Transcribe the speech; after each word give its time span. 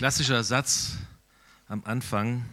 Klassischer 0.00 0.42
Satz 0.44 0.92
am 1.68 1.84
Anfang. 1.84 2.46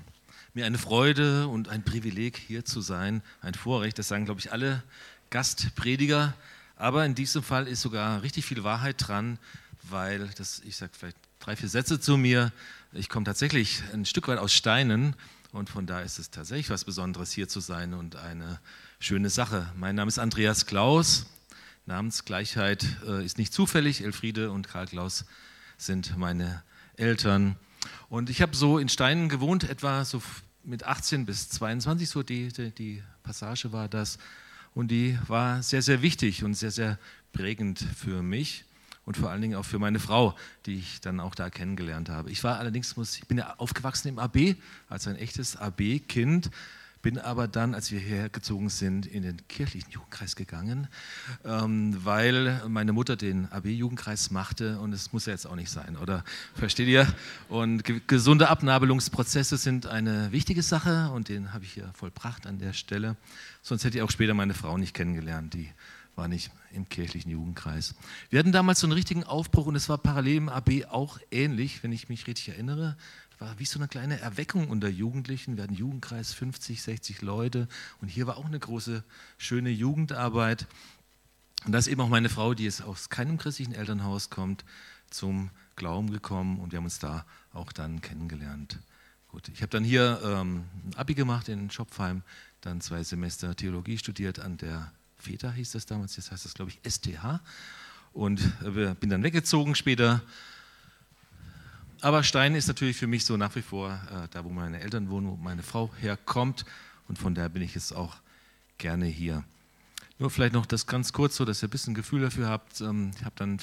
Mir 0.53 0.65
eine 0.65 0.77
Freude 0.77 1.47
und 1.47 1.69
ein 1.69 1.81
Privileg, 1.81 2.35
hier 2.35 2.65
zu 2.65 2.81
sein. 2.81 3.23
Ein 3.39 3.53
Vorrecht, 3.53 3.97
das 3.97 4.09
sagen, 4.09 4.25
glaube 4.25 4.41
ich, 4.41 4.51
alle 4.51 4.83
Gastprediger. 5.29 6.33
Aber 6.75 7.05
in 7.05 7.15
diesem 7.15 7.43
Fall 7.43 7.69
ist 7.69 7.79
sogar 7.79 8.21
richtig 8.21 8.45
viel 8.45 8.65
Wahrheit 8.65 8.97
dran, 8.99 9.39
weil, 9.83 10.27
das, 10.37 10.61
ich 10.65 10.75
sage 10.75 10.91
vielleicht 10.99 11.15
drei, 11.39 11.55
vier 11.55 11.69
Sätze 11.69 12.01
zu 12.01 12.17
mir. 12.17 12.51
Ich 12.91 13.07
komme 13.07 13.23
tatsächlich 13.23 13.81
ein 13.93 14.05
Stück 14.05 14.27
weit 14.27 14.39
aus 14.39 14.53
Steinen 14.53 15.15
und 15.53 15.69
von 15.69 15.85
da 15.85 16.01
ist 16.01 16.19
es 16.19 16.29
tatsächlich 16.29 16.69
was 16.69 16.83
Besonderes, 16.83 17.31
hier 17.31 17.47
zu 17.47 17.61
sein 17.61 17.93
und 17.93 18.17
eine 18.17 18.59
schöne 18.99 19.29
Sache. 19.29 19.71
Mein 19.77 19.95
Name 19.95 20.09
ist 20.09 20.19
Andreas 20.19 20.65
Klaus. 20.65 21.27
Namensgleichheit 21.85 22.85
äh, 23.07 23.23
ist 23.23 23.37
nicht 23.37 23.53
zufällig. 23.53 24.03
Elfriede 24.03 24.51
und 24.51 24.67
Karl 24.67 24.87
Klaus 24.87 25.23
sind 25.77 26.17
meine 26.17 26.61
Eltern. 26.97 27.55
Und 28.09 28.29
ich 28.29 28.41
habe 28.41 28.55
so 28.55 28.77
in 28.77 28.89
Steinen 28.89 29.29
gewohnt, 29.29 29.69
etwa 29.69 30.03
so 30.03 30.21
mit 30.63 30.83
18 30.83 31.25
bis 31.25 31.49
22, 31.49 32.09
so 32.09 32.23
die, 32.23 32.49
die, 32.49 32.71
die 32.71 33.03
Passage 33.23 33.71
war 33.71 33.87
das. 33.87 34.17
Und 34.73 34.89
die 34.89 35.17
war 35.27 35.63
sehr, 35.63 35.81
sehr 35.81 36.01
wichtig 36.01 36.43
und 36.43 36.53
sehr, 36.53 36.71
sehr 36.71 36.99
prägend 37.31 37.79
für 37.79 38.21
mich 38.21 38.65
und 39.05 39.15
vor 39.15 39.29
allen 39.29 39.41
Dingen 39.41 39.55
auch 39.55 39.65
für 39.65 39.79
meine 39.79 39.99
Frau, 39.99 40.35
die 40.65 40.75
ich 40.75 40.99
dann 40.99 41.21
auch 41.21 41.33
da 41.33 41.49
kennengelernt 41.49 42.09
habe. 42.09 42.29
Ich 42.29 42.43
war 42.43 42.59
allerdings, 42.59 42.97
muss, 42.97 43.17
ich 43.17 43.25
bin 43.25 43.37
ja 43.37 43.55
aufgewachsen 43.57 44.09
im 44.09 44.19
AB, 44.19 44.55
als 44.89 45.07
ein 45.07 45.15
echtes 45.15 45.55
AB-Kind, 45.55 46.51
bin 47.01 47.17
aber 47.19 47.47
dann, 47.47 47.73
als 47.73 47.91
wir 47.91 47.99
hierher 47.99 48.29
gezogen 48.29 48.69
sind, 48.69 49.05
in 49.05 49.23
den 49.23 49.47
kirchlichen 49.47 49.91
Jugendkreis 49.91 50.35
gegangen, 50.35 50.87
ähm, 51.45 51.97
weil 52.03 52.61
meine 52.67 52.93
Mutter 52.93 53.15
den 53.15 53.51
AB-Jugendkreis 53.51 54.31
machte 54.31 54.79
und 54.79 54.93
es 54.93 55.13
muss 55.13 55.25
ja 55.25 55.33
jetzt 55.33 55.47
auch 55.47 55.55
nicht 55.55 55.69
sein, 55.69 55.97
oder? 55.97 56.23
Versteht 56.55 56.87
ihr? 56.87 57.07
Und 57.49 57.83
ge 57.83 58.01
gesunde 58.07 58.49
Abnabelungsprozesse 58.49 59.57
sind 59.57 59.87
eine 59.87 60.31
wichtige 60.31 60.61
Sache 60.61 61.11
und 61.11 61.29
den 61.29 61.53
habe 61.53 61.65
ich 61.65 61.73
hier 61.73 61.89
vollbracht 61.93 62.47
an 62.47 62.59
der 62.59 62.73
Stelle. 62.73 63.15
Sonst 63.61 63.83
hätte 63.83 63.97
ich 63.97 64.03
auch 64.03 64.11
später 64.11 64.33
meine 64.33 64.53
Frau 64.53 64.77
nicht 64.77 64.93
kennengelernt, 64.93 65.53
die 65.53 65.69
war 66.17 66.27
nicht 66.27 66.51
im 66.71 66.89
kirchlichen 66.89 67.31
Jugendkreis. 67.31 67.93
Wir 68.29 68.39
hatten 68.39 68.51
damals 68.51 68.79
so 68.79 68.87
einen 68.87 68.93
richtigen 68.93 69.23
Aufbruch 69.23 69.67
und 69.67 69.75
es 69.75 69.87
war 69.87 69.99
parallel 69.99 70.37
im 70.37 70.49
AB 70.49 70.85
auch 70.89 71.19
ähnlich, 71.31 71.83
wenn 71.83 71.91
ich 71.91 72.09
mich 72.09 72.27
richtig 72.27 72.49
erinnere. 72.49 72.97
War 73.39 73.59
wie 73.59 73.65
so 73.65 73.79
eine 73.79 73.87
kleine 73.87 74.19
Erweckung 74.19 74.69
unter 74.69 74.89
Jugendlichen. 74.89 75.57
Wir 75.57 75.63
hatten 75.63 75.75
Jugendkreis 75.75 76.33
50, 76.33 76.81
60 76.81 77.21
Leute 77.21 77.67
und 78.01 78.07
hier 78.07 78.27
war 78.27 78.37
auch 78.37 78.45
eine 78.45 78.59
große, 78.59 79.03
schöne 79.37 79.69
Jugendarbeit. 79.69 80.65
Und 81.65 81.71
da 81.71 81.77
ist 81.77 81.87
eben 81.87 82.01
auch 82.01 82.09
meine 82.09 82.29
Frau, 82.29 82.53
die 82.53 82.63
jetzt 82.63 82.81
aus 82.81 83.09
keinem 83.09 83.37
christlichen 83.37 83.73
Elternhaus 83.73 84.29
kommt, 84.29 84.65
zum 85.09 85.51
Glauben 85.75 86.11
gekommen 86.11 86.59
und 86.59 86.71
wir 86.71 86.77
haben 86.77 86.85
uns 86.85 86.99
da 86.99 87.25
auch 87.53 87.71
dann 87.71 88.01
kennengelernt. 88.01 88.79
Gut, 89.29 89.49
ich 89.49 89.61
habe 89.61 89.69
dann 89.69 89.83
hier 89.83 90.19
ähm, 90.23 90.63
ein 90.85 90.95
Abi 90.95 91.13
gemacht 91.13 91.49
in 91.49 91.69
Schopfheim, 91.69 92.23
dann 92.61 92.81
zwei 92.81 93.03
Semester 93.03 93.55
Theologie 93.55 93.97
studiert 93.97 94.39
an 94.39 94.57
der 94.57 94.91
FETA 95.19 95.51
hieß 95.51 95.71
das 95.71 95.85
damals, 95.85 96.15
jetzt 96.15 96.31
heißt 96.31 96.45
das 96.45 96.53
glaube 96.53 96.71
ich 96.71 96.79
STH. 96.91 97.41
Und 98.13 98.41
äh, 98.63 98.95
bin 98.95 99.09
dann 99.09 99.23
weggezogen 99.23 99.75
später. 99.75 100.21
Aber 102.01 102.23
Stein 102.23 102.53
ist 102.53 102.67
natürlich 102.67 102.97
für 102.97 103.07
mich 103.07 103.25
so 103.25 103.37
nach 103.37 103.55
wie 103.55 103.61
vor 103.61 103.91
äh, 103.91 104.27
da, 104.29 104.43
wo 104.43 104.49
meine 104.49 104.79
Eltern 104.81 105.09
wohnen, 105.09 105.27
wo 105.27 105.35
meine 105.35 105.63
Frau 105.63 105.91
herkommt. 105.99 106.65
Und 107.07 107.17
von 107.17 107.33
daher 107.33 107.49
bin 107.49 107.63
ich 107.63 107.73
jetzt 107.73 107.91
auch 107.91 108.17
gerne 108.77 109.05
hier. 109.05 109.43
Nur 110.19 110.29
vielleicht 110.29 110.53
noch 110.53 110.65
das 110.65 110.85
ganz 110.85 111.11
kurz, 111.11 111.35
so 111.35 111.45
dass 111.45 111.63
ihr 111.63 111.67
ein 111.67 111.71
bisschen 111.71 111.95
Gefühl 111.95 112.21
dafür 112.21 112.49
habt. 112.49 112.81
Ähm, 112.81 113.11
ich 113.17 113.25
habe 113.25 113.35
dann 113.35 113.59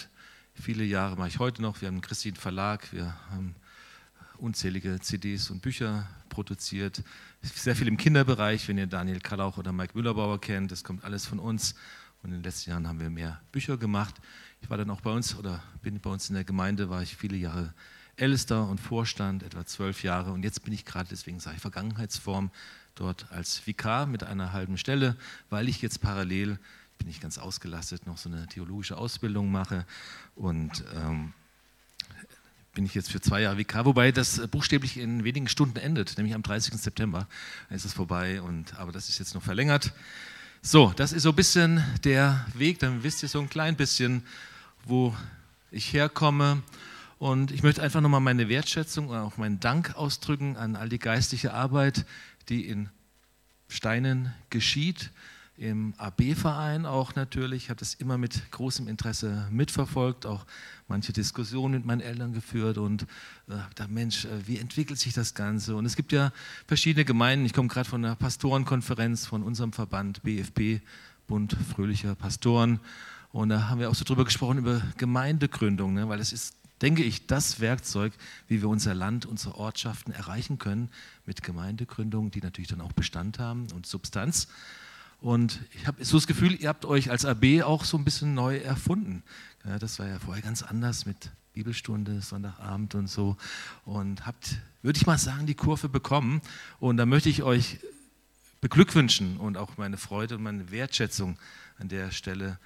viele 0.55 0.84
Jahre, 0.84 1.16
mache 1.16 1.28
ich 1.28 1.38
heute 1.38 1.62
noch, 1.62 1.80
wir 1.80 1.88
haben 1.88 1.96
einen 1.96 2.02
christlichen 2.02 2.36
Verlag, 2.36 2.92
wir 2.92 3.14
haben 3.30 3.55
unzählige 4.38 5.00
CDs 5.00 5.50
und 5.50 5.62
Bücher 5.62 6.08
produziert. 6.28 7.02
Sehr 7.42 7.77
viel 7.77 7.88
im 7.88 7.96
Kinderbereich, 7.96 8.66
wenn 8.68 8.78
ihr 8.78 8.86
Daniel 8.86 9.20
Kallauch 9.20 9.58
oder 9.58 9.72
Mike 9.72 9.92
Müllerbauer 9.94 10.40
kennt, 10.40 10.72
das 10.72 10.82
kommt 10.82 11.05
alles 11.05 11.27
von 11.27 11.39
uns. 11.39 11.74
Und 12.23 12.30
in 12.30 12.39
den 12.39 12.42
letzten 12.42 12.70
Jahren 12.70 12.89
haben 12.89 13.00
wir 13.00 13.11
mehr 13.11 13.40
Bücher 13.52 13.77
gemacht. 13.77 14.14
Ich 14.61 14.70
war 14.70 14.78
dann 14.78 14.90
auch 14.90 15.02
bei 15.02 15.11
uns 15.11 15.36
oder 15.36 15.62
bin 15.83 16.00
bei 16.00 16.11
uns 16.11 16.28
in 16.30 16.34
der 16.34 16.44
Gemeinde, 16.44 16.89
war 16.89 17.02
ich 17.02 17.17
viele 17.17 17.36
Jahre 17.36 17.74
Ältester 18.17 18.69
und 18.69 18.80
Vorstand, 18.80 19.42
etwa 19.42 19.67
zwölf 19.67 20.02
Jahre. 20.02 20.33
Und 20.33 20.42
jetzt 20.42 20.64
bin 20.64 20.73
ich 20.73 20.85
gerade, 20.85 21.08
deswegen 21.11 21.41
sage 21.41 21.57
ich 21.57 21.63
Vergangenheitsform, 21.63 22.51
dort 22.95 23.30
als 23.33 23.67
Vikar 23.67 24.07
mit 24.07 24.23
einer 24.23 24.52
halben 24.52 24.79
Stelle, 24.79 25.17
weil 25.51 25.69
ich 25.69 25.83
jetzt 25.83 26.01
parallel, 26.01 26.58
bin 26.98 27.08
ich 27.08 27.20
ganz 27.20 27.39
ausgelastet, 27.39 28.07
noch 28.07 28.19
so 28.19 28.29
eine 28.29 28.47
theologische 28.47 28.97
Ausbildung 28.97 29.51
mache 29.51 29.85
und 30.36 30.85
ähm, 30.95 31.33
bin 32.74 32.86
ich 32.86 32.95
jetzt 32.95 33.11
für 33.11 33.20
zwei 33.20 33.42
Jahre 33.42 33.58
Vikar, 33.58 33.85
wobei 33.85 34.13
das 34.13 34.47
buchstäblich 34.48 34.97
in 34.97 35.24
wenigen 35.24 35.48
Stunden 35.48 35.79
endet, 35.79 36.17
nämlich 36.17 36.35
am 36.35 36.42
30. 36.42 36.74
September. 36.74 37.29
Ist 37.70 37.85
es 37.85 37.92
vorbei, 37.92 38.42
und, 38.42 38.74
aber 38.79 38.92
das 38.92 39.08
ist 39.08 39.19
jetzt 39.19 39.35
noch 39.35 39.42
verlängert. 39.42 39.92
So, 40.61 40.92
das 40.97 41.13
ist 41.13 41.23
so 41.23 41.30
ein 41.30 41.36
bisschen 41.36 41.85
der 42.05 42.45
Weg, 42.55 42.79
dann 42.80 43.03
wisst 43.03 43.23
ihr 43.23 43.29
so 43.29 43.41
ein 43.41 43.48
klein 43.48 43.77
bisschen, 43.77 44.24
wo 44.85 45.14
ich 45.70 45.92
herkomme. 45.92 46.63
Und 47.19 47.51
ich 47.51 47.63
möchte 47.63 47.83
einfach 47.83 48.01
nochmal 48.01 48.20
meine 48.20 48.48
Wertschätzung 48.48 49.08
und 49.08 49.17
auch 49.17 49.36
meinen 49.36 49.61
Dank 49.61 49.95
ausdrücken 49.97 50.57
an 50.57 50.77
all 50.77 50.89
die 50.89 50.98
geistliche 50.98 51.52
Arbeit, 51.55 52.07
die 52.48 52.67
in 52.67 52.89
Steinen 53.69 54.33
geschieht 54.51 55.11
im 55.57 55.95
AB-Verein 55.98 56.85
auch 56.85 57.14
natürlich. 57.14 57.64
Ich 57.64 57.70
habe 57.70 57.79
das 57.79 57.95
immer 57.95 58.19
mit 58.19 58.51
großem 58.51 58.89
Interesse 58.89 59.47
mitverfolgt, 59.51 60.27
auch 60.27 60.45
manche 60.89 61.13
Diskussionen 61.13 61.74
mit 61.74 61.85
meinen 61.85 62.01
Eltern 62.01 62.33
geführt 62.33 62.77
und 62.77 63.03
äh, 63.48 63.55
da 63.77 63.86
Mensch, 63.86 64.24
äh, 64.24 64.47
wie 64.47 64.58
entwickelt 64.58 64.98
sich 64.98 65.14
das 65.14 65.35
Ganze? 65.35 65.77
Und 65.77 65.86
es 65.86 65.95
gibt 65.95 66.13
ja 66.13 66.33
verschiedene 66.67 67.05
Gemeinden. 67.05 67.47
Ich 67.47 67.53
komme 67.53 67.69
gerade 67.69 67.89
von 67.89 68.05
einer 68.05 68.17
Pastorenkonferenz 68.17 69.27
von 69.27 69.42
unserem 69.42 69.73
Verband 69.73 70.23
BFP, 70.24 70.80
Bund 71.29 71.57
Fröhlicher 71.73 72.14
Pastoren. 72.17 72.80
Und 73.30 73.48
da 73.48 73.69
haben 73.69 73.80
wir 73.80 73.91
auch 73.91 73.95
so 73.95 74.05
drüber 74.05 74.24
gesprochen, 74.24 74.58
über 74.58 74.83
Gemeindegründung, 74.98 75.95
ne? 75.95 76.08
weil 76.08 76.19
das 76.19 76.33
ist, 76.33 76.55
denke 76.83 77.02
ich, 77.02 77.27
das 77.27 77.61
Werkzeug, 77.61 78.12
wie 78.48 78.61
wir 78.61 78.68
unser 78.68 78.95
Land, 78.95 79.27
unsere 79.27 79.57
Ortschaften 79.57 80.12
erreichen 80.12 80.58
können 80.58 80.90
mit 81.27 81.42
Gemeindegründungen, 81.42 82.30
die 82.30 82.40
natürlich 82.40 82.68
dann 82.68 82.80
auch 82.80 82.92
Bestand 82.92 83.39
haben 83.39 83.67
und 83.74 83.86
Substanz. 83.86 84.48
Und 85.20 85.61
ich 85.73 85.86
habe 85.86 86.05
so 86.05 86.17
das 86.17 86.27
Gefühl, 86.27 86.55
ihr 86.61 86.68
habt 86.68 86.85
euch 86.85 87.11
als 87.11 87.24
AB 87.24 87.62
auch 87.62 87.85
so 87.85 87.96
ein 87.96 88.05
bisschen 88.05 88.35
neu 88.35 88.58
erfunden. 88.58 89.23
Ja, 89.64 89.79
das 89.79 89.98
war 89.98 90.07
ja 90.07 90.18
vorher 90.18 90.42
ganz 90.42 90.62
anders 90.62 91.07
mit 91.07 91.30
Bibelstunde, 91.55 92.20
Sonntagabend 92.20 92.95
und 92.95 93.06
so. 93.06 93.36
Und 93.85 94.27
habt, 94.27 94.58
würde 94.83 94.98
ich 94.98 95.06
mal 95.06 95.17
sagen, 95.17 95.46
die 95.46 95.55
Kurve 95.55 95.89
bekommen. 95.89 96.42
Und 96.80 96.98
da 96.98 97.06
möchte 97.06 97.30
ich 97.30 97.42
euch 97.42 97.79
beglückwünschen 98.61 99.36
und 99.36 99.56
auch 99.56 99.77
meine 99.77 99.96
Freude 99.96 100.36
und 100.36 100.42
meine 100.42 100.70
Wertschätzung 100.70 101.39
an 101.79 101.89
der 101.89 102.11
Stelle 102.11 102.58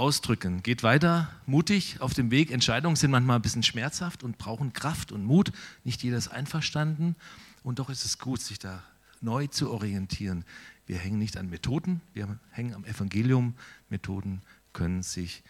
ausdrücken. 0.00 0.62
Geht 0.62 0.82
weiter, 0.82 1.30
mutig 1.44 2.00
auf 2.00 2.14
dem 2.14 2.30
Weg. 2.30 2.50
Entscheidungen 2.50 2.96
sind 2.96 3.10
manchmal 3.10 3.36
ein 3.36 3.42
bisschen 3.42 3.62
schmerzhaft 3.62 4.24
und 4.24 4.38
brauchen 4.38 4.72
Kraft 4.72 5.12
und 5.12 5.24
Mut. 5.24 5.52
Nicht 5.84 6.02
jeder 6.02 6.16
ist 6.16 6.28
einverstanden. 6.28 7.16
Und 7.62 7.78
doch 7.78 7.90
ist 7.90 8.06
es 8.06 8.18
gut, 8.18 8.40
sich 8.40 8.58
da 8.58 8.82
neu 9.20 9.46
zu 9.46 9.70
orientieren. 9.70 10.46
Wir 10.86 10.96
hängen 10.96 11.18
nicht 11.18 11.36
an 11.36 11.50
Methoden, 11.50 12.00
wir 12.14 12.38
hängen 12.50 12.74
am 12.74 12.86
Evangelium. 12.86 13.54
Methoden 13.90 14.40
können 14.72 15.02
sich 15.02 15.42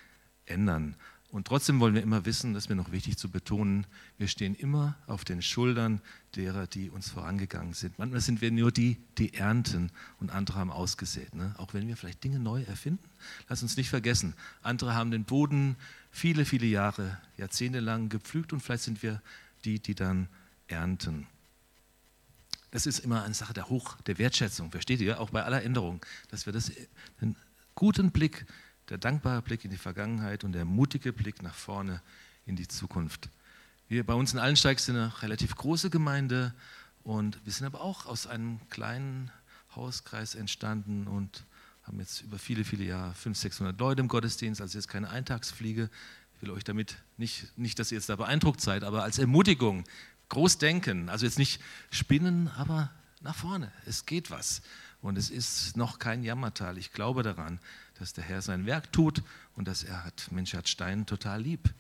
ändern. 0.47 0.97
Und 1.33 1.47
trotzdem 1.47 1.79
wollen 1.79 1.95
wir 1.95 2.03
immer 2.03 2.25
wissen, 2.25 2.55
das 2.55 2.65
ist 2.65 2.69
mir 2.71 2.75
noch 2.77 2.91
wichtig 2.91 3.17
zu 3.17 3.31
betonen, 3.31 3.87
wir 4.19 4.27
stehen 4.27 4.57
immer 4.57 4.97
auf 5.07 5.25
den 5.25 5.43
Schultern 5.43 6.01
derer, 6.35 6.67
die 6.67 6.91
uns 6.91 7.09
vorangegangen 7.09 7.73
sind. 7.73 7.99
Manchmal 8.01 8.21
sind 8.21 8.41
wir 8.41 8.51
nur 8.51 8.73
die, 8.73 8.97
die 9.17 9.35
ernten 9.35 9.93
und 10.19 10.31
andere 10.31 10.59
haben 10.59 10.73
ausgesät. 10.73 11.33
Ne? 11.37 11.55
Auch 11.57 11.73
wenn 11.73 11.87
wir 11.87 11.97
vielleicht 11.97 12.25
Dinge 12.25 12.41
neu 12.41 12.63
erfinden, 12.63 13.09
lass 13.49 13.63
uns 13.63 13.77
nicht 13.77 13.91
vergessen, 13.91 14.35
andere 14.63 14.95
haben 14.95 15.13
den 15.13 15.25
Boden 15.25 15.77
viele, 16.11 16.45
viele 16.45 16.67
Jahre, 16.67 17.17
Jahrzehnte 17.37 17.79
lang 17.79 18.09
gepflügt 18.09 18.53
und 18.53 18.61
vielleicht 18.61 18.83
sind 18.83 19.03
wir 19.05 19.23
die, 19.65 19.79
die 19.79 19.95
dann 19.95 20.29
ernten. 20.67 21.29
Das 22.73 22.87
ist 22.87 23.01
immer 23.01 23.23
eine 23.23 23.35
Sache 23.35 23.53
der 23.53 23.69
Hoch, 23.69 23.97
der 24.03 24.19
Wertschätzung, 24.19 24.73
versteht 24.73 25.01
ihr? 25.01 25.21
Auch 25.21 25.31
bei 25.31 25.45
aller 25.45 25.63
Änderung, 25.63 26.05
dass 26.29 26.47
wir 26.47 26.53
das, 26.53 26.73
den 27.21 27.37
guten 27.77 28.11
Blick, 28.11 28.47
der 28.91 28.99
dankbare 28.99 29.41
Blick 29.41 29.65
in 29.65 29.71
die 29.71 29.77
Vergangenheit 29.77 30.45
und 30.45 30.53
der 30.53 30.65
mutige 30.65 31.13
Blick 31.13 31.43
nach 31.43 31.55
vorne 31.55 32.03
in 32.45 32.57
die 32.57 32.69
Zukunft. 32.69 33.29
Wir 33.89 34.05
bei 34.05 34.15
uns 34.15 34.33
in 34.33 34.39
Allensteig 34.39 34.81
sind 34.81 34.97
eine 34.97 35.23
relativ 35.23 35.55
große 35.57 35.91
Gemeinde 35.91 36.55
und 37.03 37.39
wir 37.45 37.53
sind 37.53 37.67
aber 37.67 37.81
auch 37.81 38.07
aus 38.07 38.27
einem 38.27 38.61
kleinen 38.69 39.31
Hauskreis 39.75 40.35
entstanden 40.35 41.07
und 41.07 41.45
haben 41.85 41.99
jetzt 42.01 42.23
über 42.23 42.39
viele, 42.39 42.65
viele 42.65 42.85
Jahre 42.85 43.15
500, 43.15 43.37
600 43.37 43.81
Leute 43.81 44.01
im 44.01 44.09
Gottesdienst, 44.09 44.61
also 44.61 44.77
jetzt 44.77 44.89
keine 44.89 45.09
Eintagsfliege. 45.09 45.89
Ich 46.37 46.43
will 46.43 46.51
euch 46.51 46.65
damit 46.65 46.97
nicht, 47.17 47.57
nicht, 47.57 47.79
dass 47.79 47.93
ihr 47.93 47.99
jetzt 47.99 48.09
da 48.09 48.17
beeindruckt 48.17 48.61
seid, 48.61 48.85
aber 48.85 49.03
als 49.03 49.19
Ermutigung, 49.19 49.85
groß 50.29 50.59
denken, 50.59 51.09
also 51.09 51.27
jetzt 51.27 51.39
nicht 51.39 51.61
spinnen, 51.91 52.49
aber 52.49 52.91
nach 53.21 53.35
vorne. 53.35 53.73
Es 53.87 54.07
geht 54.07 54.31
was. 54.31 54.63
Und 55.03 55.17
es 55.17 55.31
ist 55.31 55.77
noch 55.77 55.99
kein 55.99 56.23
Jammertal. 56.23 56.77
Ich 56.77 56.93
glaube 56.93 57.23
daran, 57.23 57.59
dass 57.99 58.13
der 58.13 58.25
Herr 58.25 58.43
sein 58.43 58.67
Werk 58.67 58.93
tut 58.93 59.23
und 59.57 59.67
dass 59.67 59.83
er 59.83 60.05
hat, 60.05 60.31
Mensch 60.31 60.55
hat 60.55 60.69
Stein 60.69 61.07
total 61.07 61.43
lieb. 61.43 61.73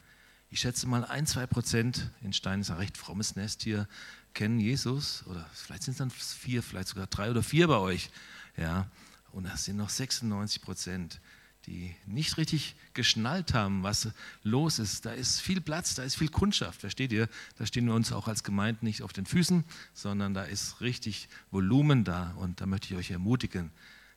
Ich 0.50 0.60
schätze 0.60 0.86
mal 0.86 1.04
ein, 1.04 1.26
zwei 1.26 1.46
Prozent 1.46 2.10
in 2.22 2.32
Stein 2.32 2.60
ist 2.60 2.70
ein 2.70 2.76
recht 2.76 2.96
frommes 2.96 3.36
Nest 3.36 3.62
hier, 3.62 3.86
kennen 4.34 4.58
Jesus. 4.58 5.24
Oder 5.26 5.48
vielleicht 5.52 5.84
sind 5.84 5.92
es 5.92 5.98
dann 5.98 6.10
vier, 6.10 6.62
vielleicht 6.62 6.88
sogar 6.88 7.06
drei 7.06 7.30
oder 7.30 7.42
vier 7.42 7.68
bei 7.68 7.76
euch. 7.76 8.10
Ja, 8.56 8.88
und 9.32 9.44
das 9.44 9.64
sind 9.64 9.76
noch 9.76 9.90
96 9.90 10.62
Prozent, 10.62 11.20
die 11.66 11.94
nicht 12.06 12.38
richtig 12.38 12.74
geschnallt 12.94 13.54
haben, 13.54 13.82
was 13.82 14.08
los 14.42 14.78
ist. 14.78 15.04
Da 15.04 15.12
ist 15.12 15.40
viel 15.40 15.60
Platz, 15.60 15.94
da 15.94 16.02
ist 16.02 16.16
viel 16.16 16.30
Kundschaft, 16.30 16.80
versteht 16.80 17.12
ihr? 17.12 17.28
Da 17.58 17.66
stehen 17.66 17.86
wir 17.86 17.94
uns 17.94 18.12
auch 18.12 18.28
als 18.28 18.44
Gemeinde 18.44 18.84
nicht 18.84 19.02
auf 19.02 19.12
den 19.12 19.26
Füßen, 19.26 19.64
sondern 19.92 20.34
da 20.34 20.44
ist 20.44 20.80
richtig 20.80 21.28
Volumen 21.50 22.04
da. 22.04 22.32
Und 22.36 22.60
da 22.60 22.66
möchte 22.66 22.92
ich 22.92 22.98
euch 22.98 23.10
ermutigen, 23.10 23.70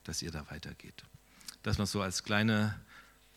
dass 0.03 0.21
ihr 0.21 0.31
da 0.31 0.49
weitergeht. 0.49 1.03
Das 1.63 1.77
mal 1.77 1.85
so 1.85 2.01
als 2.01 2.23
kleine, 2.23 2.79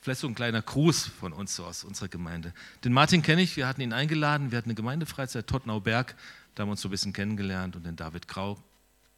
vielleicht 0.01 0.21
so 0.21 0.29
ein 0.29 0.35
kleiner 0.35 0.63
Gruß 0.63 1.07
von 1.07 1.33
uns 1.33 1.57
so 1.57 1.65
aus 1.65 1.85
unserer 1.85 2.09
Gemeinde. 2.09 2.53
Den 2.85 2.93
Martin 2.93 3.23
kenne 3.23 3.43
ich, 3.43 3.57
wir 3.57 3.67
hatten 3.67 3.81
ihn 3.81 3.93
eingeladen, 3.93 4.51
wir 4.51 4.59
hatten 4.59 4.71
eine 4.71 4.77
Gemeindefreizeit, 4.77 5.47
Tottnauberg, 5.47 6.17
da 6.55 6.63
haben 6.63 6.69
wir 6.69 6.73
uns 6.73 6.81
so 6.81 6.89
ein 6.89 6.91
bisschen 6.91 7.13
kennengelernt 7.13 7.77
und 7.77 7.85
den 7.85 7.97
David 7.97 8.29
Grau, 8.29 8.63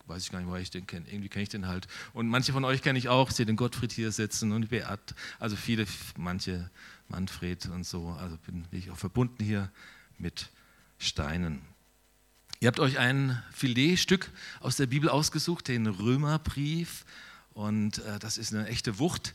weiß 0.08 0.22
ich 0.22 0.30
gar 0.30 0.38
nicht, 0.40 0.48
woher 0.48 0.60
ich 0.60 0.70
den 0.70 0.86
kenne. 0.86 1.06
Irgendwie 1.08 1.28
kenne 1.28 1.42
ich 1.42 1.48
den 1.48 1.66
halt. 1.66 1.86
Und 2.12 2.28
manche 2.28 2.52
von 2.52 2.64
euch 2.64 2.82
kenne 2.82 2.98
ich 2.98 3.08
auch. 3.08 3.30
Ich 3.30 3.36
sehe 3.36 3.46
den 3.46 3.56
Gottfried 3.56 3.92
hier 3.92 4.10
sitzen 4.12 4.52
und 4.52 4.70
Beat. 4.70 5.14
Also 5.38 5.56
viele, 5.56 5.86
manche, 6.16 6.70
Manfred 7.08 7.66
und 7.66 7.84
so. 7.84 8.08
Also 8.20 8.36
bin 8.46 8.64
ich 8.70 8.90
auch 8.90 8.96
verbunden 8.96 9.44
hier 9.44 9.70
mit 10.18 10.50
Steinen. 10.98 11.60
Ihr 12.60 12.66
habt 12.66 12.80
euch 12.80 12.98
ein 12.98 13.40
Filetstück 13.52 14.30
aus 14.60 14.76
der 14.76 14.86
Bibel 14.86 15.08
ausgesucht, 15.08 15.68
den 15.68 15.86
Römerbrief. 15.86 17.04
Und 17.52 17.98
äh, 17.98 18.18
das 18.18 18.38
ist 18.38 18.52
eine 18.52 18.66
echte 18.66 18.98
Wucht. 18.98 19.34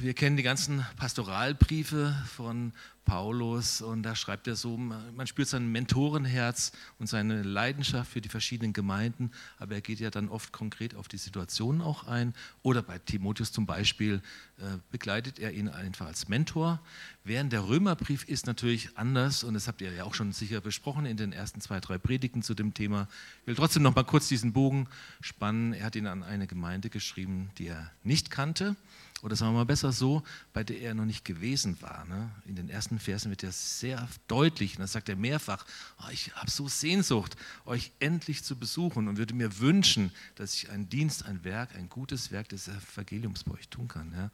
Wir 0.00 0.14
kennen 0.14 0.36
die 0.36 0.42
ganzen 0.42 0.84
Pastoralbriefe 0.96 2.14
von 2.36 2.72
Paulus 3.04 3.82
und 3.82 4.02
da 4.02 4.14
schreibt 4.14 4.46
er 4.46 4.54
so, 4.54 4.76
man 4.76 5.26
spürt 5.26 5.48
sein 5.48 5.72
Mentorenherz 5.72 6.72
und 6.98 7.08
seine 7.08 7.42
Leidenschaft 7.42 8.12
für 8.12 8.20
die 8.20 8.28
verschiedenen 8.28 8.72
Gemeinden, 8.72 9.30
aber 9.58 9.74
er 9.74 9.80
geht 9.80 9.98
ja 9.98 10.10
dann 10.10 10.28
oft 10.28 10.52
konkret 10.52 10.94
auf 10.94 11.08
die 11.08 11.16
Situationen 11.16 11.80
auch 11.80 12.06
ein. 12.06 12.34
Oder 12.62 12.82
bei 12.82 12.98
Timotheus 12.98 13.50
zum 13.50 13.66
Beispiel 13.66 14.22
äh, 14.58 14.78
begleitet 14.90 15.38
er 15.38 15.52
ihn 15.52 15.68
einfach 15.68 16.06
als 16.06 16.28
Mentor. 16.28 16.80
Während 17.24 17.52
der 17.52 17.66
Römerbrief 17.66 18.24
ist 18.24 18.46
natürlich 18.46 18.96
anders 18.96 19.42
und 19.42 19.54
das 19.54 19.68
habt 19.68 19.80
ihr 19.80 19.92
ja 19.92 20.04
auch 20.04 20.14
schon 20.14 20.32
sicher 20.32 20.60
besprochen 20.60 21.06
in 21.06 21.16
den 21.16 21.32
ersten 21.32 21.60
zwei, 21.60 21.80
drei 21.80 21.98
Predigten 21.98 22.42
zu 22.42 22.54
dem 22.54 22.74
Thema. 22.74 23.08
Ich 23.42 23.46
will 23.48 23.56
trotzdem 23.56 23.82
noch 23.82 23.94
mal 23.94 24.04
kurz 24.04 24.28
diesen 24.28 24.52
Bogen 24.52 24.86
spannen. 25.20 25.72
Er 25.72 25.86
hat 25.86 25.96
ihn 25.96 26.06
an 26.06 26.22
eine 26.22 26.46
Gemeinde 26.46 26.88
geschrieben, 26.90 27.50
die 27.58 27.68
er 27.68 27.90
nicht 28.04 28.30
kannte 28.30 28.76
oder 29.22 29.36
sagen 29.36 29.52
wir 29.52 29.58
mal 29.58 29.64
besser 29.64 29.92
so, 29.92 30.22
bei 30.52 30.64
der 30.64 30.80
er 30.80 30.94
noch 30.94 31.04
nicht 31.04 31.24
gewesen 31.24 31.80
war. 31.80 32.04
Ne? 32.06 32.30
In 32.44 32.56
den 32.56 32.68
ersten 32.68 32.98
Versen 32.98 33.30
wird 33.30 33.44
er 33.44 33.52
sehr 33.52 34.08
deutlich, 34.26 34.74
und 34.76 34.80
das 34.80 34.92
sagt 34.92 35.08
er 35.08 35.16
mehrfach, 35.16 35.64
oh, 36.00 36.10
ich 36.10 36.34
habe 36.34 36.50
so 36.50 36.68
Sehnsucht, 36.68 37.36
euch 37.64 37.92
endlich 38.00 38.42
zu 38.42 38.56
besuchen 38.56 39.06
und 39.06 39.18
würde 39.18 39.32
mir 39.34 39.60
wünschen, 39.60 40.10
dass 40.34 40.54
ich 40.54 40.70
einen 40.70 40.88
Dienst, 40.88 41.24
ein 41.24 41.44
Werk, 41.44 41.74
ein 41.76 41.88
gutes 41.88 42.32
Werk 42.32 42.48
des 42.48 42.66
Evangeliums 42.66 43.44
bei 43.44 43.54
euch 43.54 43.68
tun 43.68 43.86
kann. 43.86 44.12
Ja? 44.12 44.30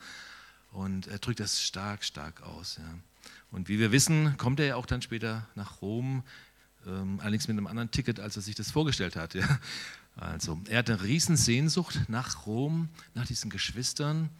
Und 0.72 1.06
er 1.06 1.18
drückt 1.18 1.40
das 1.40 1.62
stark, 1.62 2.02
stark 2.02 2.42
aus. 2.42 2.78
Ja? 2.78 2.98
Und 3.50 3.68
wie 3.68 3.78
wir 3.78 3.92
wissen, 3.92 4.38
kommt 4.38 4.58
er 4.58 4.66
ja 4.66 4.76
auch 4.76 4.86
dann 4.86 5.02
später 5.02 5.46
nach 5.54 5.82
Rom, 5.82 6.22
ähm, 6.86 7.20
allerdings 7.20 7.46
mit 7.46 7.58
einem 7.58 7.66
anderen 7.66 7.90
Ticket, 7.90 8.20
als 8.20 8.36
er 8.36 8.42
sich 8.42 8.54
das 8.54 8.70
vorgestellt 8.70 9.16
hat. 9.16 9.34
Ja? 9.34 9.58
Also, 10.18 10.60
er 10.68 10.78
hat 10.78 10.90
eine 10.90 11.02
Riesensehnsucht 11.02 12.08
nach 12.08 12.44
Rom, 12.46 12.88
nach 13.14 13.26
diesen 13.26 13.50
Geschwistern 13.50 14.30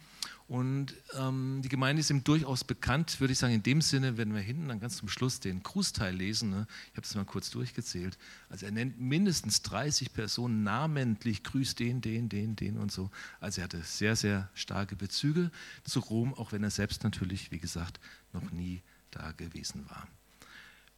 und 0.49 0.95
ähm, 1.13 1.61
die 1.63 1.69
Gemeinde 1.69 1.99
ist 1.99 2.09
ihm 2.09 2.23
durchaus 2.23 2.63
bekannt, 2.63 3.19
würde 3.19 3.33
ich 3.33 3.37
sagen, 3.37 3.53
in 3.53 3.61
dem 3.61 3.81
Sinne, 3.81 4.17
wenn 4.17 4.33
wir 4.33 4.41
hinten 4.41 4.67
dann 4.67 4.79
ganz 4.79 4.97
zum 4.97 5.07
Schluss 5.07 5.39
den 5.39 5.61
Grußteil 5.61 6.13
lesen, 6.13 6.49
ne, 6.49 6.65
ich 6.87 6.97
habe 6.97 7.01
das 7.03 7.13
mal 7.13 7.23
kurz 7.23 7.51
durchgezählt, 7.51 8.17
also 8.49 8.65
er 8.65 8.71
nennt 8.71 8.99
mindestens 8.99 9.61
30 9.61 10.11
Personen 10.11 10.63
namentlich, 10.63 11.43
grüßt 11.43 11.79
den, 11.79 12.01
den, 12.01 12.29
den, 12.29 12.55
den 12.55 12.77
und 12.77 12.91
so. 12.91 13.11
Also 13.39 13.61
er 13.61 13.65
hatte 13.65 13.83
sehr, 13.83 14.15
sehr 14.15 14.49
starke 14.55 14.95
Bezüge 14.95 15.51
zu 15.83 15.99
Rom, 15.99 16.33
auch 16.33 16.51
wenn 16.51 16.63
er 16.63 16.71
selbst 16.71 17.03
natürlich, 17.03 17.51
wie 17.51 17.59
gesagt, 17.59 17.99
noch 18.33 18.49
nie 18.51 18.81
da 19.11 19.31
gewesen 19.33 19.87
war. 19.87 20.07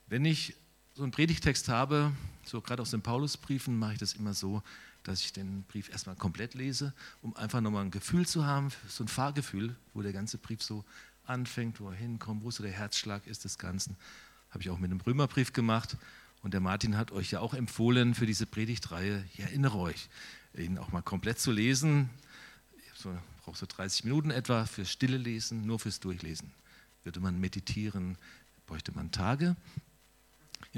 Wenn 0.07 0.23
ich 0.23 0.55
so 1.01 1.06
einen 1.06 1.12
Predigtext 1.13 1.68
habe, 1.68 2.12
so 2.45 2.62
gerade 2.62 2.83
aus 2.83 2.92
den 2.92 3.01
Paulusbriefen, 3.01 3.75
mache 3.75 3.94
ich 3.94 3.98
das 3.98 4.13
immer 4.13 4.36
so, 4.36 4.62
dass 5.01 5.21
ich 5.21 5.33
den 5.33 5.63
Brief 5.63 5.89
erstmal 5.89 6.15
komplett 6.15 6.53
lese, 6.53 6.94
um 7.24 7.36
einfach 7.36 7.59
nochmal 7.59 7.86
ein 7.86 7.89
Gefühl 7.89 8.27
zu 8.27 8.45
haben, 8.45 8.69
so 8.88 9.03
ein 9.03 9.07
Fahrgefühl, 9.07 9.75
wo 9.95 10.03
der 10.03 10.13
ganze 10.13 10.38
Brief 10.38 10.62
so 10.62 10.86
anfängt, 11.25 11.80
wo 11.80 11.89
er 11.89 11.95
hinkommt, 11.95 12.44
wo 12.44 12.51
so 12.51 12.62
der 12.62 12.71
Herzschlag 12.71 13.25
ist 13.25 13.45
des 13.45 13.57
Ganzen. 13.57 13.98
Habe 14.51 14.62
ich 14.62 14.69
auch 14.69 14.77
mit 14.77 14.92
einem 14.92 15.01
Römerbrief 15.01 15.53
gemacht. 15.53 15.98
Und 16.44 16.53
der 16.53 16.62
Martin 16.62 16.95
hat 16.95 17.12
euch 17.12 17.31
ja 17.31 17.39
auch 17.39 17.56
empfohlen 17.56 18.13
für 18.13 18.27
diese 18.27 18.45
Predigtreihe, 18.45 19.25
ich 19.33 19.39
erinnere 19.39 19.80
euch, 19.80 20.07
ihn 20.56 20.77
auch 20.77 20.92
mal 20.92 21.01
komplett 21.01 21.39
zu 21.39 21.51
lesen. 21.51 22.12
Ich 22.77 23.00
so, 23.00 23.09
brauche 23.44 23.57
so 23.57 23.65
30 23.65 24.03
Minuten 24.03 24.30
etwa 24.30 24.68
fürs 24.68 24.92
stille 24.92 25.18
Lesen, 25.18 25.65
nur 25.65 25.80
fürs 25.80 26.00
Durchlesen. 26.00 26.51
Würde 27.03 27.21
man 27.21 27.39
meditieren, 27.39 28.19
bräuchte 28.68 28.92
man 28.92 29.12
Tage. 29.12 29.56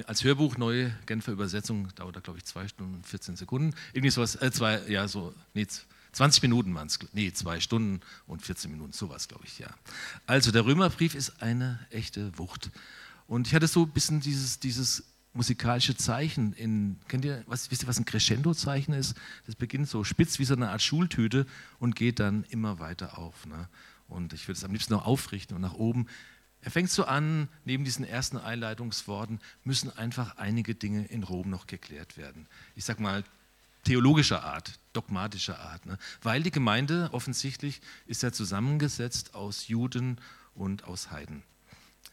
Als 0.06 0.24
Hörbuch, 0.24 0.57
neue 0.57 0.91
Genfer 1.06 1.31
Übersetzung, 1.31 1.88
dauert 1.95 2.15
da, 2.15 2.19
glaube 2.19 2.39
ich, 2.39 2.45
zwei 2.45 2.68
Stunden 2.68 2.95
und 2.95 3.07
14 3.07 3.35
Sekunden. 3.35 3.75
Irgendwie 3.94 4.09
sowas, 4.09 4.35
äh, 4.35 4.51
zwei, 4.51 4.81
ja, 4.88 5.07
so, 5.07 5.33
nee, 5.53 5.68
20 6.12 6.41
Minuten 6.44 6.74
waren 6.75 6.88
es, 6.88 7.00
nee, 7.13 7.31
zwei 7.33 7.59
Stunden 7.59 8.01
und 8.27 8.41
14 8.41 8.71
Minuten, 8.71 8.94
sowas, 8.94 9.27
glaube 9.27 9.45
ich, 9.45 9.59
ja. 9.59 9.69
Also, 10.25 10.51
der 10.51 10.65
Römerbrief 10.65 11.15
ist 11.15 11.41
eine 11.41 11.80
echte 11.89 12.38
Wucht. 12.38 12.71
Und 13.27 13.47
ich 13.47 13.56
hatte 13.56 13.68
so 13.68 13.83
ein 13.83 13.91
bisschen 13.91 14.19
dieses, 14.19 14.59
dieses 14.59 15.03
musikalische 15.33 15.97
Zeichen 15.97 16.53
in, 16.53 17.00
kennt 17.07 17.25
ihr, 17.25 17.44
was, 17.47 17.71
wisst 17.71 17.83
ihr, 17.83 17.88
was 17.88 18.00
ein 18.00 18.06
Crescendo-Zeichen 18.06 18.94
ist? 18.94 19.15
Das 19.45 19.56
beginnt 19.56 19.89
so 19.89 20.03
spitz 20.03 20.39
wie 20.39 20.45
so 20.45 20.53
eine 20.53 20.69
Art 20.69 20.81
Schultüte 20.81 21.45
und 21.79 21.95
geht 21.95 22.19
dann 22.19 22.44
immer 22.50 22.79
weiter 22.79 23.18
auf. 23.18 23.45
Ne? 23.45 23.68
Und 24.07 24.33
ich 24.33 24.47
würde 24.47 24.57
es 24.57 24.63
am 24.63 24.71
liebsten 24.71 24.94
noch 24.94 25.06
aufrichten 25.06 25.56
und 25.56 25.62
nach 25.62 25.74
oben. 25.74 26.07
Er 26.63 26.71
fängt 26.71 26.89
so 26.89 27.04
an, 27.04 27.50
neben 27.65 27.83
diesen 27.83 28.06
ersten 28.06 28.38
Einleitungsworten 28.38 29.39
müssen 29.65 29.95
einfach 29.98 30.38
einige 30.38 30.75
Dinge 30.75 31.06
in 31.06 31.24
Rom 31.24 31.50
noch 31.50 31.68
geklärt 31.68 32.18
werden. 32.18 32.48
Ich 32.75 32.86
sage 32.86 33.01
mal 33.01 33.24
theologischer 33.83 34.44
Art, 34.45 34.80
dogmatischer 34.94 35.60
Art. 35.60 35.86
Ne? 35.86 35.98
Weil 36.21 36.42
die 36.42 36.51
Gemeinde 36.51 37.10
offensichtlich 37.12 37.81
ist 38.07 38.24
ja 38.24 38.31
zusammengesetzt 38.31 39.36
aus 39.36 39.68
Juden 39.68 40.18
und 40.56 40.86
aus 40.86 41.12
Heiden. 41.12 41.44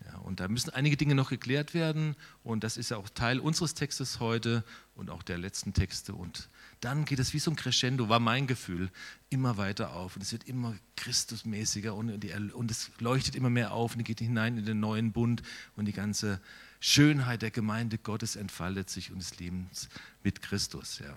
Ja, 0.06 0.18
und 0.18 0.40
da 0.40 0.48
müssen 0.48 0.70
einige 0.70 0.96
Dinge 0.96 1.14
noch 1.14 1.28
geklärt 1.28 1.74
werden 1.74 2.16
und 2.42 2.64
das 2.64 2.76
ist 2.76 2.90
ja 2.90 2.96
auch 2.96 3.08
Teil 3.10 3.38
unseres 3.38 3.74
Textes 3.74 4.18
heute 4.18 4.64
und 4.96 5.10
auch 5.10 5.22
der 5.22 5.38
letzten 5.38 5.74
Texte. 5.74 6.14
Und 6.14 6.48
dann 6.80 7.04
geht 7.04 7.18
es 7.18 7.34
wie 7.34 7.38
so 7.38 7.50
ein 7.50 7.56
Crescendo, 7.56 8.08
war 8.08 8.20
mein 8.20 8.46
Gefühl, 8.46 8.90
immer 9.28 9.56
weiter 9.56 9.94
auf 9.94 10.16
und 10.16 10.22
es 10.22 10.32
wird 10.32 10.44
immer 10.44 10.74
Christusmäßiger 10.96 11.94
und, 11.94 12.20
die, 12.20 12.32
und 12.32 12.70
es 12.70 12.90
leuchtet 12.98 13.34
immer 13.34 13.50
mehr 13.50 13.72
auf 13.72 13.94
und 13.94 14.04
geht 14.04 14.20
hinein 14.20 14.56
in 14.58 14.64
den 14.64 14.80
neuen 14.80 15.12
Bund 15.12 15.42
und 15.76 15.84
die 15.84 15.92
ganze 15.92 16.40
Schönheit 16.80 17.42
der 17.42 17.50
Gemeinde 17.50 17.98
Gottes 17.98 18.36
entfaltet 18.36 18.88
sich 18.88 19.12
und 19.12 19.18
des 19.18 19.38
Lebens 19.38 19.88
mit 20.22 20.40
Christus. 20.42 20.98
Ja. 21.00 21.16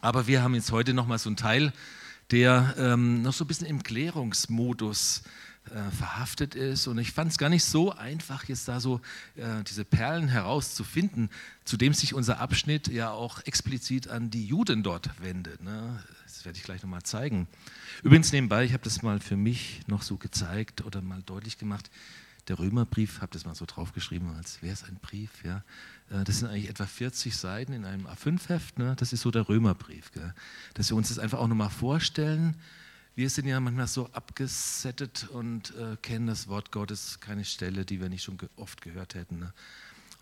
Aber 0.00 0.26
wir 0.26 0.42
haben 0.42 0.54
jetzt 0.54 0.70
heute 0.70 0.94
nochmal 0.94 1.18
so 1.18 1.28
einen 1.28 1.36
Teil, 1.36 1.72
der 2.30 2.74
ähm, 2.78 3.22
noch 3.22 3.32
so 3.32 3.44
ein 3.44 3.48
bisschen 3.48 3.66
im 3.66 3.82
Klärungsmodus 3.82 5.18
ist 5.18 5.28
äh, 5.70 5.90
verhaftet 5.92 6.54
ist. 6.54 6.86
Und 6.86 6.98
ich 6.98 7.12
fand 7.12 7.30
es 7.30 7.38
gar 7.38 7.48
nicht 7.48 7.64
so 7.64 7.92
einfach, 7.92 8.44
jetzt 8.44 8.66
da 8.66 8.80
so 8.80 9.00
äh, 9.36 9.62
diese 9.64 9.84
Perlen 9.84 10.28
herauszufinden, 10.28 11.30
zu 11.64 11.76
dem 11.76 11.94
sich 11.94 12.14
unser 12.14 12.40
Abschnitt 12.40 12.88
ja 12.88 13.12
auch 13.12 13.40
explizit 13.44 14.08
an 14.08 14.30
die 14.30 14.44
Juden 14.44 14.82
dort 14.82 15.10
wendet. 15.22 15.62
Ne? 15.62 16.02
Das 16.24 16.44
werde 16.44 16.58
ich 16.58 16.64
gleich 16.64 16.82
nochmal 16.82 17.04
zeigen. 17.04 17.46
Übrigens 18.02 18.32
nebenbei, 18.32 18.64
ich 18.64 18.72
habe 18.72 18.82
das 18.82 19.02
mal 19.02 19.20
für 19.20 19.36
mich 19.36 19.82
noch 19.86 20.02
so 20.02 20.16
gezeigt 20.16 20.84
oder 20.84 21.00
mal 21.00 21.22
deutlich 21.22 21.58
gemacht. 21.58 21.90
Der 22.48 22.58
Römerbrief, 22.58 23.20
habe 23.20 23.32
das 23.32 23.44
mal 23.44 23.54
so 23.54 23.64
draufgeschrieben, 23.64 24.34
als 24.34 24.62
wäre 24.62 24.72
es 24.72 24.82
ein 24.82 24.96
Brief. 25.00 25.44
Ja. 25.44 25.62
Äh, 26.10 26.24
das 26.24 26.40
sind 26.40 26.48
eigentlich 26.48 26.70
etwa 26.70 26.86
40 26.86 27.36
Seiten 27.36 27.72
in 27.72 27.84
einem 27.84 28.08
A5-Heft. 28.08 28.78
Ne? 28.78 28.96
Das 28.96 29.12
ist 29.12 29.20
so 29.20 29.30
der 29.30 29.48
Römerbrief. 29.48 30.10
Gell? 30.10 30.34
Dass 30.74 30.90
wir 30.90 30.96
uns 30.96 31.08
das 31.08 31.20
einfach 31.20 31.38
auch 31.38 31.46
nochmal 31.46 31.70
vorstellen 31.70 32.56
wir 33.14 33.28
sind 33.28 33.46
ja 33.46 33.60
manchmal 33.60 33.88
so 33.88 34.08
abgesettet 34.12 35.28
und 35.30 35.74
äh, 35.76 35.96
kennen 36.00 36.26
das 36.26 36.48
Wort 36.48 36.72
Gottes, 36.72 37.20
keine 37.20 37.44
Stelle, 37.44 37.84
die 37.84 38.00
wir 38.00 38.08
nicht 38.08 38.22
schon 38.22 38.38
ge 38.38 38.48
oft 38.56 38.80
gehört 38.80 39.14
hätten. 39.14 39.38
Ne? 39.38 39.52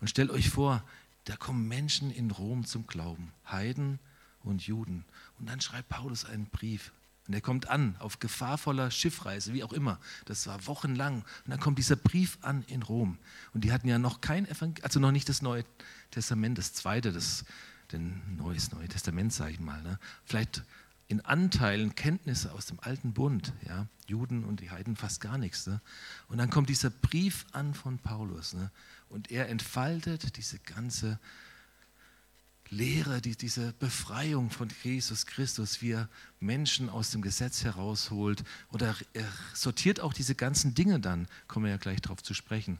Und 0.01 0.09
stellt 0.09 0.29
euch 0.29 0.49
vor, 0.49 0.83
da 1.25 1.37
kommen 1.37 1.67
Menschen 1.67 2.11
in 2.11 2.31
Rom 2.31 2.65
zum 2.65 2.87
Glauben, 2.87 3.31
Heiden 3.49 3.99
und 4.43 4.65
Juden. 4.65 5.05
Und 5.39 5.47
dann 5.49 5.61
schreibt 5.61 5.89
Paulus 5.89 6.25
einen 6.25 6.47
Brief. 6.47 6.91
Und 7.27 7.35
er 7.35 7.41
kommt 7.41 7.69
an 7.69 7.95
auf 7.99 8.19
gefahrvoller 8.19 8.91
Schiffreise, 8.91 9.53
wie 9.53 9.63
auch 9.63 9.71
immer. 9.71 9.99
Das 10.25 10.47
war 10.47 10.65
wochenlang. 10.67 11.19
Und 11.45 11.51
dann 11.51 11.59
kommt 11.59 11.77
dieser 11.77 11.95
Brief 11.95 12.39
an 12.41 12.63
in 12.63 12.81
Rom. 12.81 13.19
Und 13.53 13.63
die 13.63 13.71
hatten 13.71 13.87
ja 13.87 13.99
noch 13.99 14.19
kein 14.19 14.45
Evangelium, 14.45 14.83
also 14.83 14.99
noch 14.99 15.11
nicht 15.11 15.29
das 15.29 15.41
Neue 15.41 15.63
Testament, 16.09 16.57
das 16.57 16.73
zweite, 16.73 17.13
das, 17.13 17.45
den 17.91 18.21
Neues 18.35 18.71
Neue 18.71 18.87
Testament, 18.89 19.31
sage 19.31 19.53
ich 19.53 19.59
mal. 19.59 19.81
Ne? 19.83 19.99
Vielleicht 20.25 20.63
in 21.11 21.21
Anteilen 21.21 21.93
Kenntnisse 21.93 22.53
aus 22.53 22.65
dem 22.65 22.79
alten 22.79 23.13
Bund. 23.13 23.53
Ja? 23.67 23.87
Juden 24.07 24.45
und 24.45 24.61
die 24.61 24.71
Heiden 24.71 24.95
fast 24.95 25.21
gar 25.21 25.37
nichts. 25.37 25.67
Ne? 25.67 25.81
Und 26.29 26.37
dann 26.37 26.49
kommt 26.49 26.69
dieser 26.69 26.89
Brief 26.89 27.45
an 27.51 27.73
von 27.73 27.99
Paulus 27.99 28.53
ne? 28.53 28.71
und 29.09 29.29
er 29.29 29.49
entfaltet 29.49 30.37
diese 30.37 30.57
ganze 30.59 31.19
Lehre, 32.69 33.19
die, 33.19 33.35
diese 33.35 33.73
Befreiung 33.73 34.49
von 34.49 34.69
Jesus 34.81 35.25
Christus, 35.25 35.81
wie 35.81 35.91
er 35.91 36.07
Menschen 36.39 36.89
aus 36.89 37.11
dem 37.11 37.21
Gesetz 37.21 37.65
herausholt. 37.65 38.45
Oder 38.71 38.95
er 39.11 39.27
sortiert 39.53 39.99
auch 39.99 40.13
diese 40.13 40.35
ganzen 40.35 40.73
Dinge 40.73 41.01
dann, 41.01 41.27
kommen 41.49 41.65
wir 41.65 41.71
ja 41.71 41.77
gleich 41.77 41.99
darauf 41.99 42.23
zu 42.23 42.33
sprechen. 42.33 42.79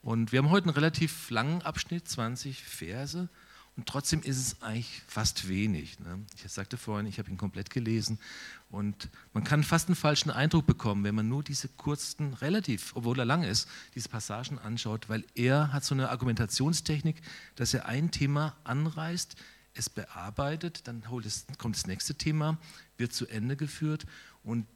Und 0.00 0.32
wir 0.32 0.38
haben 0.38 0.48
heute 0.48 0.68
einen 0.68 0.74
relativ 0.74 1.28
langen 1.28 1.60
Abschnitt, 1.60 2.08
20 2.08 2.64
Verse. 2.64 3.28
Und 3.78 3.86
trotzdem 3.86 4.22
ist 4.22 4.38
es 4.38 4.60
eigentlich 4.60 5.02
fast 5.06 5.46
wenig. 5.48 6.00
Ne? 6.00 6.18
Ich 6.34 6.50
sagte 6.50 6.76
vorhin, 6.76 7.06
ich 7.06 7.20
habe 7.20 7.30
ihn 7.30 7.36
komplett 7.36 7.70
gelesen 7.70 8.18
und 8.70 9.08
man 9.32 9.44
kann 9.44 9.62
fast 9.62 9.86
einen 9.86 9.94
falschen 9.94 10.32
Eindruck 10.32 10.66
bekommen, 10.66 11.04
wenn 11.04 11.14
man 11.14 11.28
nur 11.28 11.44
diese 11.44 11.68
kurzen, 11.68 12.34
relativ, 12.34 12.96
obwohl 12.96 13.16
er 13.20 13.24
lang 13.24 13.44
ist, 13.44 13.68
diese 13.94 14.08
Passagen 14.08 14.58
anschaut, 14.58 15.08
weil 15.08 15.24
er 15.36 15.72
hat 15.72 15.84
so 15.84 15.94
eine 15.94 16.08
Argumentationstechnik, 16.08 17.22
dass 17.54 17.72
er 17.72 17.86
ein 17.86 18.10
Thema 18.10 18.56
anreißt, 18.64 19.36
es 19.74 19.88
bearbeitet, 19.88 20.88
dann 20.88 21.04
kommt 21.56 21.76
das 21.76 21.86
nächste 21.86 22.16
Thema, 22.16 22.58
wird 22.96 23.12
zu 23.12 23.28
Ende 23.28 23.54
geführt 23.54 24.06
und 24.42 24.66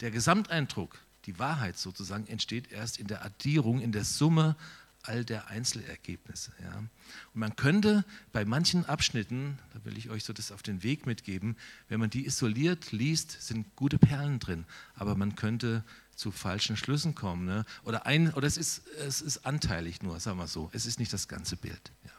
der 0.00 0.10
Gesamteindruck, 0.10 0.98
die 1.24 1.38
Wahrheit 1.38 1.78
sozusagen, 1.78 2.26
entsteht 2.26 2.72
erst 2.72 2.98
in 2.98 3.06
der 3.06 3.24
Addierung, 3.24 3.80
in 3.80 3.92
der 3.92 4.04
Summe 4.04 4.54
all 5.02 5.24
der 5.24 5.48
Einzelergebnisse. 5.48 6.52
Ja. 6.62 6.78
Und 6.78 6.90
man 7.34 7.56
könnte 7.56 8.04
bei 8.32 8.44
manchen 8.44 8.84
Abschnitten, 8.84 9.58
da 9.72 9.84
will 9.84 9.98
ich 9.98 10.10
euch 10.10 10.24
so 10.24 10.32
das 10.32 10.52
auf 10.52 10.62
den 10.62 10.82
Weg 10.82 11.06
mitgeben, 11.06 11.56
wenn 11.88 12.00
man 12.00 12.10
die 12.10 12.26
isoliert 12.26 12.92
liest, 12.92 13.42
sind 13.42 13.74
gute 13.76 13.98
Perlen 13.98 14.38
drin, 14.38 14.64
aber 14.94 15.16
man 15.16 15.34
könnte 15.34 15.84
zu 16.14 16.30
falschen 16.30 16.76
Schlüssen 16.76 17.14
kommen. 17.14 17.46
Ne? 17.46 17.64
Oder, 17.84 18.06
ein, 18.06 18.32
oder 18.34 18.46
es, 18.46 18.56
ist, 18.56 18.86
es 18.98 19.20
ist 19.20 19.46
anteilig 19.46 20.02
nur, 20.02 20.20
sagen 20.20 20.38
wir 20.38 20.46
so. 20.46 20.70
Es 20.72 20.86
ist 20.86 20.98
nicht 20.98 21.12
das 21.12 21.26
ganze 21.26 21.56
Bild. 21.56 21.90
Ja. 22.04 22.10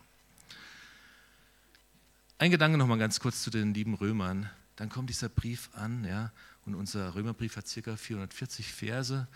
Ein 2.40 2.52
Gedanke 2.52 2.78
noch 2.78 2.88
mal 2.88 2.98
ganz 2.98 3.20
kurz 3.20 3.44
zu 3.44 3.50
den 3.50 3.74
lieben 3.74 3.94
Römern. 3.94 4.50
Dann 4.76 4.90
kommt 4.90 5.10
dieser 5.10 5.30
Brief 5.30 5.70
an, 5.74 6.04
ja, 6.04 6.32
und 6.66 6.76
unser 6.76 7.16
Römerbrief 7.16 7.56
hat 7.58 7.66
ca. 7.66 7.96
440 7.96 8.72
Verse. 8.72 9.28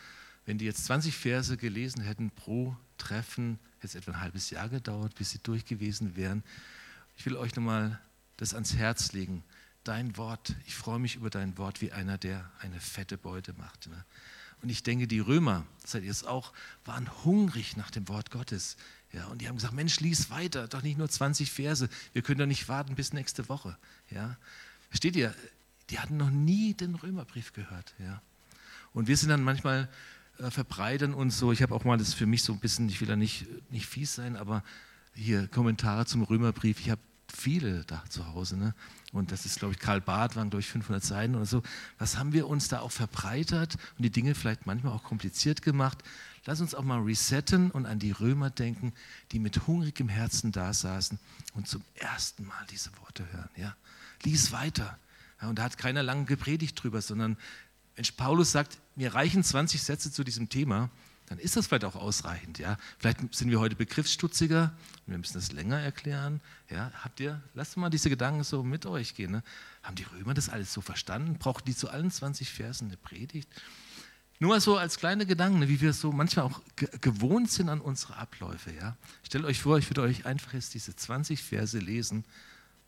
Wenn 0.48 0.58
die 0.58 0.66
jetzt 0.66 0.86
20 0.86 1.14
Verse 1.14 1.58
gelesen 1.58 2.02
hätten 2.02 2.32
pro 2.32 2.76
Treffen, 2.98 3.60
hätte 3.80 3.88
es 3.88 3.96
etwa 3.96 4.14
ein 4.14 4.22
halbes 4.22 4.50
Jahr 4.50 4.70
gedauert, 4.70 5.14
bis 5.16 5.32
sie 5.32 5.40
durch 5.44 5.66
gewesen 5.66 6.16
wären. 6.16 6.42
Ich 7.18 7.26
will 7.26 7.36
euch 7.36 7.54
nochmal 7.58 8.00
das 8.38 8.54
ans 8.54 8.74
Herz 8.74 9.12
legen. 9.12 9.44
Dein 9.84 10.16
Wort, 10.16 10.56
ich 10.66 10.74
freue 10.74 11.00
mich 11.00 11.18
über 11.18 11.30
dein 11.30 11.58
Wort 11.58 11.82
wie 11.82 11.92
einer, 11.92 12.18
der 12.18 12.50
eine 12.62 12.80
fette 12.80 13.18
Beute 13.18 13.54
macht. 13.58 13.88
Ne? 13.88 14.06
Und 14.62 14.70
ich 14.70 14.84
denke, 14.84 15.06
die 15.06 15.20
Römer, 15.20 15.66
seid 15.86 16.04
ihr 16.04 16.12
es 16.12 16.24
auch, 16.24 16.54
waren 16.86 17.10
hungrig 17.26 17.76
nach 17.76 17.92
dem 17.92 18.08
Wort 18.08 18.32
Gottes. 18.32 18.78
Ja, 19.12 19.26
und 19.26 19.42
die 19.42 19.50
haben 19.50 19.58
gesagt, 19.58 19.74
Mensch, 19.74 20.00
lies 20.00 20.30
weiter, 20.30 20.70
doch 20.70 20.82
nicht 20.82 20.98
nur 20.98 21.10
20 21.10 21.52
Verse. 21.52 21.90
Wir 22.14 22.22
können 22.22 22.40
doch 22.40 22.46
nicht 22.46 22.70
warten 22.70 22.96
bis 22.96 23.12
nächste 23.12 23.50
Woche. 23.50 23.78
Ja. 24.12 24.38
Versteht 24.88 25.18
ihr? 25.18 25.36
Die 25.90 26.00
hatten 26.00 26.16
noch 26.16 26.30
nie 26.30 26.74
den 26.74 26.96
Römerbrief 26.96 27.52
gehört. 27.52 27.94
Ja. 28.00 28.22
Und 28.94 29.08
wir 29.08 29.18
sind 29.18 29.28
dann 29.28 29.44
manchmal 29.44 29.90
äh, 30.40 30.52
verbreitern 30.52 31.14
und 31.14 31.32
so. 31.32 31.52
Ich 31.52 31.62
habe 31.62 31.74
auch 31.74 31.84
mal 31.84 31.98
das 31.98 32.14
für 32.14 32.26
mich 32.26 32.44
so 32.44 32.54
ein 32.54 32.60
bisschen, 32.60 32.90
ich 32.90 33.02
will 33.02 33.08
da 33.08 33.16
nicht, 33.16 33.46
nicht 33.72 33.88
fies 33.88 34.16
sein, 34.16 34.36
aber 34.36 34.64
hier 35.14 35.48
Kommentare 35.48 36.06
zum 36.06 36.24
Römerbrief. 36.24 36.80
Ich 36.80 36.90
habe 36.90 37.02
viele 37.34 37.84
da 37.86 38.04
zu 38.10 38.28
Hause. 38.28 38.58
Ne? 38.58 38.74
Und 39.12 39.32
das 39.32 39.46
ist, 39.46 39.60
glaube 39.60 39.74
ich, 39.74 39.80
Karl 39.80 40.02
Barth, 40.02 40.36
waren, 40.36 40.50
glaube 40.50 40.62
ich, 40.62 40.68
500 40.68 41.04
Seiten 41.04 41.36
oder 41.36 41.46
so. 41.46 41.64
Was 41.98 42.18
haben 42.18 42.34
wir 42.34 42.48
uns 42.48 42.68
da 42.68 42.80
auch 42.80 42.92
verbreitert 42.92 43.76
und 43.98 44.04
die 44.04 44.10
Dinge 44.10 44.36
vielleicht 44.36 44.66
manchmal 44.66 44.94
auch 44.94 45.04
kompliziert 45.04 45.62
gemacht? 45.62 46.04
Lass 46.46 46.62
uns 46.62 46.74
auch 46.76 46.84
mal 46.84 47.02
resetten 47.02 47.72
und 47.72 47.86
an 47.86 48.00
die 48.00 48.12
Römer 48.12 48.50
denken, 48.50 48.94
die 49.32 49.40
mit 49.40 49.68
hungrigem 49.68 50.08
Herzen 50.08 50.52
da 50.52 50.74
saßen 50.74 51.20
und 51.56 51.68
zum 51.68 51.84
ersten 51.96 52.46
Mal 52.46 52.66
diese 52.72 52.92
Worte 53.00 53.26
hören. 53.32 53.50
Ja? 53.56 53.76
Lies 54.24 54.52
weiter. 54.52 54.98
Ja, 55.42 55.50
und 55.50 55.60
da 55.60 55.64
hat 55.64 55.78
keiner 55.78 56.04
lange 56.04 56.26
gepredigt 56.26 56.82
drüber, 56.82 57.02
sondern 57.02 57.38
wenn 57.98 58.06
Paulus 58.16 58.52
sagt, 58.52 58.78
mir 58.96 59.14
reichen 59.14 59.44
20 59.44 59.82
Sätze 59.82 60.12
zu 60.12 60.24
diesem 60.24 60.50
Thema, 60.50 60.90
dann 61.26 61.40
ist 61.40 61.58
das 61.58 61.68
vielleicht 61.68 61.84
auch 61.84 61.96
ausreichend. 61.96 62.60
Ja? 62.60 62.78
Vielleicht 63.00 63.36
sind 63.36 63.50
wir 63.50 63.60
heute 63.60 63.76
begriffsstutziger 63.76 64.72
und 65.06 65.12
wir 65.12 65.18
müssen 65.18 65.34
das 65.34 65.52
länger 65.52 65.80
erklären. 65.80 66.40
Ja? 66.70 66.92
Habt 67.04 67.20
ihr, 67.20 67.42
lasst 67.56 67.76
mal 67.76 67.90
diese 67.90 68.10
Gedanken 68.10 68.44
so 68.44 68.64
mit 68.64 68.86
euch 68.86 69.16
gehen. 69.16 69.32
Ne? 69.32 69.44
Haben 69.82 69.96
die 69.96 70.04
Römer 70.04 70.36
das 70.36 70.48
alles 70.48 70.72
so 70.72 70.80
verstanden? 70.80 71.38
Brauchen 71.40 71.66
die 71.66 71.76
zu 71.76 71.90
allen 71.90 72.12
20 72.12 72.52
Versen 72.52 72.88
eine 72.88 72.98
Predigt? 72.98 73.50
Nur 74.40 74.52
mal 74.52 74.62
so 74.62 74.78
als 74.78 74.98
kleine 74.98 75.26
Gedanken, 75.26 75.60
ne, 75.60 75.68
wie 75.68 75.82
wir 75.82 75.94
so 75.94 76.12
manchmal 76.12 76.46
auch 76.46 76.62
gewohnt 77.02 77.50
sind 77.50 77.70
an 77.70 77.82
unsere 77.82 78.16
Abläufe. 78.18 78.72
Ja? 78.72 78.96
Stellt 79.24 79.44
euch 79.44 79.60
vor, 79.60 79.80
ich 79.80 79.90
würde 79.90 80.04
euch 80.04 80.28
einfach 80.28 80.54
jetzt 80.54 80.76
diese 80.76 80.96
20 80.96 81.42
Verse 81.42 81.80
lesen 81.80 82.24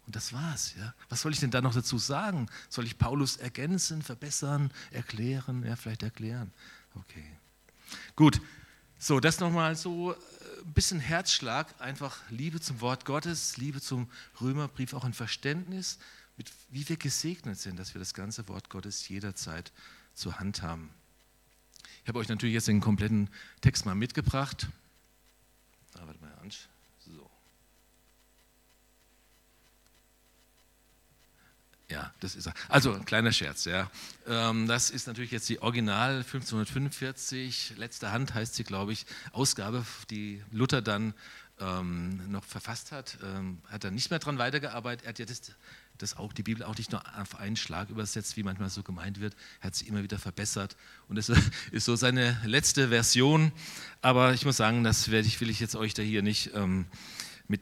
und 0.10 0.16
das 0.16 0.34
war's. 0.34 0.74
Ja. 0.76 0.96
Was 1.10 1.22
soll 1.22 1.34
ich 1.34 1.40
denn 1.40 1.52
da 1.52 1.62
noch 1.62 1.76
dazu 1.76 2.00
sagen? 2.00 2.50
Soll 2.68 2.86
ich 2.86 2.98
Paulus 2.98 3.38
ergänzen, 3.38 4.02
verbessern, 4.02 4.72
erklären? 4.90 5.64
Ja, 5.64 5.76
vielleicht 5.76 6.02
erklären. 6.02 6.52
Okay. 6.96 7.24
Gut. 8.16 8.42
So, 8.98 9.20
das 9.20 9.40
nochmal 9.40 9.76
so 9.76 10.14
ein 10.14 10.16
äh, 10.16 10.64
bisschen 10.74 11.00
Herzschlag, 11.00 11.68
einfach 11.80 12.18
Liebe 12.32 12.60
zum 12.60 12.82
Wort 12.82 13.06
Gottes, 13.06 13.58
Liebe 13.58 13.82
zum 13.82 14.10
Römerbrief, 14.42 14.96
auch 14.96 15.04
ein 15.04 15.14
Verständnis, 15.14 16.00
mit, 16.38 16.52
wie 16.72 16.90
wir 16.90 16.98
gesegnet 16.98 17.60
sind, 17.60 17.78
dass 17.78 17.94
wir 17.94 18.00
das 18.00 18.16
ganze 18.16 18.48
Wort 18.48 18.68
Gottes 18.72 19.08
jederzeit 19.10 19.72
zur 20.16 20.40
Hand 20.40 20.64
haben. 20.64 20.90
Ich 22.02 22.08
habe 22.08 22.18
euch 22.18 22.30
natürlich 22.30 22.56
jetzt 22.56 22.68
den 22.68 22.82
kompletten 22.82 23.30
Text 23.62 23.86
mal 23.86 23.94
mitgebracht. 23.94 24.70
Ah, 25.94 26.02
warte 26.04 26.20
mal, 26.20 26.34
Ansch. 26.42 26.68
Ja, 31.92 32.14
das 32.20 32.36
ist 32.36 32.46
er. 32.46 32.54
Also 32.68 32.94
ein 32.94 33.06
kleiner 33.06 33.32
Scherz, 33.32 33.66
ja. 33.66 33.90
Ähm, 34.28 34.68
das 34.68 34.92
ist 34.92 35.08
natürlich 35.08 35.32
jetzt 35.32 35.50
die 35.50 35.60
Original 35.62 36.18
1545, 36.18 37.74
letzte 37.78 38.12
Hand 38.12 38.36
heißt 38.36 38.54
sie, 38.54 38.64
glaube 38.64 38.94
ich, 38.94 39.08
Ausgabe, 39.32 39.84
die 40.12 40.44
Luther 40.52 40.84
dann 40.84 41.16
ähm, 41.60 42.32
noch 42.32 42.44
verfasst 42.44 42.92
hat. 42.92 43.18
Ähm, 43.24 43.60
hat 43.68 43.84
er 43.84 43.92
nicht 43.92 44.12
mehr 44.12 44.20
daran 44.20 44.38
weitergearbeitet. 44.38 45.06
Er 45.06 45.10
hat 45.10 45.20
ja 45.20 45.26
das, 45.26 45.42
das 45.98 46.16
auch, 46.16 46.32
die 46.32 46.44
Bibel 46.44 46.64
auch 46.64 46.78
nicht 46.78 46.92
nur 46.92 47.02
auf 47.18 47.40
einen 47.40 47.56
Schlag 47.56 47.90
übersetzt, 47.90 48.38
wie 48.38 48.44
manchmal 48.44 48.70
so 48.70 48.84
gemeint 48.84 49.20
wird. 49.20 49.36
Er 49.62 49.68
hat 49.68 49.76
sie 49.76 49.88
immer 49.88 50.04
wieder 50.04 50.20
verbessert. 50.20 50.76
Und 51.08 51.16
das 51.16 51.30
ist 51.72 51.86
so 51.86 51.96
seine 51.96 52.40
letzte 52.46 52.90
Version. 52.90 53.52
Aber 54.02 54.34
ich 54.34 54.46
muss 54.46 54.58
sagen, 54.58 54.84
das 54.84 55.10
werde 55.10 55.28
ich, 55.28 55.42
will 55.42 55.50
ich 55.50 55.60
jetzt 55.60 55.76
euch 55.76 55.94
da 55.96 56.04
hier 56.04 56.22
nicht 56.22 56.52
ähm, 56.54 56.86
mit 57.48 57.62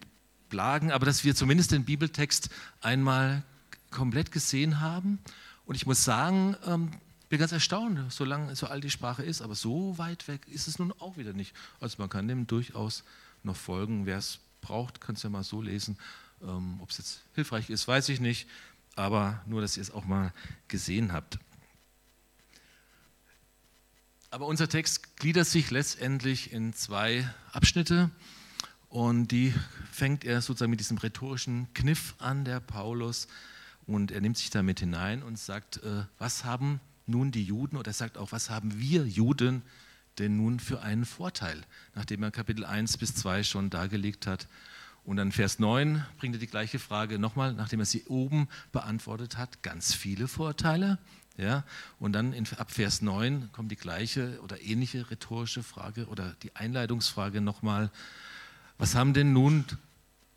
plagen, 0.49 0.91
aber 0.91 1.05
dass 1.05 1.23
wir 1.23 1.35
zumindest 1.35 1.71
den 1.71 1.83
Bibeltext 1.83 2.49
einmal 2.81 3.43
komplett 3.91 4.31
gesehen 4.31 4.79
haben. 4.79 5.19
Und 5.65 5.75
ich 5.75 5.85
muss 5.85 6.03
sagen, 6.03 6.55
ähm, 6.65 6.91
bin 7.29 7.39
ganz 7.39 7.51
erstaunt, 7.51 8.11
so 8.11 8.25
so 8.53 8.67
alt 8.67 8.83
die 8.83 8.89
Sprache 8.89 9.23
ist, 9.23 9.41
aber 9.41 9.55
so 9.55 9.97
weit 9.97 10.27
weg 10.27 10.47
ist 10.47 10.67
es 10.67 10.79
nun 10.79 10.93
auch 10.99 11.17
wieder 11.17 11.33
nicht. 11.33 11.53
Also 11.79 11.95
man 11.99 12.09
kann 12.09 12.27
dem 12.27 12.47
durchaus 12.47 13.03
noch 13.43 13.55
folgen. 13.55 14.05
Wer 14.05 14.17
es 14.17 14.39
braucht, 14.61 15.01
kann 15.01 15.15
es 15.15 15.23
ja 15.23 15.29
mal 15.29 15.43
so 15.43 15.61
lesen. 15.61 15.97
Ähm, 16.41 16.79
Ob 16.81 16.89
es 16.89 16.97
jetzt 16.97 17.21
hilfreich 17.35 17.69
ist, 17.69 17.87
weiß 17.87 18.09
ich 18.09 18.19
nicht, 18.19 18.47
aber 18.95 19.41
nur, 19.45 19.61
dass 19.61 19.77
ihr 19.77 19.81
es 19.81 19.91
auch 19.91 20.05
mal 20.05 20.33
gesehen 20.67 21.11
habt. 21.11 21.39
Aber 24.29 24.45
unser 24.45 24.67
Text 24.67 25.17
gliedert 25.17 25.47
sich 25.47 25.71
letztendlich 25.71 26.51
in 26.51 26.73
zwei 26.73 27.29
Abschnitte 27.51 28.11
und 28.89 29.27
die 29.29 29.53
fängt 29.91 30.25
er 30.25 30.41
sozusagen 30.41 30.69
mit 30.69 30.79
diesem 30.79 30.97
rhetorischen 30.97 31.73
Kniff 31.73 32.15
an, 32.19 32.45
der 32.45 32.59
Paulus 32.59 33.27
und 33.87 34.11
er 34.11 34.21
nimmt 34.21 34.37
sich 34.37 34.49
damit 34.49 34.81
hinein 34.81 35.23
und 35.23 35.39
sagt, 35.39 35.77
äh, 35.77 36.03
was 36.19 36.43
haben 36.43 36.79
nun 37.07 37.31
die 37.31 37.43
Juden, 37.43 37.77
oder 37.77 37.91
er 37.91 37.93
sagt 37.93 38.17
auch, 38.17 38.31
was 38.31 38.49
haben 38.49 38.77
wir 38.79 39.07
Juden 39.07 39.63
denn 40.19 40.35
nun 40.35 40.59
für 40.59 40.81
einen 40.81 41.05
Vorteil, 41.05 41.61
nachdem 41.95 42.23
er 42.23 42.31
Kapitel 42.31 42.65
1 42.65 42.97
bis 42.97 43.15
2 43.15 43.43
schon 43.43 43.69
dargelegt 43.69 44.27
hat. 44.27 44.47
Und 45.03 45.17
dann 45.17 45.31
Vers 45.31 45.59
9 45.59 46.03
bringt 46.17 46.35
er 46.35 46.39
die 46.39 46.47
gleiche 46.47 46.79
Frage 46.79 47.17
nochmal, 47.17 47.53
nachdem 47.53 47.79
er 47.79 47.85
sie 47.85 48.03
oben 48.05 48.49
beantwortet 48.71 49.37
hat, 49.37 49.63
ganz 49.63 49.93
viele 49.93 50.27
Vorteile. 50.27 50.97
Ja, 51.37 51.63
und 51.99 52.13
dann 52.13 52.33
in, 52.33 52.47
ab 52.57 52.71
Vers 52.71 53.03
9 53.03 53.51
kommt 53.51 53.71
die 53.71 53.75
gleiche 53.75 54.41
oder 54.41 54.59
ähnliche 54.59 55.09
rhetorische 55.09 55.61
Frage 55.61 56.07
oder 56.07 56.35
die 56.41 56.55
Einleitungsfrage 56.55 57.41
nochmal, 57.41 57.91
was 58.79 58.95
haben 58.95 59.13
denn 59.13 59.33
nun 59.33 59.63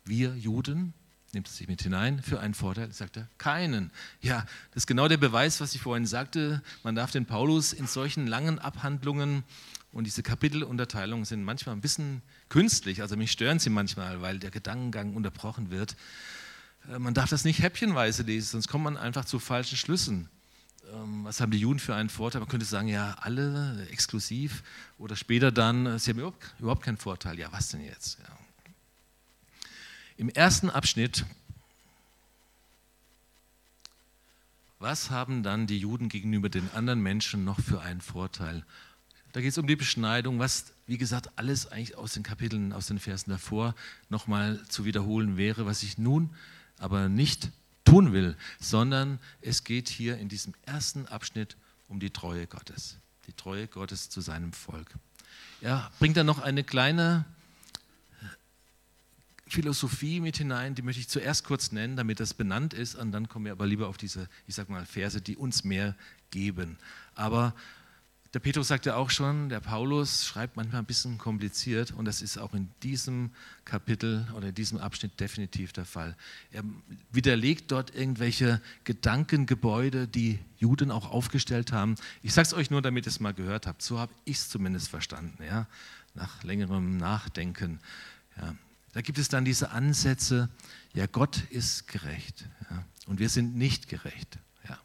wir 0.05 0.35
Juden 0.35 0.93
nimmt 1.33 1.47
es 1.47 1.57
sich 1.57 1.67
mit 1.67 1.81
hinein 1.81 2.21
für 2.21 2.39
einen 2.39 2.53
Vorteil, 2.53 2.91
sagt 2.91 3.17
er, 3.17 3.27
keinen. 3.37 3.91
Ja, 4.21 4.45
das 4.73 4.83
ist 4.83 4.87
genau 4.87 5.07
der 5.07 5.17
Beweis, 5.17 5.61
was 5.61 5.75
ich 5.75 5.81
vorhin 5.81 6.05
sagte. 6.05 6.61
Man 6.83 6.95
darf 6.95 7.11
den 7.11 7.25
Paulus 7.25 7.73
in 7.73 7.87
solchen 7.87 8.27
langen 8.27 8.59
Abhandlungen 8.59 9.43
und 9.91 10.05
diese 10.05 10.23
Kapitelunterteilungen 10.23 11.25
sind 11.25 11.43
manchmal 11.43 11.75
ein 11.75 11.81
bisschen 11.81 12.21
künstlich, 12.49 13.01
also 13.01 13.17
mich 13.17 13.31
stören 13.31 13.59
sie 13.59 13.69
manchmal, 13.69 14.21
weil 14.21 14.39
der 14.39 14.51
Gedankengang 14.51 15.15
unterbrochen 15.15 15.69
wird. 15.69 15.95
äh, 16.89 16.99
man 16.99 17.13
darf 17.13 17.29
das 17.29 17.43
nicht 17.43 17.61
häppchenweise 17.61 18.23
lesen, 18.23 18.51
sonst 18.51 18.67
kommt 18.67 18.85
man 18.85 18.97
einfach 18.97 19.25
zu 19.25 19.39
falschen 19.39 19.77
Schlüssen. 19.77 20.29
Ähm, 20.93 21.23
was 21.23 21.41
haben 21.41 21.51
die 21.51 21.59
Juden 21.59 21.79
für 21.79 21.95
einen 21.95 22.09
Vorteil? 22.09 22.41
Man 22.41 22.49
könnte 22.49 22.65
sagen, 22.65 22.87
ja, 22.87 23.15
alle 23.19 23.85
exklusiv 23.91 24.63
oder 24.97 25.15
später 25.15 25.51
dann, 25.51 25.85
äh, 25.85 25.99
sie 25.99 26.11
haben 26.11 26.19
überhaupt, 26.59 26.83
keinen 26.83 26.97
Vorteil. 26.97 27.37
Ja, 27.39 27.51
was 27.51 27.69
denn 27.69 27.83
jetzt? 27.83 28.19
Ja. 28.19 28.40
Im 30.21 30.29
ersten 30.29 30.69
Abschnitt, 30.69 31.25
was 34.77 35.09
haben 35.09 35.41
dann 35.41 35.65
die 35.65 35.79
Juden 35.79 36.09
gegenüber 36.09 36.47
den 36.47 36.69
anderen 36.75 37.01
Menschen 37.01 37.43
noch 37.43 37.59
für 37.59 37.81
einen 37.81 38.01
Vorteil? 38.01 38.63
Da 39.31 39.41
geht 39.41 39.49
es 39.49 39.57
um 39.57 39.65
die 39.65 39.75
Beschneidung, 39.75 40.37
was, 40.37 40.73
wie 40.85 40.99
gesagt, 40.99 41.31
alles 41.37 41.71
eigentlich 41.71 41.97
aus 41.97 42.13
den 42.13 42.21
Kapiteln, 42.21 42.71
aus 42.71 42.85
den 42.85 42.99
Versen 42.99 43.31
davor 43.31 43.73
nochmal 44.09 44.63
zu 44.69 44.85
wiederholen 44.85 45.37
wäre, 45.37 45.65
was 45.65 45.81
ich 45.81 45.97
nun 45.97 46.29
aber 46.77 47.09
nicht 47.09 47.49
tun 47.83 48.13
will, 48.13 48.37
sondern 48.59 49.17
es 49.41 49.63
geht 49.63 49.89
hier 49.89 50.19
in 50.19 50.29
diesem 50.29 50.53
ersten 50.67 51.07
Abschnitt 51.07 51.57
um 51.87 51.99
die 51.99 52.11
Treue 52.11 52.45
Gottes, 52.45 52.99
die 53.25 53.33
Treue 53.33 53.67
Gottes 53.67 54.11
zu 54.11 54.21
seinem 54.21 54.53
Volk. 54.53 54.93
Er 55.61 55.89
bringt 55.97 56.15
dann 56.15 56.27
noch 56.27 56.37
eine 56.37 56.63
kleine 56.63 57.25
Philosophie 59.51 60.21
mit 60.21 60.37
hinein, 60.37 60.75
die 60.75 60.81
möchte 60.81 61.01
ich 61.01 61.09
zuerst 61.09 61.43
kurz 61.43 61.73
nennen, 61.73 61.97
damit 61.97 62.21
das 62.21 62.33
benannt 62.33 62.73
ist, 62.73 62.95
und 62.95 63.11
dann 63.11 63.27
kommen 63.27 63.43
wir 63.43 63.51
aber 63.51 63.67
lieber 63.67 63.89
auf 63.89 63.97
diese, 63.97 64.29
ich 64.47 64.55
sag 64.55 64.69
mal, 64.69 64.85
Verse, 64.85 65.19
die 65.21 65.35
uns 65.35 65.65
mehr 65.65 65.93
geben. 66.29 66.77
Aber 67.15 67.53
der 68.33 68.39
Petrus 68.39 68.69
sagt 68.69 68.85
ja 68.85 68.95
auch 68.95 69.09
schon, 69.09 69.49
der 69.49 69.59
Paulus 69.59 70.25
schreibt 70.25 70.55
manchmal 70.55 70.81
ein 70.81 70.85
bisschen 70.85 71.17
kompliziert 71.17 71.91
und 71.91 72.05
das 72.05 72.21
ist 72.21 72.37
auch 72.37 72.53
in 72.53 72.69
diesem 72.81 73.31
Kapitel 73.65 74.25
oder 74.37 74.47
in 74.47 74.55
diesem 74.55 74.77
Abschnitt 74.77 75.19
definitiv 75.19 75.73
der 75.73 75.83
Fall. 75.83 76.15
Er 76.51 76.63
widerlegt 77.11 77.73
dort 77.73 77.93
irgendwelche 77.93 78.61
Gedankengebäude, 78.85 80.07
die 80.07 80.39
Juden 80.59 80.91
auch 80.91 81.11
aufgestellt 81.11 81.73
haben. 81.73 81.95
Ich 82.23 82.33
sage 82.33 82.47
es 82.47 82.53
euch 82.53 82.71
nur, 82.71 82.81
damit 82.81 83.05
ihr 83.05 83.09
es 83.09 83.19
mal 83.19 83.33
gehört 83.33 83.67
habt. 83.67 83.81
So 83.81 83.99
habe 83.99 84.13
ich 84.23 84.37
es 84.37 84.47
zumindest 84.47 84.87
verstanden, 84.87 85.43
ja? 85.43 85.67
nach 86.13 86.41
längerem 86.45 86.95
Nachdenken. 86.95 87.81
Ja. 88.37 88.55
Da 88.93 89.01
gibt 89.01 89.17
es 89.17 89.29
dann 89.29 89.45
diese 89.45 89.71
Ansätze, 89.71 90.49
ja, 90.93 91.05
Gott 91.05 91.43
ist 91.49 91.87
gerecht 91.87 92.45
ja, 92.69 92.83
und 93.05 93.19
wir 93.19 93.29
sind 93.29 93.55
nicht 93.55 93.87
gerecht. 93.87 94.39
Ja. 94.67 94.77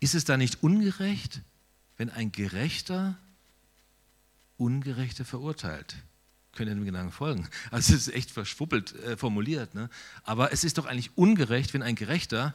Ist 0.00 0.14
es 0.14 0.24
da 0.24 0.36
nicht 0.36 0.62
ungerecht, 0.62 1.42
wenn 1.96 2.10
ein 2.10 2.32
Gerechter 2.32 3.18
Ungerechte 4.56 5.24
verurteilt. 5.24 5.96
Können 6.52 6.76
dem 6.76 6.84
Gedanken 6.84 7.12
folgen? 7.12 7.48
Also 7.70 7.94
es 7.94 8.08
ist 8.08 8.14
echt 8.14 8.30
verschwuppelt 8.30 8.94
äh, 8.94 9.16
formuliert. 9.16 9.74
Ne? 9.74 9.88
Aber 10.22 10.52
es 10.52 10.64
ist 10.64 10.76
doch 10.76 10.84
eigentlich 10.84 11.16
ungerecht, 11.16 11.72
wenn 11.72 11.82
ein 11.82 11.94
Gerechter 11.94 12.54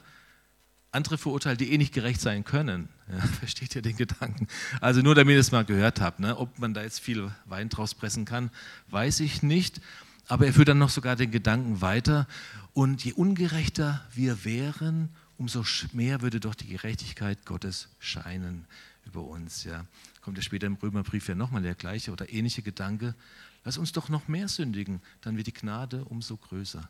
andere 0.96 1.18
verurteilt, 1.18 1.62
die 1.62 1.72
eh 1.72 1.78
nicht 1.78 1.94
gerecht 1.94 2.22
sein 2.22 2.44
können. 2.44 2.90
Ja, 3.12 3.20
versteht 3.40 3.76
ihr 3.76 3.82
den 3.82 3.98
Gedanken? 3.98 4.48
Also 4.82 5.02
nur 5.02 5.14
damit 5.14 5.34
ihr 5.34 5.40
es 5.40 5.52
mal 5.52 5.66
gehört 5.66 6.02
habt. 6.02 6.20
Ne? 6.20 6.38
Ob 6.38 6.58
man 6.58 6.74
da 6.74 6.82
jetzt 6.82 7.00
viel 7.00 7.32
Wein 7.46 7.70
draus 7.70 7.94
pressen 7.94 8.26
kann, 8.26 8.50
weiß 8.90 9.20
ich 9.20 9.44
nicht. 9.44 9.82
Aber 10.28 10.48
er 10.48 10.54
führt 10.54 10.70
dann 10.70 10.80
noch 10.80 10.90
sogar 10.90 11.16
den 11.16 11.30
Gedanken 11.30 11.82
weiter. 11.82 12.28
Und 12.74 13.06
je 13.06 13.14
ungerechter 13.14 14.04
wir 14.14 14.44
wären, 14.44 15.10
umso 15.38 15.64
mehr 15.94 16.22
würde 16.22 16.40
doch 16.40 16.56
die 16.56 16.68
Gerechtigkeit 16.68 17.46
Gottes 17.46 17.90
scheinen 18.00 18.66
über 19.06 19.22
uns. 19.22 19.64
Ja. 19.64 19.86
Kommt 20.22 20.38
ja 20.38 20.44
später 20.44 20.66
im 20.66 20.76
Römerbrief 20.76 21.28
ja 21.28 21.36
nochmal 21.36 21.62
der 21.62 21.76
gleiche 21.76 22.12
oder 22.12 22.32
ähnliche 22.32 22.64
Gedanke. 22.64 23.14
Lass 23.64 23.78
uns 23.78 23.92
doch 23.92 24.10
noch 24.10 24.28
mehr 24.28 24.48
sündigen, 24.48 25.02
dann 25.22 25.38
wird 25.38 25.48
die 25.48 25.54
Gnade 25.54 26.06
umso 26.06 26.38
größer. 26.38 26.88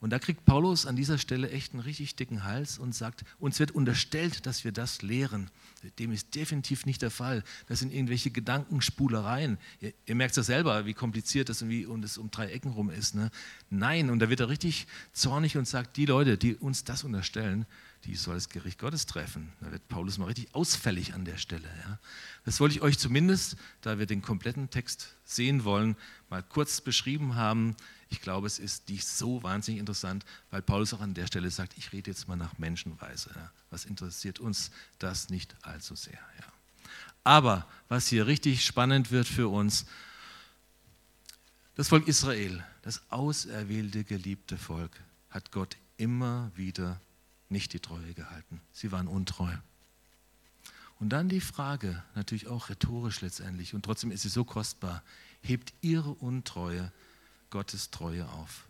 Und 0.00 0.10
da 0.10 0.18
kriegt 0.18 0.44
Paulus 0.44 0.86
an 0.86 0.96
dieser 0.96 1.18
Stelle 1.18 1.50
echt 1.50 1.72
einen 1.72 1.80
richtig 1.80 2.16
dicken 2.16 2.44
Hals 2.44 2.78
und 2.78 2.94
sagt, 2.94 3.24
uns 3.38 3.58
wird 3.58 3.70
unterstellt, 3.70 4.44
dass 4.46 4.64
wir 4.64 4.72
das 4.72 5.02
lehren. 5.02 5.50
Dem 5.98 6.12
ist 6.12 6.34
definitiv 6.34 6.86
nicht 6.86 7.02
der 7.02 7.10
Fall. 7.10 7.42
Das 7.68 7.78
sind 7.78 7.92
irgendwelche 7.92 8.30
Gedankenspulereien. 8.30 9.58
Ihr, 9.80 9.94
ihr 10.06 10.14
merkt 10.14 10.36
ja 10.36 10.42
selber, 10.42 10.86
wie 10.86 10.94
kompliziert 10.94 11.48
das 11.48 11.62
und 11.62 11.68
wie 11.68 11.86
und 11.86 12.04
es 12.04 12.18
um 12.18 12.30
drei 12.30 12.48
Ecken 12.48 12.72
rum 12.72 12.90
ist. 12.90 13.14
Ne? 13.14 13.30
Nein, 13.70 14.10
und 14.10 14.18
da 14.18 14.28
wird 14.28 14.40
er 14.40 14.48
richtig 14.48 14.86
zornig 15.12 15.56
und 15.56 15.66
sagt, 15.66 15.96
die 15.96 16.06
Leute, 16.06 16.36
die 16.36 16.54
uns 16.54 16.84
das 16.84 17.04
unterstellen, 17.04 17.66
die 18.04 18.16
soll 18.16 18.34
das 18.34 18.48
Gericht 18.48 18.78
Gottes 18.78 19.06
treffen. 19.06 19.52
Da 19.60 19.72
wird 19.72 19.88
Paulus 19.88 20.18
mal 20.18 20.26
richtig 20.26 20.54
ausfällig 20.54 21.14
an 21.14 21.24
der 21.24 21.38
Stelle. 21.38 21.68
Ja. 21.86 21.98
Das 22.44 22.60
wollte 22.60 22.74
ich 22.74 22.82
euch 22.82 22.98
zumindest, 22.98 23.56
da 23.80 23.98
wir 23.98 24.06
den 24.06 24.20
kompletten 24.20 24.68
Text 24.68 25.16
sehen 25.24 25.64
wollen, 25.64 25.96
mal 26.28 26.42
kurz 26.42 26.80
beschrieben 26.80 27.34
haben. 27.34 27.76
Ich 28.14 28.20
glaube, 28.20 28.46
es 28.46 28.60
ist 28.60 28.88
nicht 28.90 29.04
so 29.04 29.42
wahnsinnig 29.42 29.80
interessant, 29.80 30.24
weil 30.52 30.62
Paulus 30.62 30.94
auch 30.94 31.00
an 31.00 31.14
der 31.14 31.26
Stelle 31.26 31.50
sagt, 31.50 31.76
ich 31.76 31.92
rede 31.92 32.12
jetzt 32.12 32.28
mal 32.28 32.36
nach 32.36 32.58
Menschenweise. 32.58 33.28
Ja. 33.34 33.50
Was 33.70 33.86
interessiert 33.86 34.38
uns 34.38 34.70
das 35.00 35.30
nicht 35.30 35.56
allzu 35.62 35.96
sehr? 35.96 36.20
Ja. 36.38 36.44
Aber 37.24 37.66
was 37.88 38.06
hier 38.06 38.28
richtig 38.28 38.64
spannend 38.64 39.10
wird 39.10 39.26
für 39.26 39.48
uns, 39.48 39.86
das 41.74 41.88
Volk 41.88 42.06
Israel, 42.06 42.64
das 42.82 43.02
auserwählte, 43.10 44.04
geliebte 44.04 44.58
Volk, 44.58 44.92
hat 45.30 45.50
Gott 45.50 45.76
immer 45.96 46.52
wieder 46.54 47.00
nicht 47.48 47.72
die 47.72 47.80
Treue 47.80 48.14
gehalten. 48.14 48.60
Sie 48.72 48.92
waren 48.92 49.08
untreu. 49.08 49.52
Und 51.00 51.08
dann 51.08 51.28
die 51.28 51.40
Frage, 51.40 52.00
natürlich 52.14 52.46
auch 52.46 52.68
rhetorisch 52.68 53.22
letztendlich, 53.22 53.74
und 53.74 53.84
trotzdem 53.84 54.12
ist 54.12 54.22
sie 54.22 54.28
so 54.28 54.44
kostbar, 54.44 55.02
hebt 55.42 55.72
ihre 55.80 56.10
Untreue 56.10 56.92
Gottes 57.54 57.92
Treue 57.92 58.28
auf? 58.30 58.64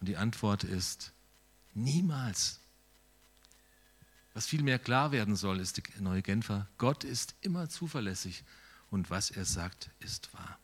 Und 0.00 0.08
die 0.08 0.16
Antwort 0.16 0.64
ist 0.64 1.12
niemals. 1.74 2.58
Was 4.34 4.46
vielmehr 4.46 4.80
klar 4.80 5.12
werden 5.12 5.36
soll, 5.36 5.60
ist 5.60 5.76
die 5.76 5.84
neue 6.00 6.22
Genfer, 6.22 6.66
Gott 6.78 7.04
ist 7.04 7.36
immer 7.40 7.68
zuverlässig 7.68 8.42
und 8.90 9.10
was 9.10 9.30
er 9.30 9.44
sagt, 9.44 9.90
ist 10.00 10.34
wahr. 10.34 10.58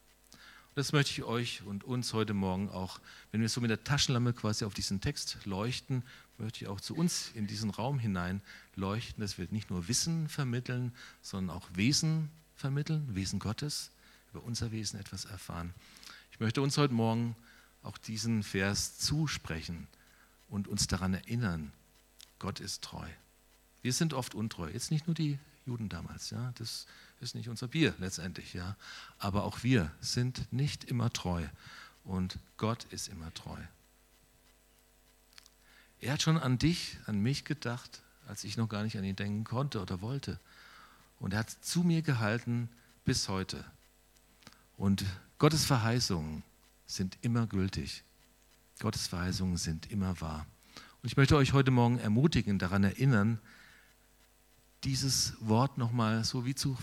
Das 0.75 0.93
möchte 0.93 1.13
ich 1.13 1.23
euch 1.23 1.63
und 1.63 1.85
uns 1.85 2.13
heute 2.13 2.35
Morgen 2.35 2.69
auch, 2.69 2.99
wenn 3.31 3.41
wir 3.41 3.49
so 3.49 3.61
mit 3.61 3.71
der 3.71 3.85
Taschenlampe 3.85 4.33
quasi 4.33 4.65
auf 4.65 4.75
diesen 4.75 5.01
Text 5.01 5.39
leuchten, 5.45 6.03
möchte 6.37 6.65
ich 6.65 6.69
auch 6.69 6.81
zu 6.81 6.97
uns 6.97 7.31
in 7.37 7.47
diesen 7.47 7.71
Raum 7.71 8.01
hinein 8.01 8.43
leuchten, 8.75 9.21
dass 9.21 9.39
wir 9.39 9.47
nicht 9.53 9.71
nur 9.71 9.87
Wissen 9.87 10.29
vermitteln, 10.29 10.93
sondern 11.23 11.57
auch 11.57 11.69
Wesen 11.75 12.29
vermitteln, 12.57 13.15
Wesen 13.15 13.39
Gottes, 13.39 13.93
über 14.33 14.43
unser 14.43 14.71
Wesen 14.73 14.99
etwas 14.99 15.25
erfahren. 15.25 15.75
Ich 16.33 16.41
möchte 16.41 16.63
uns 16.63 16.77
heute 16.79 16.95
Morgen 16.95 17.37
auch 17.83 17.99
diesen 17.99 18.43
Vers 18.43 18.99
zusprechen 18.99 19.87
und 20.49 20.69
uns 20.69 20.87
daran 20.87 21.15
erinnern, 21.15 21.73
Gott 22.39 22.61
ist 22.61 22.83
treu. 22.83 23.09
Wir 23.83 23.93
sind 23.93 24.15
oft 24.15 24.35
untreu. 24.35 24.69
Jetzt 24.71 24.91
nicht 24.91 25.07
nur 25.07 25.15
die 25.15 25.39
Juden 25.67 25.89
damals, 25.89 26.31
ja, 26.31 26.53
das 26.57 26.87
ist 27.21 27.35
nicht 27.35 27.49
unser 27.49 27.69
Bier 27.69 27.95
letztendlich, 27.99 28.55
ja. 28.55 28.77
Aber 29.19 29.45
auch 29.45 29.63
wir 29.63 29.91
sind 30.01 30.53
nicht 30.53 30.85
immer 30.85 31.13
treu 31.13 31.45
und 32.05 32.39
Gott 32.57 32.85
ist 32.85 33.09
immer 33.09 33.33
treu. 33.35 33.59
Er 36.01 36.13
hat 36.13 36.23
schon 36.23 36.39
an 36.39 36.59
dich, 36.59 36.99
an 37.07 37.21
mich 37.21 37.45
gedacht, 37.45 38.03
als 38.27 38.45
ich 38.45 38.57
noch 38.57 38.69
gar 38.69 38.83
nicht 38.83 38.97
an 38.97 39.05
ihn 39.05 39.17
denken 39.17 39.45
konnte 39.45 39.81
oder 39.81 40.01
wollte. 40.01 40.39
Und 41.19 41.33
er 41.33 41.41
hat 41.41 41.51
zu 41.51 41.83
mir 41.83 42.03
gehalten 42.03 42.69
bis 43.05 43.29
heute. 43.29 43.65
Und 44.79 45.05
Gottes 45.39 45.65
Verheißungen 45.65 46.43
sind 46.87 47.19
immer 47.21 47.47
gültig. 47.47 48.05
Gottes 48.79 49.09
Verheißungen 49.09 49.57
sind 49.57 49.91
immer 49.91 50.19
wahr. 50.21 50.47
Und 51.03 51.09
ich 51.09 51.17
möchte 51.17 51.37
euch 51.37 51.53
heute 51.53 51.73
Morgen 51.73 51.99
ermutigen, 51.99 52.59
daran 52.59 52.85
erinnern, 52.85 53.41
dieses 54.85 55.35
Wort 55.41 55.79
nochmal 55.79 56.23
so 56.23 56.47
wie 56.47 56.55
zu, 56.55 56.79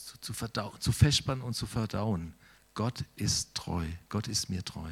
zu, 0.00 0.32
zu, 0.32 0.32
zu 0.78 0.92
festspannen 0.92 1.42
und 1.42 1.54
zu 1.54 1.66
verdauen. 1.66 2.34
Gott 2.74 3.04
ist 3.16 3.52
treu, 3.54 3.84
Gott 4.08 4.28
ist 4.28 4.48
mir 4.48 4.64
treu. 4.64 4.90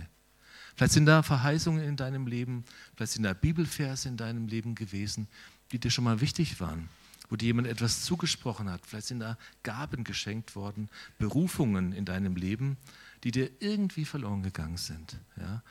Vielleicht 0.74 0.94
sind 0.94 1.06
da 1.06 1.22
Verheißungen 1.22 1.82
in 1.82 1.96
deinem 1.96 2.26
Leben, 2.26 2.64
vielleicht 2.96 3.12
sind 3.12 3.22
da 3.22 3.34
Bibelverse 3.34 4.08
in 4.08 4.16
deinem 4.16 4.48
Leben 4.48 4.74
gewesen, 4.74 5.28
die 5.70 5.78
dir 5.78 5.90
schon 5.90 6.04
mal 6.04 6.20
wichtig 6.20 6.60
waren, 6.60 6.88
wo 7.28 7.36
dir 7.36 7.46
jemand 7.46 7.68
etwas 7.68 8.04
zugesprochen 8.04 8.70
hat. 8.70 8.86
Vielleicht 8.86 9.08
sind 9.08 9.20
da 9.20 9.36
Gaben 9.62 10.04
geschenkt 10.04 10.56
worden, 10.56 10.88
Berufungen 11.18 11.92
in 11.92 12.04
deinem 12.04 12.36
Leben, 12.36 12.76
die 13.24 13.30
dir 13.30 13.50
irgendwie 13.60 14.04
verloren 14.04 14.42
gegangen 14.42 14.76
sind. 14.76 15.18
Ja? 15.36 15.62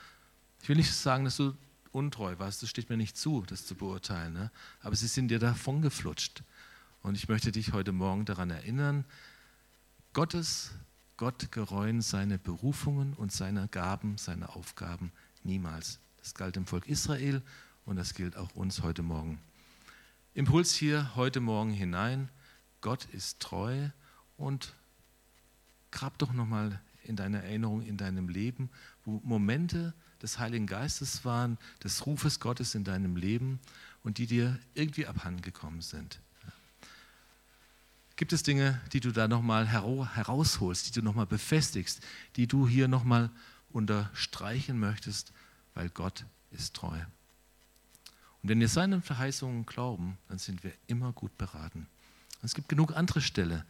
Ich 0.62 0.70
will 0.70 0.76
nicht 0.76 0.94
sagen, 0.94 1.26
dass 1.26 1.38
du 1.38 1.56
untreu 1.92 2.38
warst, 2.38 2.62
das 2.62 2.70
steht 2.70 2.90
mir 2.90 2.98
nicht 2.98 3.18
zu, 3.18 3.44
das 3.48 3.66
zu 3.66 3.76
beurteilen, 3.76 4.34
ne? 4.34 4.52
aber 4.82 4.96
sie 4.96 5.08
sind 5.08 5.30
dir 5.30 5.40
davon 5.40 5.82
geflutscht. 5.82 6.44
Und 7.02 7.16
ich 7.16 7.30
möchte 7.30 7.52
dich 7.52 7.74
heute 7.74 7.92
Morgen 7.92 8.26
daran 8.26 8.50
erinnern, 8.50 9.06
Gottes, 10.14 10.72
Gott 11.16 11.52
gereuen 11.52 12.02
seine 12.02 12.38
Berufungen 12.38 13.14
und 13.14 13.32
seine 13.32 13.68
Gaben, 13.70 14.18
seine 14.18 14.50
Aufgaben 14.50 15.12
niemals. 15.44 16.00
Das 16.20 16.36
galt 16.36 16.56
dem 16.56 16.66
Volk 16.66 16.88
Israel 16.88 17.42
und 17.86 17.96
das 17.96 18.14
gilt 18.14 18.36
auch 18.36 18.54
uns 18.56 18.84
heute 18.84 19.02
Morgen. 19.02 19.40
Impuls 20.38 20.76
hier 20.76 21.16
heute 21.16 21.40
Morgen 21.40 21.72
hinein, 21.72 22.30
Gott 22.82 23.06
ist 23.06 23.40
treu 23.40 23.90
und 24.38 24.76
grab 25.90 26.20
doch 26.20 26.32
nochmal 26.32 26.80
in 27.02 27.16
deiner 27.16 27.40
Erinnerung, 27.40 27.82
in 27.82 27.98
deinem 27.98 28.30
Leben, 28.30 28.70
wo 29.04 29.20
Momente 29.24 29.96
des 30.22 30.38
Heiligen 30.38 30.68
Geistes 30.68 31.26
waren, 31.26 31.58
des 31.84 32.06
Rufes 32.06 32.40
Gottes 32.40 32.76
in 32.76 32.84
deinem 32.84 33.16
Leben 33.16 33.60
und 34.04 34.20
die 34.20 34.28
dir 34.28 34.60
irgendwie 34.76 35.08
abhandengekommen 35.08 35.82
sind? 35.82 36.20
Gibt 38.16 38.32
es 38.32 38.44
Dinge, 38.44 38.80
die 38.94 39.00
du 39.00 39.12
da 39.12 39.28
nochmal 39.28 39.66
herausholst, 39.66 40.86
die 40.86 41.00
du 41.00 41.02
nochmal 41.02 41.26
befestigst, 41.26 42.00
die 42.36 42.46
du 42.46 42.68
hier 42.68 42.88
nochmal 42.88 43.32
unterstreichen 43.72 44.78
möchtest, 44.78 45.34
weil 45.74 45.90
Gott 45.90 46.26
ist 46.52 46.76
treu? 46.76 47.00
Und 48.42 48.50
wenn 48.50 48.60
wir 48.60 48.70
seinen 48.70 49.02
Verheißungen 49.02 49.66
glauben, 49.66 50.18
dann 50.28 50.38
sind 50.38 50.64
wir 50.64 50.74
immer 50.88 51.12
gut 51.12 51.38
beraten. 51.38 51.88
Es 52.44 52.54
gibt 52.54 52.70
genug 52.70 52.96
andere 52.96 53.22
Stellen. 53.22 53.64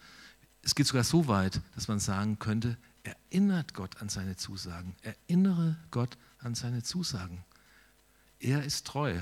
Es 0.62 0.74
geht 0.74 0.86
sogar 0.86 1.04
so 1.04 1.28
weit, 1.28 1.60
dass 1.74 1.88
man 1.88 1.98
sagen 1.98 2.38
könnte, 2.38 2.76
erinnert 3.02 3.74
Gott 3.74 4.00
an 4.02 4.08
seine 4.08 4.36
Zusagen. 4.36 4.94
Erinnere 5.02 5.76
Gott 5.90 6.18
an 6.40 6.54
seine 6.54 6.82
Zusagen. 6.82 7.44
Er 8.40 8.64
ist 8.64 8.86
treu. 8.86 9.20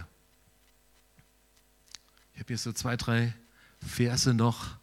Ich 2.34 2.40
habe 2.40 2.48
hier 2.48 2.58
so 2.58 2.72
zwei, 2.72 2.96
drei 2.96 3.32
Verse 3.78 4.34
noch. 4.34 4.76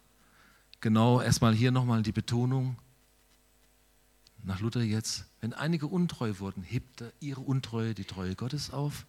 Genau, 0.80 1.20
erstmal 1.20 1.54
hier 1.54 1.70
nochmal 1.70 2.02
die 2.02 2.12
Betonung. 2.12 2.76
Nach 4.42 4.60
Luther 4.60 4.82
jetzt, 4.82 5.24
wenn 5.40 5.52
einige 5.52 5.86
untreu 5.86 6.38
wurden, 6.38 6.62
hebt 6.62 7.00
er 7.00 7.12
ihre 7.20 7.40
Untreue 7.40 7.94
die 7.94 8.04
Treue 8.04 8.34
Gottes 8.34 8.70
auf. 8.70 9.06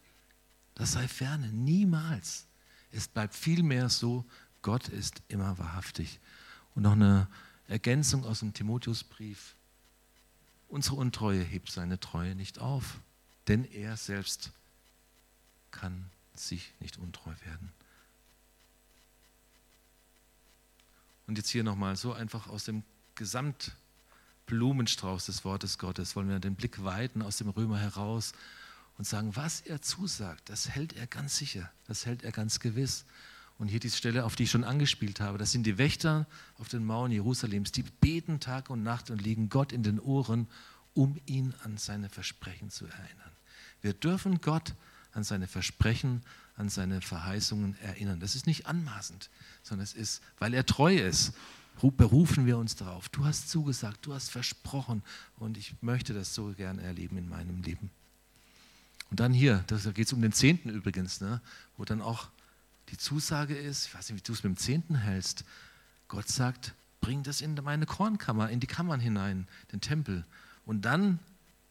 Das 0.75 0.91
sei 0.91 1.07
ferne, 1.07 1.51
niemals. 1.51 2.45
Es 2.91 3.07
bleibt 3.07 3.33
vielmehr 3.33 3.89
so, 3.89 4.25
Gott 4.61 4.89
ist 4.89 5.23
immer 5.27 5.57
wahrhaftig. 5.57 6.19
Und 6.75 6.83
noch 6.83 6.91
eine 6.91 7.27
Ergänzung 7.67 8.23
aus 8.25 8.39
dem 8.39 8.53
Timotheusbrief. 8.53 9.55
Unsere 10.67 10.97
Untreue 10.97 11.41
hebt 11.41 11.71
seine 11.71 11.99
Treue 11.99 12.35
nicht 12.35 12.59
auf, 12.59 12.99
denn 13.47 13.63
er 13.63 13.97
selbst 13.97 14.51
kann 15.71 16.11
sich 16.33 16.73
nicht 16.79 16.97
untreu 16.97 17.33
werden. 17.45 17.71
Und 21.27 21.37
jetzt 21.37 21.49
hier 21.49 21.63
nochmal 21.63 21.95
so 21.95 22.13
einfach 22.13 22.47
aus 22.47 22.63
dem 22.65 22.83
Gesamtblumenstrauß 23.15 25.27
des 25.27 25.45
Wortes 25.45 25.77
Gottes 25.77 26.15
wollen 26.15 26.29
wir 26.29 26.39
den 26.39 26.55
Blick 26.55 26.83
weiten 26.83 27.21
aus 27.21 27.37
dem 27.37 27.49
Römer 27.49 27.77
heraus 27.79 28.33
und 28.97 29.05
sagen, 29.05 29.35
was 29.35 29.61
er 29.61 29.81
zusagt, 29.81 30.49
das 30.49 30.69
hält 30.69 30.93
er 30.93 31.07
ganz 31.07 31.37
sicher, 31.37 31.69
das 31.87 32.05
hält 32.05 32.23
er 32.23 32.31
ganz 32.31 32.59
gewiss. 32.59 33.05
Und 33.57 33.69
hier 33.69 33.79
die 33.79 33.89
Stelle, 33.89 34.25
auf 34.25 34.35
die 34.35 34.43
ich 34.43 34.51
schon 34.51 34.65
angespielt 34.65 35.21
habe, 35.21 35.37
das 35.37 35.51
sind 35.51 35.63
die 35.63 35.77
Wächter 35.77 36.27
auf 36.57 36.67
den 36.67 36.83
Mauern 36.83 37.11
Jerusalems, 37.11 37.71
die 37.71 37.83
beten 37.83 38.39
Tag 38.39 38.69
und 38.69 38.83
Nacht 38.83 39.09
und 39.09 39.21
liegen 39.21 39.47
Gott 39.47 39.71
in 39.71 39.81
den 39.81 39.99
Ohren, 39.99 40.47
um 40.93 41.17
ihn 41.25 41.53
an 41.63 41.77
seine 41.77 42.09
Versprechen 42.09 42.69
zu 42.69 42.85
erinnern. 42.85 43.31
Wir 43.81 43.93
dürfen 43.93 44.41
Gott 44.41 44.73
an 45.13 45.23
seine 45.23 45.47
Versprechen, 45.47 46.21
an 46.57 46.69
seine 46.69 47.01
Verheißungen 47.01 47.77
erinnern. 47.79 48.19
Das 48.19 48.35
ist 48.35 48.45
nicht 48.45 48.65
anmaßend, 48.65 49.29
sondern 49.63 49.83
es 49.83 49.93
ist, 49.93 50.21
weil 50.37 50.53
er 50.53 50.65
treu 50.65 50.95
ist, 50.95 51.33
berufen 51.97 52.45
wir 52.45 52.57
uns 52.57 52.75
darauf. 52.75 53.09
Du 53.09 53.25
hast 53.25 53.49
zugesagt, 53.49 54.05
du 54.05 54.13
hast 54.13 54.31
versprochen 54.31 55.03
und 55.37 55.57
ich 55.57 55.75
möchte 55.81 56.13
das 56.13 56.33
so 56.33 56.53
gerne 56.53 56.81
erleben 56.81 57.17
in 57.17 57.29
meinem 57.29 57.61
Leben. 57.61 57.89
Und 59.15 59.21
dann 59.21 59.31
hier, 59.31 59.63
da 59.67 59.77
geht 59.77 60.07
es 60.07 60.11
um 60.11 60.21
den 60.21 60.33
Zehnten 60.33 60.67
übrigens, 60.67 61.21
ne, 61.21 61.39
wo 61.77 61.85
dann 61.85 62.01
auch 62.01 62.27
die 62.89 62.97
Zusage 62.97 63.55
ist, 63.55 63.87
ich 63.87 63.95
weiß 63.95 64.09
nicht, 64.09 64.19
wie 64.19 64.23
du 64.27 64.33
es 64.33 64.43
mit 64.43 64.49
dem 64.53 64.57
Zehnten 64.57 64.95
hältst, 64.95 65.45
Gott 66.09 66.27
sagt, 66.27 66.73
bring 66.99 67.23
das 67.23 67.39
in 67.39 67.55
meine 67.63 67.85
Kornkammer, 67.85 68.49
in 68.49 68.59
die 68.59 68.67
Kammern 68.67 68.99
hinein, 68.99 69.47
den 69.71 69.79
Tempel. 69.79 70.25
Und 70.65 70.81
dann 70.81 71.19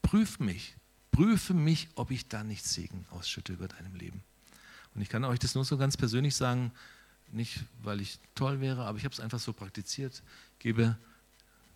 prüf 0.00 0.40
mich, 0.40 0.74
prüfe 1.10 1.52
mich, 1.52 1.90
ob 1.96 2.10
ich 2.10 2.28
da 2.28 2.42
nicht 2.44 2.64
Segen 2.64 3.04
ausschütte 3.10 3.52
über 3.52 3.68
deinem 3.68 3.94
Leben. 3.94 4.22
Und 4.94 5.02
ich 5.02 5.10
kann 5.10 5.22
euch 5.22 5.38
das 5.38 5.54
nur 5.54 5.66
so 5.66 5.76
ganz 5.76 5.98
persönlich 5.98 6.34
sagen, 6.36 6.72
nicht 7.30 7.62
weil 7.82 8.00
ich 8.00 8.20
toll 8.34 8.62
wäre, 8.62 8.86
aber 8.86 8.96
ich 8.96 9.04
habe 9.04 9.12
es 9.12 9.20
einfach 9.20 9.38
so 9.38 9.52
praktiziert, 9.52 10.22
gebe 10.60 10.96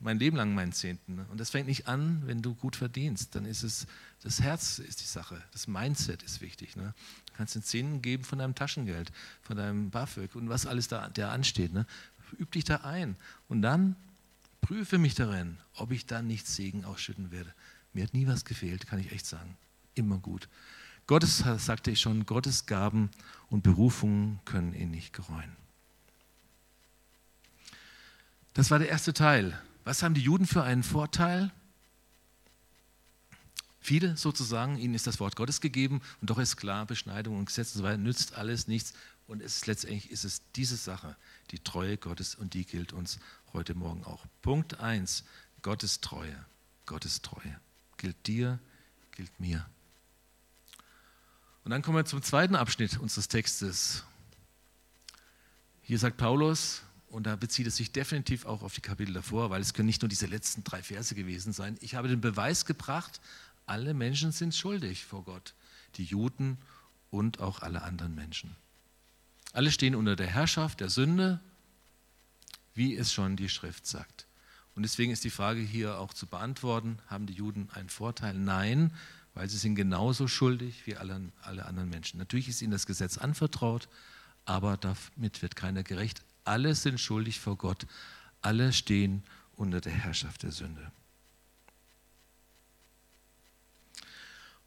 mein 0.00 0.18
Leben 0.18 0.36
lang 0.36 0.54
meinen 0.54 0.72
Zehnten. 0.72 1.16
Ne? 1.16 1.26
Und 1.30 1.38
das 1.40 1.50
fängt 1.50 1.66
nicht 1.66 1.88
an, 1.88 2.22
wenn 2.26 2.42
du 2.42 2.54
gut 2.54 2.76
verdienst. 2.76 3.34
Dann 3.34 3.44
ist 3.44 3.62
es, 3.62 3.86
das 4.22 4.40
Herz 4.40 4.78
ist 4.78 5.00
die 5.00 5.06
Sache, 5.06 5.42
das 5.52 5.66
Mindset 5.66 6.22
ist 6.22 6.40
wichtig. 6.40 6.76
Ne? 6.76 6.94
Du 7.26 7.32
kannst 7.36 7.54
den 7.54 7.62
Zehnten 7.62 8.02
geben 8.02 8.24
von 8.24 8.38
deinem 8.38 8.54
Taschengeld, 8.54 9.12
von 9.42 9.56
deinem 9.56 9.90
BAföG 9.90 10.34
und 10.36 10.48
was 10.48 10.66
alles 10.66 10.88
da 10.88 11.08
der 11.08 11.30
ansteht. 11.30 11.72
Ne? 11.72 11.86
Üb 12.38 12.52
dich 12.52 12.64
da 12.64 12.76
ein 12.76 13.16
und 13.48 13.62
dann 13.62 13.96
prüfe 14.60 14.98
mich 14.98 15.14
darin, 15.14 15.58
ob 15.74 15.90
ich 15.90 16.06
da 16.06 16.22
nicht 16.22 16.46
Segen 16.46 16.84
ausschütten 16.84 17.30
werde. 17.30 17.52
Mir 17.92 18.04
hat 18.04 18.14
nie 18.14 18.26
was 18.26 18.44
gefehlt, 18.44 18.86
kann 18.86 18.98
ich 18.98 19.12
echt 19.12 19.26
sagen. 19.26 19.56
Immer 19.94 20.18
gut. 20.18 20.48
Gottes, 21.06 21.38
sagte 21.38 21.90
ich 21.90 22.00
schon, 22.00 22.26
Gottes 22.26 22.66
Gaben 22.66 23.10
und 23.48 23.62
Berufungen 23.62 24.40
können 24.44 24.74
ihn 24.74 24.90
nicht 24.90 25.14
gereuen. 25.14 25.56
Das 28.52 28.70
war 28.70 28.78
der 28.78 28.90
erste 28.90 29.14
Teil. 29.14 29.58
Was 29.88 30.02
haben 30.02 30.12
die 30.12 30.20
Juden 30.20 30.46
für 30.46 30.62
einen 30.62 30.82
Vorteil? 30.82 31.50
Viele 33.80 34.18
sozusagen, 34.18 34.76
ihnen 34.76 34.92
ist 34.92 35.06
das 35.06 35.18
Wort 35.18 35.34
Gottes 35.34 35.62
gegeben 35.62 36.02
und 36.20 36.28
doch 36.28 36.36
ist 36.36 36.58
klar, 36.58 36.84
Beschneidung 36.84 37.38
und 37.38 37.46
Gesetz 37.46 37.74
und 37.74 37.78
so 37.78 37.84
weiter 37.84 37.96
nützt 37.96 38.34
alles 38.34 38.68
nichts. 38.68 38.92
Und 39.26 39.40
es 39.40 39.56
ist, 39.56 39.66
letztendlich 39.66 40.10
ist 40.10 40.24
es 40.24 40.42
diese 40.54 40.76
Sache, 40.76 41.16
die 41.52 41.58
Treue 41.58 41.96
Gottes 41.96 42.34
und 42.34 42.52
die 42.52 42.66
gilt 42.66 42.92
uns 42.92 43.18
heute 43.54 43.74
Morgen 43.74 44.04
auch. 44.04 44.26
Punkt 44.42 44.78
1, 44.78 45.24
Gottes 45.62 46.02
Treue. 46.02 46.44
Gottes 46.84 47.22
Treue. 47.22 47.58
Gilt 47.96 48.26
dir, 48.26 48.58
gilt 49.12 49.40
mir. 49.40 49.64
Und 51.64 51.70
dann 51.70 51.80
kommen 51.80 51.96
wir 51.96 52.04
zum 52.04 52.22
zweiten 52.22 52.56
Abschnitt 52.56 52.98
unseres 52.98 53.28
Textes. 53.28 54.04
Hier 55.80 55.98
sagt 55.98 56.18
Paulus, 56.18 56.82
und 57.10 57.26
da 57.26 57.36
bezieht 57.36 57.66
es 57.66 57.76
sich 57.76 57.92
definitiv 57.92 58.44
auch 58.44 58.62
auf 58.62 58.74
die 58.74 58.80
Kapitel 58.80 59.12
davor, 59.12 59.50
weil 59.50 59.60
es 59.60 59.74
können 59.74 59.86
nicht 59.86 60.02
nur 60.02 60.08
diese 60.08 60.26
letzten 60.26 60.64
drei 60.64 60.82
Verse 60.82 61.14
gewesen 61.14 61.52
sein. 61.52 61.78
Ich 61.80 61.94
habe 61.94 62.08
den 62.08 62.20
Beweis 62.20 62.64
gebracht, 62.64 63.20
alle 63.66 63.94
Menschen 63.94 64.32
sind 64.32 64.54
schuldig 64.54 65.04
vor 65.04 65.24
Gott, 65.24 65.54
die 65.96 66.04
Juden 66.04 66.58
und 67.10 67.40
auch 67.40 67.60
alle 67.60 67.82
anderen 67.82 68.14
Menschen. 68.14 68.56
Alle 69.52 69.70
stehen 69.70 69.94
unter 69.94 70.16
der 70.16 70.26
Herrschaft 70.26 70.80
der 70.80 70.90
Sünde, 70.90 71.40
wie 72.74 72.96
es 72.96 73.12
schon 73.12 73.36
die 73.36 73.48
Schrift 73.48 73.86
sagt. 73.86 74.26
Und 74.74 74.82
deswegen 74.82 75.10
ist 75.10 75.24
die 75.24 75.30
Frage 75.30 75.60
hier 75.60 75.98
auch 75.98 76.14
zu 76.14 76.26
beantworten, 76.26 76.98
haben 77.08 77.26
die 77.26 77.32
Juden 77.32 77.68
einen 77.72 77.88
Vorteil? 77.88 78.34
Nein, 78.34 78.92
weil 79.34 79.48
sie 79.48 79.56
sind 79.56 79.74
genauso 79.74 80.28
schuldig 80.28 80.86
wie 80.86 80.96
alle, 80.96 81.20
alle 81.42 81.66
anderen 81.66 81.88
Menschen. 81.88 82.18
Natürlich 82.18 82.48
ist 82.48 82.62
ihnen 82.62 82.70
das 82.70 82.86
Gesetz 82.86 83.18
anvertraut, 83.18 83.88
aber 84.44 84.76
damit 84.76 85.42
wird 85.42 85.56
keiner 85.56 85.82
gerecht. 85.82 86.22
Alle 86.48 86.74
sind 86.74 86.98
schuldig 86.98 87.40
vor 87.40 87.56
Gott. 87.56 87.86
Alle 88.40 88.72
stehen 88.72 89.22
unter 89.56 89.80
der 89.82 89.92
Herrschaft 89.92 90.42
der 90.42 90.52
Sünde. 90.52 90.90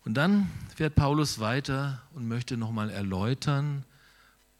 Und 0.06 0.14
dann 0.14 0.50
fährt 0.76 0.94
Paulus 0.96 1.40
weiter 1.40 2.02
und 2.14 2.28
möchte 2.28 2.56
nochmal 2.56 2.90
erläutern, 2.92 3.84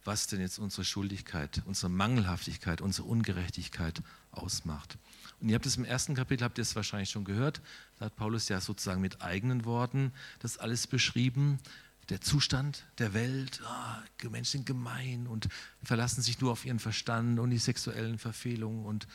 was 0.04 0.26
denn 0.26 0.40
jetzt 0.40 0.58
unsere 0.58 0.84
Schuldigkeit, 0.84 1.62
unsere 1.64 1.90
Mangelhaftigkeit, 1.90 2.80
unsere 2.80 3.06
Ungerechtigkeit 3.06 4.02
ausmacht. 4.32 4.98
Und 5.40 5.48
ihr 5.48 5.54
habt 5.54 5.66
es 5.66 5.76
im 5.76 5.84
ersten 5.84 6.16
Kapitel, 6.16 6.44
habt 6.44 6.58
ihr 6.58 6.62
es 6.62 6.74
wahrscheinlich 6.74 7.10
schon 7.10 7.24
gehört, 7.24 7.60
da 7.98 8.06
hat 8.06 8.16
Paulus 8.16 8.48
ja 8.48 8.60
sozusagen 8.60 9.00
mit 9.00 9.22
eigenen 9.22 9.64
Worten 9.64 10.12
das 10.40 10.58
alles 10.58 10.88
beschrieben 10.88 11.60
der 12.08 12.20
Zustand 12.20 12.84
der 12.98 13.14
Welt, 13.14 13.60
oh, 13.64 14.28
Menschen 14.28 14.58
sind 14.58 14.66
gemein 14.66 15.26
und 15.26 15.48
verlassen 15.82 16.22
sich 16.22 16.40
nur 16.40 16.52
auf 16.52 16.64
ihren 16.64 16.78
Verstand 16.78 17.38
und 17.38 17.50
die 17.50 17.58
sexuellen 17.58 18.18
Verfehlungen 18.18 18.84
und 18.84 19.06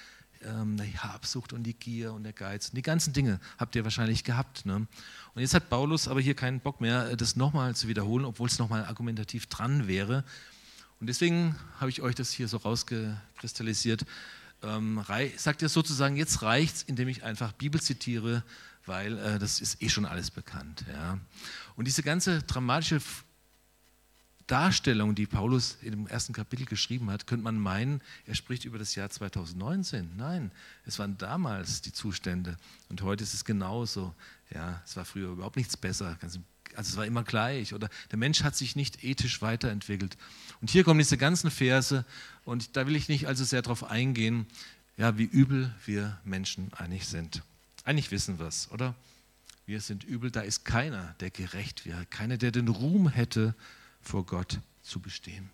ähm, 0.43 0.77
die 0.77 0.97
Habsucht 0.97 1.53
und 1.53 1.63
die 1.63 1.73
Gier 1.73 2.13
und 2.13 2.23
der 2.23 2.33
Geiz. 2.33 2.69
Und 2.69 2.75
die 2.75 2.81
ganzen 2.81 3.13
Dinge 3.13 3.39
habt 3.57 3.75
ihr 3.75 3.83
wahrscheinlich 3.83 4.23
gehabt. 4.23 4.65
Ne? 4.65 4.75
Und 4.75 5.41
jetzt 5.41 5.53
hat 5.53 5.69
Paulus 5.69 6.07
aber 6.07 6.21
hier 6.21 6.35
keinen 6.35 6.59
Bock 6.59 6.81
mehr, 6.81 7.15
das 7.15 7.35
nochmal 7.35 7.75
zu 7.75 7.87
wiederholen, 7.87 8.25
obwohl 8.25 8.47
es 8.47 8.59
nochmal 8.59 8.85
argumentativ 8.85 9.47
dran 9.47 9.87
wäre. 9.87 10.23
Und 10.99 11.07
deswegen 11.07 11.55
habe 11.79 11.89
ich 11.89 12.01
euch 12.01 12.15
das 12.15 12.31
hier 12.31 12.47
so 12.47 12.57
rausgekristallisiert. 12.57 14.05
Ähm, 14.63 15.03
sagt 15.37 15.61
er 15.61 15.69
sozusagen, 15.69 16.15
jetzt 16.15 16.41
reicht 16.41 16.75
es, 16.77 16.83
indem 16.83 17.07
ich 17.07 17.23
einfach 17.23 17.51
Bibel 17.53 17.79
zitiere, 17.79 18.43
weil 18.87 19.17
äh, 19.17 19.39
das 19.39 19.61
ist 19.61 19.81
eh 19.81 19.89
schon 19.89 20.05
alles 20.05 20.31
bekannt. 20.31 20.85
Ja. 20.91 21.19
Und 21.75 21.85
diese 21.85 22.03
ganze 22.03 22.41
dramatische 22.43 23.01
Darstellung, 24.47 25.13
die 25.13 25.25
Paulus 25.25 25.77
dem 25.81 26.07
ersten 26.07 26.31
Kapitel 26.31 26.65
geschrieben 26.65 27.11
hat, 27.11 27.27
könnte 27.27 27.43
man 27.43 27.59
meinen, 27.59 28.01
er 28.25 28.33
spricht 28.33 28.63
über 28.63 28.79
das 28.79 28.95
Jahr 28.95 29.09
2019. 29.09 30.11
Nein, 30.15 30.51
es 30.85 30.97
waren 30.99 31.17
damals 31.17 31.81
die 31.81 31.91
Zustände 31.91 32.57
und 32.87 33.01
heute 33.01 33.23
ist 33.23 33.33
es 33.33 33.43
genauso. 33.43 34.15
Ja, 34.49 34.81
es 34.85 34.95
war 34.95 35.03
früher 35.03 35.31
überhaupt 35.31 35.57
nichts 35.57 35.75
besser. 35.75 36.17
Also 36.21 36.39
es 36.75 36.95
war 36.95 37.05
immer 37.05 37.23
gleich 37.23 37.73
oder 37.73 37.89
der 38.11 38.17
Mensch 38.17 38.43
hat 38.43 38.55
sich 38.55 38.77
nicht 38.77 39.03
ethisch 39.03 39.41
weiterentwickelt. 39.41 40.17
Und 40.61 40.69
hier 40.69 40.85
kommen 40.85 40.99
diese 40.99 41.17
ganzen 41.17 41.51
Verse 41.51 42.05
und 42.45 42.77
da 42.77 42.87
will 42.87 42.95
ich 42.95 43.09
nicht 43.09 43.27
allzu 43.27 43.43
sehr 43.43 43.61
darauf 43.61 43.83
eingehen, 43.83 44.47
ja, 44.95 45.17
wie 45.17 45.25
übel 45.25 45.75
wir 45.85 46.19
Menschen 46.23 46.71
eigentlich 46.73 47.07
sind. 47.07 47.43
Eigentlich 47.87 48.11
wissen 48.11 48.37
wir 48.37 48.47
es, 48.47 48.69
oder? 48.71 48.93
Wir 49.65 49.79
sind 49.79 50.03
übel, 50.03 50.29
da 50.29 50.41
ist 50.41 50.65
keiner, 50.65 51.13
der 51.21 51.29
gerecht 51.29 51.85
wäre, 51.85 52.05
keiner, 52.07 52.37
der 52.37 52.51
den 52.51 52.67
Ruhm 52.67 53.07
hätte, 53.07 53.55
vor 54.01 54.25
Gott 54.25 54.59
zu 54.83 54.99
bestehen. 54.99 55.49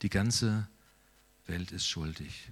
Die 0.00 0.08
ganze 0.08 0.66
Welt 1.46 1.72
ist 1.72 1.86
schuldig. 1.86 2.48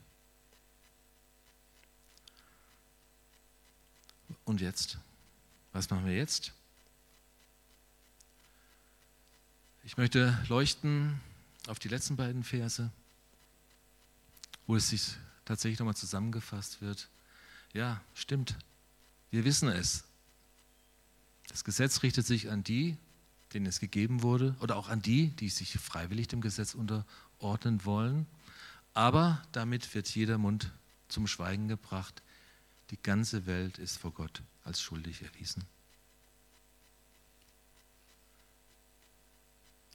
Und 4.45 4.61
jetzt? 4.61 4.99
Was 5.73 5.89
machen 5.89 6.05
wir 6.05 6.15
jetzt? 6.15 6.53
Ich 9.85 9.97
möchte 9.97 10.39
leuchten 10.47 11.23
auf 11.69 11.79
die 11.79 11.89
letzten 11.89 12.17
beiden 12.17 12.45
Verse, 12.45 12.91
wo 14.67 14.77
es 14.77 14.91
sich 14.91 15.17
tatsächlich 15.45 15.79
nochmal 15.79 15.97
zusammengefasst 15.97 16.81
wird. 16.81 17.09
Ja, 17.73 18.01
stimmt. 18.15 18.57
Wir 19.31 19.45
wissen 19.45 19.69
es. 19.69 20.05
Das 21.49 21.65
Gesetz 21.65 22.03
richtet 22.03 22.27
sich 22.27 22.51
an 22.51 22.63
die, 22.63 22.97
denen 23.53 23.67
es 23.67 23.81
gegeben 23.81 24.23
wurde, 24.23 24.55
oder 24.61 24.77
auch 24.77 24.89
an 24.89 25.03
die, 25.03 25.29
die 25.29 25.49
sich 25.49 25.73
freiwillig 25.79 26.29
dem 26.29 26.41
Gesetz 26.41 26.75
unterordnen 26.75 27.85
wollen. 27.85 28.27
Aber 28.95 29.43
damit 29.53 29.95
wird 29.95 30.09
jeder 30.09 30.39
Mund 30.39 30.71
zum 31.09 31.27
Schweigen 31.27 31.69
gebracht. 31.69 32.23
Die 32.91 33.03
ganze 33.03 33.47
Welt 33.47 33.79
ist 33.79 33.99
vor 33.99 34.13
Gott 34.13 34.43
als 34.65 34.81
schuldig 34.81 35.23
erwiesen. 35.23 35.65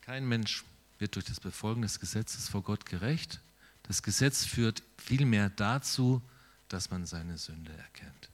Kein 0.01 0.27
Mensch 0.27 0.63
wird 0.99 1.15
durch 1.15 1.25
das 1.25 1.39
Befolgen 1.39 1.81
des 1.81 1.99
Gesetzes 1.99 2.47
vor 2.47 2.61
Gott 2.61 2.85
gerecht. 2.85 3.41
Das 3.87 4.03
Gesetz 4.03 4.45
führt 4.45 4.83
vielmehr 4.97 5.49
dazu, 5.49 6.21
dass 6.69 6.89
man 6.89 7.05
seine 7.05 7.37
Sünde 7.37 7.71
erkennt. 7.71 8.29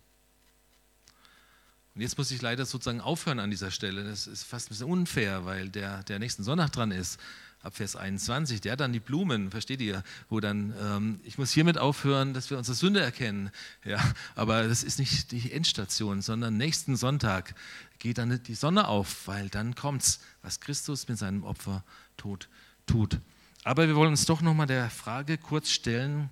Und 1.93 2.01
jetzt 2.01 2.17
muss 2.17 2.31
ich 2.31 2.41
leider 2.41 2.65
sozusagen 2.65 3.01
aufhören 3.01 3.39
an 3.39 3.49
dieser 3.49 3.69
Stelle. 3.69 4.05
Das 4.05 4.25
ist 4.25 4.43
fast 4.43 4.67
ein 4.67 4.69
bisschen 4.69 4.87
unfair, 4.87 5.45
weil 5.45 5.69
der, 5.69 6.03
der 6.03 6.19
nächsten 6.19 6.43
Sonntag 6.43 6.71
dran 6.71 6.91
ist, 6.91 7.19
ab 7.63 7.75
Vers 7.75 7.95
21, 7.95 8.61
der 8.61 8.77
dann 8.77 8.93
die 8.93 9.01
Blumen, 9.01 9.51
versteht 9.51 9.81
ihr, 9.81 10.03
wo 10.29 10.39
dann, 10.39 10.73
ähm, 10.81 11.19
ich 11.23 11.37
muss 11.37 11.51
hiermit 11.51 11.77
aufhören, 11.77 12.33
dass 12.33 12.49
wir 12.49 12.57
unsere 12.57 12.75
Sünde 12.75 13.01
erkennen. 13.01 13.51
Ja, 13.83 14.01
aber 14.35 14.67
das 14.67 14.83
ist 14.83 14.99
nicht 14.99 15.31
die 15.31 15.51
Endstation, 15.51 16.21
sondern 16.21 16.57
nächsten 16.57 16.95
Sonntag 16.95 17.53
geht 17.99 18.17
dann 18.17 18.41
die 18.41 18.55
Sonne 18.55 18.87
auf, 18.87 19.27
weil 19.27 19.49
dann 19.49 19.75
kommt's, 19.75 20.21
was 20.41 20.61
Christus 20.61 21.07
mit 21.07 21.17
seinem 21.17 21.43
Opfer 21.43 21.83
tut. 22.15 22.47
tut. 22.87 23.19
Aber 23.63 23.87
wir 23.87 23.95
wollen 23.95 24.11
uns 24.11 24.25
doch 24.25 24.41
nochmal 24.41 24.67
der 24.67 24.89
Frage 24.89 25.37
kurz 25.37 25.69
stellen, 25.69 26.29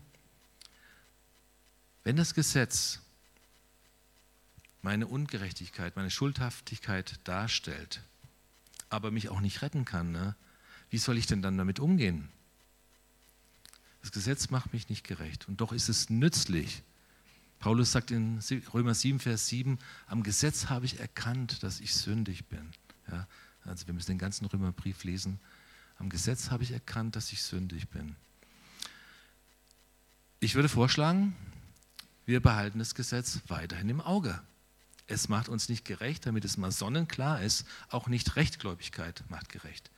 wenn 2.03 2.15
das 2.15 2.33
Gesetz 2.33 3.01
meine 4.81 5.05
Ungerechtigkeit, 5.05 5.95
meine 5.95 6.09
Schuldhaftigkeit 6.09 7.19
darstellt, 7.25 8.01
aber 8.89 9.11
mich 9.11 9.29
auch 9.29 9.41
nicht 9.41 9.61
retten 9.61 9.85
kann, 9.85 10.11
ne? 10.11 10.35
wie 10.89 10.97
soll 10.97 11.17
ich 11.17 11.27
denn 11.27 11.43
dann 11.43 11.57
damit 11.57 11.79
umgehen? 11.79 12.29
Das 14.01 14.11
Gesetz 14.11 14.49
macht 14.49 14.73
mich 14.73 14.89
nicht 14.89 15.05
gerecht 15.05 15.47
und 15.47 15.61
doch 15.61 15.71
ist 15.71 15.89
es 15.89 16.09
nützlich. 16.09 16.81
Paulus 17.59 17.91
sagt 17.91 18.09
in 18.09 18.39
Römer 18.73 18.95
7, 18.95 19.19
Vers 19.19 19.47
7, 19.47 19.77
am 20.07 20.23
Gesetz 20.23 20.67
habe 20.67 20.85
ich 20.85 20.99
erkannt, 20.99 21.61
dass 21.61 21.81
ich 21.81 21.93
sündig 21.93 22.45
bin. 22.45 22.71
Ja, 23.11 23.27
also 23.65 23.85
wir 23.85 23.93
müssen 23.93 24.11
den 24.11 24.17
ganzen 24.17 24.45
Römerbrief 24.45 25.03
lesen. 25.03 25.39
Am 25.99 26.09
Gesetz 26.09 26.49
habe 26.49 26.63
ich 26.63 26.71
erkannt, 26.71 27.15
dass 27.15 27.31
ich 27.31 27.43
sündig 27.43 27.89
bin. 27.89 28.15
Ich 30.39 30.55
würde 30.55 30.69
vorschlagen, 30.69 31.35
wir 32.25 32.41
behalten 32.41 32.79
das 32.79 32.95
Gesetz 32.95 33.41
weiterhin 33.47 33.89
im 33.89 34.01
Auge. 34.01 34.41
Es 35.07 35.27
macht 35.27 35.49
uns 35.49 35.67
nicht 35.67 35.83
gerecht, 35.83 36.25
damit 36.25 36.45
es 36.45 36.55
mal 36.55 36.71
sonnenklar 36.71 37.41
ist. 37.41 37.65
Auch 37.89 38.07
nicht 38.07 38.37
Rechtgläubigkeit 38.37 39.23
macht 39.27 39.49
gerecht. 39.49 39.91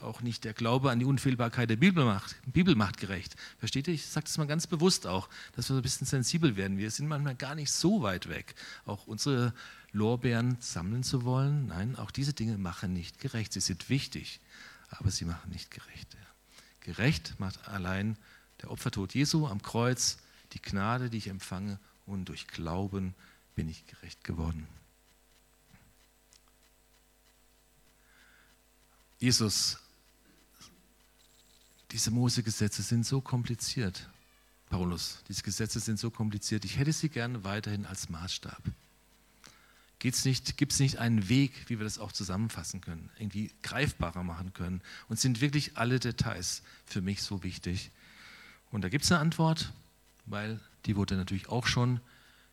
Auch 0.00 0.20
nicht 0.20 0.44
der 0.44 0.52
Glaube 0.52 0.92
an 0.92 1.00
die 1.00 1.04
Unfehlbarkeit 1.04 1.68
der 1.70 1.76
Bibel 1.76 2.04
macht, 2.04 2.36
Bibel 2.46 2.76
macht 2.76 2.98
gerecht. 2.98 3.34
Versteht 3.58 3.88
ihr? 3.88 3.94
Ich 3.94 4.06
sage 4.06 4.24
das 4.24 4.38
mal 4.38 4.46
ganz 4.46 4.68
bewusst 4.68 5.08
auch, 5.08 5.28
dass 5.56 5.70
wir 5.70 5.76
ein 5.76 5.82
bisschen 5.82 6.06
sensibel 6.06 6.54
werden. 6.54 6.78
Wir 6.78 6.92
sind 6.92 7.08
manchmal 7.08 7.34
gar 7.34 7.56
nicht 7.56 7.72
so 7.72 8.02
weit 8.02 8.28
weg, 8.28 8.54
auch 8.84 9.08
unsere 9.08 9.52
Lorbeeren 9.90 10.56
sammeln 10.60 11.02
zu 11.02 11.24
wollen. 11.24 11.66
Nein, 11.66 11.96
auch 11.96 12.12
diese 12.12 12.32
Dinge 12.32 12.58
machen 12.58 12.92
nicht 12.92 13.18
gerecht. 13.18 13.52
Sie 13.54 13.60
sind 13.60 13.88
wichtig, 13.88 14.38
aber 14.90 15.10
sie 15.10 15.24
machen 15.24 15.50
nicht 15.50 15.70
gerecht. 15.70 16.16
Gerecht 16.80 17.38
macht 17.38 17.68
allein 17.68 18.16
der 18.62 18.70
Opfertod 18.70 19.14
Jesu 19.14 19.46
am 19.46 19.62
Kreuz, 19.62 20.18
die 20.52 20.62
Gnade, 20.62 21.10
die 21.10 21.18
ich 21.18 21.28
empfange 21.28 21.78
und 22.06 22.26
durch 22.26 22.46
Glauben 22.46 23.14
bin 23.54 23.68
ich 23.68 23.86
gerecht 23.86 24.24
geworden. 24.24 24.66
Jesus, 29.18 29.78
diese 31.90 32.10
Mose-Gesetze 32.10 32.82
sind 32.82 33.04
so 33.04 33.20
kompliziert. 33.20 34.08
Paulus, 34.70 35.22
diese 35.28 35.42
Gesetze 35.42 35.80
sind 35.80 35.98
so 35.98 36.10
kompliziert. 36.10 36.64
Ich 36.64 36.78
hätte 36.78 36.92
sie 36.92 37.08
gerne 37.08 37.42
weiterhin 37.42 37.86
als 37.86 38.08
Maßstab. 38.08 38.62
Gibt 39.98 40.16
es 40.16 40.24
nicht, 40.24 40.60
nicht 40.78 40.98
einen 40.98 41.28
Weg, 41.28 41.52
wie 41.66 41.78
wir 41.78 41.84
das 41.84 41.98
auch 41.98 42.12
zusammenfassen 42.12 42.80
können, 42.80 43.10
irgendwie 43.18 43.50
greifbarer 43.62 44.22
machen 44.22 44.52
können? 44.54 44.80
Und 45.08 45.18
sind 45.18 45.40
wirklich 45.40 45.76
alle 45.76 45.98
Details 45.98 46.62
für 46.86 47.00
mich 47.00 47.22
so 47.22 47.42
wichtig? 47.42 47.90
Und 48.70 48.82
da 48.82 48.88
gibt 48.88 49.04
es 49.04 49.12
eine 49.12 49.20
Antwort, 49.20 49.72
weil 50.26 50.60
die 50.86 50.94
wurde 50.94 51.16
natürlich 51.16 51.48
auch 51.48 51.66
schon 51.66 52.00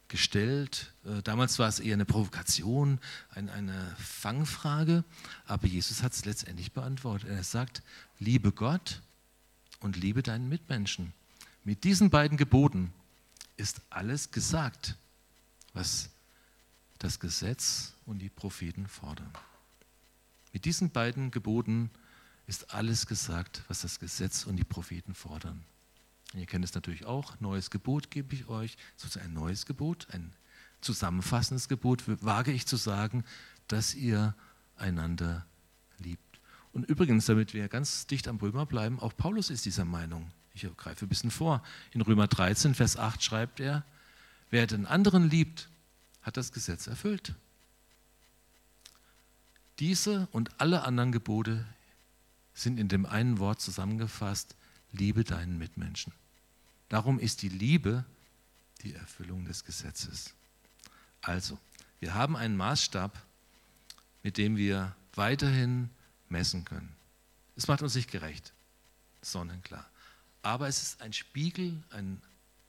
gestellt. 0.07 0.91
Äh, 1.05 1.21
damals 1.21 1.59
war 1.59 1.67
es 1.67 1.79
eher 1.79 1.93
eine 1.93 2.05
Provokation, 2.05 2.99
eine 3.31 3.95
Fangfrage, 3.99 5.03
aber 5.45 5.67
Jesus 5.67 6.03
hat 6.03 6.13
es 6.13 6.25
letztendlich 6.25 6.71
beantwortet. 6.71 7.29
Er 7.29 7.43
sagt, 7.43 7.81
liebe 8.19 8.51
Gott 8.51 9.01
und 9.79 9.97
liebe 9.97 10.23
deinen 10.23 10.49
Mitmenschen. 10.49 11.13
Mit 11.63 11.83
diesen 11.83 12.09
beiden 12.09 12.37
Geboten 12.37 12.93
ist 13.57 13.81
alles 13.89 14.31
gesagt, 14.31 14.95
was 15.73 16.09
das 17.05 17.19
Gesetz 17.19 17.93
und 18.07 18.17
die 18.17 18.29
Propheten 18.29 18.87
fordern. 18.87 19.31
Mit 20.53 20.65
diesen 20.65 20.89
beiden 20.89 21.29
Geboten 21.29 21.91
ist 22.47 22.73
alles 22.73 23.05
gesagt, 23.05 23.61
was 23.67 23.81
das 23.81 23.99
Gesetz 23.99 24.45
und 24.45 24.55
die 24.55 24.63
Propheten 24.63 25.13
fordern. 25.13 25.63
Ihr 26.33 26.47
kennt 26.47 26.65
es 26.65 26.73
natürlich 26.73 27.05
auch, 27.05 27.39
neues 27.39 27.69
Gebot 27.69 28.09
gebe 28.09 28.33
ich 28.33 28.47
euch, 28.47 28.75
sozusagen 28.95 29.27
ein 29.27 29.33
neues 29.33 29.67
Gebot, 29.67 30.07
ein 30.13 30.33
zusammenfassendes 30.81 31.67
Gebot, 31.67 32.03
wage 32.23 32.51
ich 32.51 32.65
zu 32.65 32.75
sagen, 32.75 33.23
dass 33.67 33.93
ihr 33.93 34.35
einander 34.75 35.45
liebt. 35.99 36.39
Und 36.73 36.89
übrigens, 36.89 37.27
damit 37.27 37.53
wir 37.53 37.67
ganz 37.67 38.07
dicht 38.07 38.27
am 38.27 38.37
Römer 38.37 38.65
bleiben, 38.65 38.99
auch 38.99 39.15
Paulus 39.15 39.51
ist 39.51 39.65
dieser 39.65 39.85
Meinung. 39.85 40.31
Ich 40.55 40.67
greife 40.75 41.05
ein 41.05 41.09
bisschen 41.09 41.29
vor. 41.29 41.61
In 41.91 42.01
Römer 42.01 42.27
13, 42.27 42.73
Vers 42.73 42.97
8 42.97 43.23
schreibt 43.23 43.59
er, 43.59 43.85
wer 44.49 44.65
den 44.65 44.87
anderen 44.87 45.29
liebt, 45.29 45.69
hat 46.25 46.37
das 46.37 46.51
Gesetz 46.51 46.87
erfüllt. 46.87 47.35
Diese 49.77 50.27
und 50.31 50.59
alle 50.59 50.83
anderen 50.83 51.11
Gebote 51.11 51.65
sind 52.55 52.79
in 52.79 52.87
dem 52.87 53.05
einen 53.05 53.37
Wort 53.37 53.61
zusammengefasst, 53.61 54.55
liebe 54.91 55.23
deinen 55.23 55.59
Mitmenschen. 55.59 56.13
Darum 56.89 57.19
ist 57.19 57.43
die 57.43 57.49
Liebe 57.49 58.05
die 58.81 58.95
Erfüllung 58.95 59.45
des 59.45 59.65
Gesetzes. 59.65 60.33
Also, 61.21 61.59
wir 61.99 62.15
haben 62.15 62.35
einen 62.35 62.57
Maßstab, 62.57 63.21
mit 64.23 64.37
dem 64.37 64.57
wir 64.57 64.95
weiterhin 65.13 65.89
messen 66.29 66.65
können. 66.65 66.95
Es 67.55 67.67
macht 67.67 67.81
uns 67.81 67.95
nicht 67.95 68.09
gerecht, 68.09 68.51
sonnenklar. 69.21 69.87
Aber 70.41 70.67
es 70.67 70.81
ist 70.81 71.01
ein 71.01 71.13
Spiegel, 71.13 71.83
ein, 71.89 72.21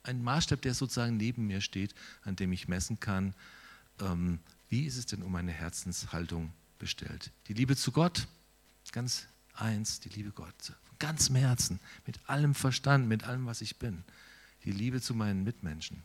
ein 0.06 0.22
Maßstab, 0.22 0.62
der 0.62 0.74
sozusagen 0.74 1.16
neben 1.16 1.46
mir 1.46 1.60
steht, 1.60 1.94
an 2.22 2.36
dem 2.36 2.52
ich 2.52 2.68
messen 2.68 3.00
kann, 3.00 3.34
ähm, 4.00 4.38
wie 4.68 4.86
ist 4.86 4.96
es 4.96 5.06
denn 5.06 5.22
um 5.22 5.32
meine 5.32 5.52
Herzenshaltung 5.52 6.52
bestellt. 6.78 7.30
Die 7.48 7.54
Liebe 7.54 7.76
zu 7.76 7.92
Gott, 7.92 8.26
ganz 8.92 9.26
eins, 9.54 10.00
die 10.00 10.08
Liebe 10.10 10.30
Gott 10.30 10.54
ganzem 10.98 11.36
Herzen, 11.36 11.80
mit 12.06 12.18
allem 12.26 12.54
Verstand, 12.54 13.08
mit 13.08 13.24
allem, 13.24 13.46
was 13.46 13.60
ich 13.60 13.76
bin. 13.76 14.04
Die 14.64 14.72
Liebe 14.72 15.00
zu 15.00 15.14
meinen 15.14 15.44
Mitmenschen. 15.44 16.02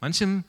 Manchem 0.00 0.44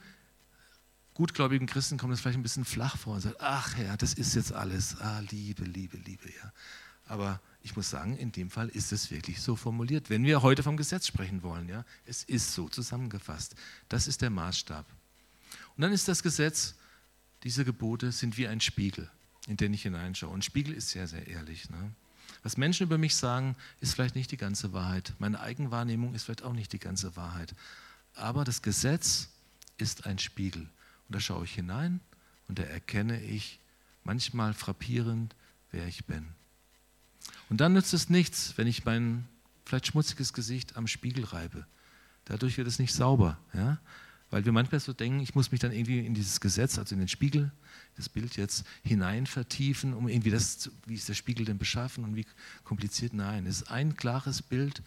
gutgläubigen 1.13 1.67
Christen 1.67 1.97
kommt 1.97 2.13
es 2.13 2.21
vielleicht 2.21 2.39
ein 2.39 2.43
bisschen 2.43 2.65
flach 2.65 2.97
vor 2.97 3.15
und 3.15 3.21
sagt, 3.21 3.39
ach 3.39 3.77
ja, 3.77 3.97
das 3.97 4.13
ist 4.13 4.36
jetzt 4.36 4.51
alles. 4.51 4.99
Ah, 4.99 5.19
Liebe, 5.29 5.63
Liebe, 5.63 5.97
Liebe, 5.97 6.27
ja. 6.29 6.51
Aber 7.08 7.39
ich 7.63 7.78
muss 7.78 7.89
sagen, 7.89 8.17
in 8.17 8.34
dem 8.34 8.49
Fall 8.49 8.67
ist 8.69 8.91
es 8.91 9.10
wirklich 9.10 9.41
so 9.41 9.56
formuliert, 9.56 10.10
wenn 10.10 10.26
wir 10.26 10.41
heute 10.41 10.63
vom 10.63 10.76
Gesetz 10.76 11.08
sprechen 11.08 11.43
wollen. 11.43 11.69
Ja? 11.69 11.86
Es 12.06 12.23
ist 12.26 12.54
so 12.54 12.67
zusammengefasst. 12.67 13.56
Das 13.88 14.08
ist 14.08 14.21
der 14.21 14.30
Maßstab. 14.30 14.86
Und 15.76 15.82
dann 15.82 15.93
ist 15.93 16.10
das 16.10 16.21
Gesetz, 16.21 16.76
diese 17.43 17.63
Gebote 17.63 18.12
sind 18.12 18.38
wie 18.38 18.47
ein 18.47 18.60
Spiegel, 18.60 19.10
in 19.47 19.56
den 19.56 19.73
ich 19.73 19.84
hineinschaue. 19.84 20.30
Und 20.30 20.43
Spiegel 20.43 20.73
ist 20.73 20.89
sehr, 20.89 21.08
sehr 21.08 21.26
ehrlich. 21.26 21.69
Ne? 21.69 21.93
Was 22.43 22.58
Menschen 22.58 22.84
über 22.84 22.97
mich 22.97 23.15
sagen, 23.15 23.56
ist 23.80 23.93
vielleicht 23.93 24.15
nicht 24.15 24.32
die 24.32 24.38
ganze 24.38 24.73
Wahrheit. 24.73 25.13
Meine 25.17 25.39
Eigenwahrnehmung 25.39 26.13
ist 26.13 26.23
vielleicht 26.23 26.43
auch 26.43 26.54
nicht 26.54 26.73
die 26.73 26.80
ganze 26.80 27.15
Wahrheit. 27.15 27.56
Aber 28.13 28.43
das 28.43 28.62
Gesetz 28.62 29.30
ist 29.78 30.06
ein 30.06 30.19
Spiegel. 30.19 30.63
Und 31.08 31.15
da 31.15 31.21
schaue 31.21 31.45
ich 31.45 31.54
hinein 31.54 32.02
und 32.49 32.60
da 32.60 32.63
erkenne 32.63 33.21
ich 33.21 33.60
manchmal 34.04 34.54
frappierend, 34.54 35.34
wer 35.71 35.88
ich 35.88 36.04
bin. 36.06 36.28
Und 37.49 37.62
dann 37.62 37.73
nützt 37.73 37.93
es 37.93 38.09
nichts, 38.09 38.53
wenn 38.57 38.67
ich 38.67 38.86
mein 38.86 39.27
vielleicht 39.65 39.88
schmutziges 39.88 40.33
Gesicht 40.33 40.75
am 40.75 40.88
Spiegel 40.88 41.23
reibe. 41.25 41.65
Dadurch 42.25 42.57
wird 42.57 42.67
es 42.67 42.79
nicht 42.79 42.93
sauber. 42.93 43.38
Ja? 43.53 43.79
Weil 44.29 44.45
wir 44.45 44.51
manchmal 44.51 44.79
so 44.79 44.93
denken, 44.93 45.19
ich 45.19 45.36
muss 45.36 45.51
mich 45.51 45.59
dann 45.59 45.71
irgendwie 45.71 46.05
in 46.05 46.13
dieses 46.13 46.39
Gesetz, 46.39 46.77
also 46.79 46.95
in 46.95 46.99
den 46.99 47.07
Spiegel, 47.07 47.51
das 47.95 48.09
Bild 48.09 48.36
jetzt 48.36 48.65
hinein 48.83 49.27
vertiefen, 49.27 49.93
um 49.93 50.07
irgendwie 50.07 50.31
das, 50.31 50.71
wie 50.88 50.95
ist 50.95 51.07
der 51.07 51.13
Spiegel 51.13 51.45
denn 51.45 51.57
beschaffen 51.57 52.03
und 52.03 52.15
wie 52.15 52.25
kompliziert. 52.63 53.13
Nein, 53.13 53.45
es 53.45 53.62
ist 53.62 53.71
ein 53.71 53.95
klares 53.95 54.41
Bild. 54.41 54.81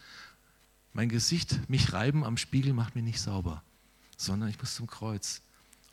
Mein 0.93 1.09
Gesicht, 1.09 1.69
mich 1.69 1.93
reiben 1.93 2.25
am 2.25 2.37
Spiegel 2.37 2.73
macht 2.73 2.97
mir 2.97 3.03
nicht 3.03 3.21
sauber, 3.21 3.63
sondern 4.17 4.49
ich 4.49 4.59
muss 4.59 4.75
zum 4.75 4.87
Kreuz. 4.87 5.43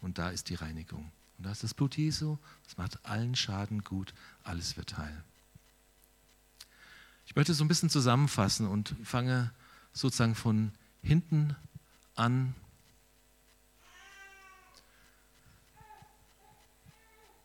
Und 0.01 0.17
da 0.17 0.29
ist 0.29 0.49
die 0.49 0.55
Reinigung. 0.55 1.11
Und 1.37 1.45
da 1.45 1.51
ist 1.51 1.63
das 1.63 1.73
Blut 1.73 1.97
Jesu, 1.97 2.37
das 2.65 2.77
macht 2.77 3.05
allen 3.05 3.35
Schaden 3.35 3.83
gut, 3.83 4.13
alles 4.43 4.77
wird 4.77 4.97
heil. 4.97 5.23
Ich 7.25 7.35
möchte 7.35 7.53
so 7.53 7.63
ein 7.63 7.67
bisschen 7.67 7.89
zusammenfassen 7.89 8.67
und 8.67 8.95
fange 9.03 9.51
sozusagen 9.93 10.35
von 10.35 10.71
hinten 11.01 11.55
an 12.15 12.55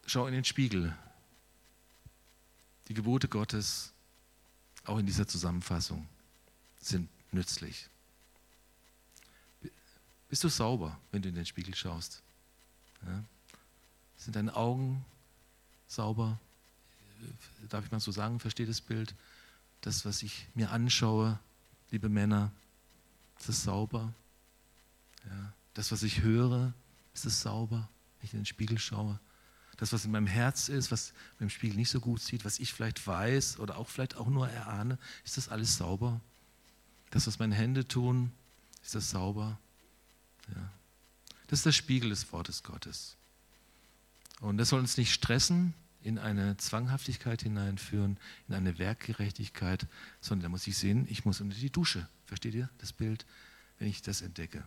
Schau 0.08 0.26
in 0.26 0.32
den 0.32 0.44
Spiegel. 0.44 0.96
Die 2.88 2.94
Gebote 2.94 3.28
Gottes, 3.28 3.92
auch 4.86 4.96
in 4.96 5.04
dieser 5.04 5.28
Zusammenfassung, 5.28 6.08
sind 6.80 7.10
nützlich. 7.30 7.90
Bist 10.30 10.42
du 10.44 10.48
sauber, 10.48 10.98
wenn 11.12 11.20
du 11.20 11.28
in 11.28 11.34
den 11.34 11.44
Spiegel 11.44 11.74
schaust? 11.74 12.22
Ja? 13.04 13.22
Sind 14.16 14.34
deine 14.34 14.56
Augen 14.56 15.04
sauber? 15.88 16.40
Darf 17.68 17.84
ich 17.84 17.90
mal 17.90 18.00
so 18.00 18.10
sagen, 18.10 18.40
versteht 18.40 18.70
das 18.70 18.80
Bild? 18.80 19.14
Das, 19.80 20.04
was 20.04 20.22
ich 20.22 20.48
mir 20.54 20.70
anschaue, 20.70 21.38
liebe 21.90 22.08
Männer, 22.08 22.52
ist 23.38 23.48
das 23.48 23.62
sauber? 23.62 24.12
Ja? 25.24 25.52
Das, 25.74 25.92
was 25.92 26.02
ich 26.02 26.22
höre, 26.22 26.72
ist 27.14 27.24
es 27.24 27.40
sauber, 27.40 27.88
wenn 28.18 28.26
ich 28.26 28.32
in 28.32 28.40
den 28.40 28.46
Spiegel 28.46 28.78
schaue? 28.78 29.20
das, 29.78 29.92
was 29.92 30.04
in 30.04 30.10
meinem 30.10 30.26
Herz 30.26 30.68
ist, 30.68 30.90
was 30.90 31.12
man 31.38 31.46
im 31.46 31.50
Spiegel 31.50 31.76
nicht 31.76 31.88
so 31.88 32.00
gut 32.00 32.20
sieht, 32.20 32.44
was 32.44 32.58
ich 32.58 32.72
vielleicht 32.72 33.06
weiß 33.06 33.60
oder 33.60 33.78
auch 33.78 33.88
vielleicht 33.88 34.16
auch 34.16 34.26
nur 34.26 34.48
erahne, 34.48 34.98
ist 35.24 35.36
das 35.36 35.48
alles 35.48 35.76
sauber? 35.76 36.20
Das, 37.10 37.28
was 37.28 37.38
meine 37.38 37.54
Hände 37.54 37.86
tun, 37.86 38.32
ist 38.82 38.96
das 38.96 39.10
sauber? 39.10 39.58
Ja. 40.48 40.72
Das 41.46 41.60
ist 41.60 41.66
der 41.66 41.72
Spiegel 41.72 42.10
des 42.10 42.30
Wortes 42.32 42.64
Gottes. 42.64 43.16
Und 44.40 44.58
das 44.58 44.70
soll 44.70 44.80
uns 44.80 44.96
nicht 44.96 45.12
stressen, 45.12 45.74
in 46.02 46.18
eine 46.18 46.56
Zwanghaftigkeit 46.56 47.42
hineinführen, 47.42 48.18
in 48.48 48.54
eine 48.54 48.78
Werkgerechtigkeit, 48.78 49.86
sondern 50.20 50.44
da 50.44 50.48
muss 50.48 50.66
ich 50.66 50.76
sehen, 50.76 51.06
ich 51.10 51.24
muss 51.24 51.40
unter 51.40 51.56
die 51.56 51.70
Dusche. 51.70 52.08
Versteht 52.26 52.54
ihr 52.54 52.70
das 52.78 52.92
Bild, 52.92 53.26
wenn 53.78 53.88
ich 53.88 54.02
das 54.02 54.22
entdecke? 54.22 54.64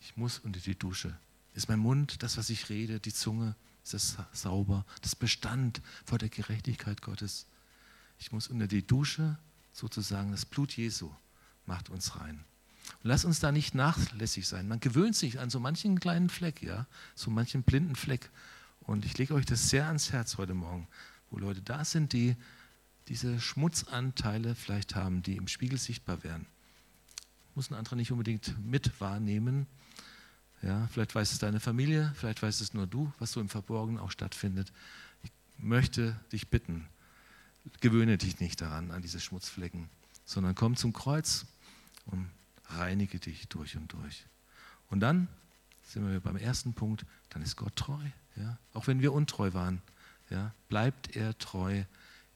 Ich 0.00 0.16
muss 0.16 0.38
unter 0.38 0.60
die 0.60 0.78
Dusche. 0.78 1.16
Ist 1.54 1.68
mein 1.68 1.78
Mund, 1.78 2.22
das, 2.22 2.36
was 2.36 2.50
ich 2.50 2.70
rede, 2.70 3.00
die 3.00 3.12
Zunge, 3.12 3.54
ist 3.84 3.94
das 3.94 4.16
sauber? 4.32 4.86
Das 5.02 5.14
Bestand 5.14 5.82
vor 6.04 6.18
der 6.18 6.28
Gerechtigkeit 6.28 7.02
Gottes. 7.02 7.46
Ich 8.18 8.32
muss 8.32 8.48
unter 8.48 8.66
die 8.66 8.86
Dusche 8.86 9.38
sozusagen, 9.72 10.30
das 10.30 10.46
Blut 10.46 10.72
Jesu 10.76 11.10
macht 11.66 11.90
uns 11.90 12.16
rein. 12.16 12.44
Und 13.02 13.08
lass 13.08 13.24
uns 13.24 13.40
da 13.40 13.52
nicht 13.52 13.74
nachlässig 13.74 14.46
sein. 14.46 14.68
Man 14.68 14.80
gewöhnt 14.80 15.16
sich 15.16 15.38
an 15.38 15.50
so 15.50 15.60
manchen 15.60 16.00
kleinen 16.00 16.28
Fleck, 16.28 16.62
ja, 16.62 16.86
so 17.14 17.30
manchen 17.30 17.62
blinden 17.62 17.96
Fleck. 17.96 18.30
Und 18.82 19.04
ich 19.04 19.16
lege 19.18 19.34
euch 19.34 19.46
das 19.46 19.70
sehr 19.70 19.86
ans 19.86 20.12
Herz 20.12 20.38
heute 20.38 20.54
Morgen, 20.54 20.88
wo 21.30 21.38
Leute 21.38 21.62
da 21.62 21.84
sind, 21.84 22.12
die 22.12 22.36
diese 23.08 23.40
Schmutzanteile 23.40 24.54
vielleicht 24.54 24.94
haben, 24.94 25.22
die 25.22 25.36
im 25.36 25.48
Spiegel 25.48 25.78
sichtbar 25.78 26.22
werden. 26.24 26.46
Muss 27.54 27.70
ein 27.70 27.74
anderer 27.74 27.96
nicht 27.96 28.12
unbedingt 28.12 28.54
mit 28.64 29.00
wahrnehmen, 29.00 29.66
ja, 30.62 30.86
vielleicht 30.92 31.14
weiß 31.14 31.32
es 31.32 31.38
deine 31.38 31.58
Familie, 31.58 32.12
vielleicht 32.14 32.40
weiß 32.40 32.60
es 32.60 32.72
nur 32.72 32.86
du, 32.86 33.12
was 33.18 33.32
so 33.32 33.40
im 33.40 33.48
Verborgenen 33.48 34.00
auch 34.00 34.12
stattfindet. 34.12 34.72
Ich 35.24 35.32
möchte 35.58 36.18
dich 36.30 36.48
bitten, 36.48 36.86
gewöhne 37.80 38.16
dich 38.16 38.38
nicht 38.38 38.60
daran, 38.60 38.92
an 38.92 39.02
diese 39.02 39.18
Schmutzflecken, 39.18 39.88
sondern 40.24 40.54
komm 40.54 40.76
zum 40.76 40.92
Kreuz 40.92 41.46
und 42.06 42.30
reinige 42.66 43.18
dich 43.18 43.48
durch 43.48 43.76
und 43.76 43.92
durch. 43.92 44.24
Und 44.88 45.00
dann 45.00 45.26
sind 45.82 46.08
wir 46.08 46.20
beim 46.20 46.36
ersten 46.36 46.74
Punkt, 46.74 47.04
dann 47.30 47.42
ist 47.42 47.56
Gott 47.56 47.74
treu. 47.74 48.04
Ja? 48.36 48.58
Auch 48.72 48.86
wenn 48.86 49.00
wir 49.00 49.12
untreu 49.12 49.52
waren, 49.52 49.82
ja? 50.30 50.54
bleibt 50.68 51.16
er 51.16 51.36
treu. 51.38 51.84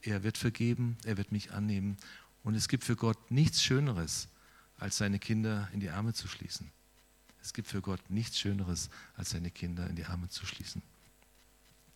Er 0.02 0.22
wird 0.22 0.38
vergeben, 0.38 0.96
er 1.04 1.16
wird 1.16 1.32
mich 1.32 1.52
annehmen. 1.52 1.96
Und 2.44 2.54
es 2.54 2.68
gibt 2.68 2.84
für 2.84 2.96
Gott 2.96 3.30
nichts 3.30 3.62
Schöneres, 3.62 4.28
als 4.78 4.98
seine 4.98 5.18
Kinder 5.18 5.68
in 5.72 5.80
die 5.80 5.90
Arme 5.90 6.12
zu 6.12 6.28
schließen. 6.28 6.70
Es 7.42 7.52
gibt 7.52 7.68
für 7.68 7.80
Gott 7.80 8.00
nichts 8.10 8.38
Schöneres, 8.38 8.90
als 9.16 9.30
seine 9.30 9.50
Kinder 9.50 9.88
in 9.88 9.96
die 9.96 10.04
Arme 10.04 10.28
zu 10.28 10.46
schließen. 10.46 10.82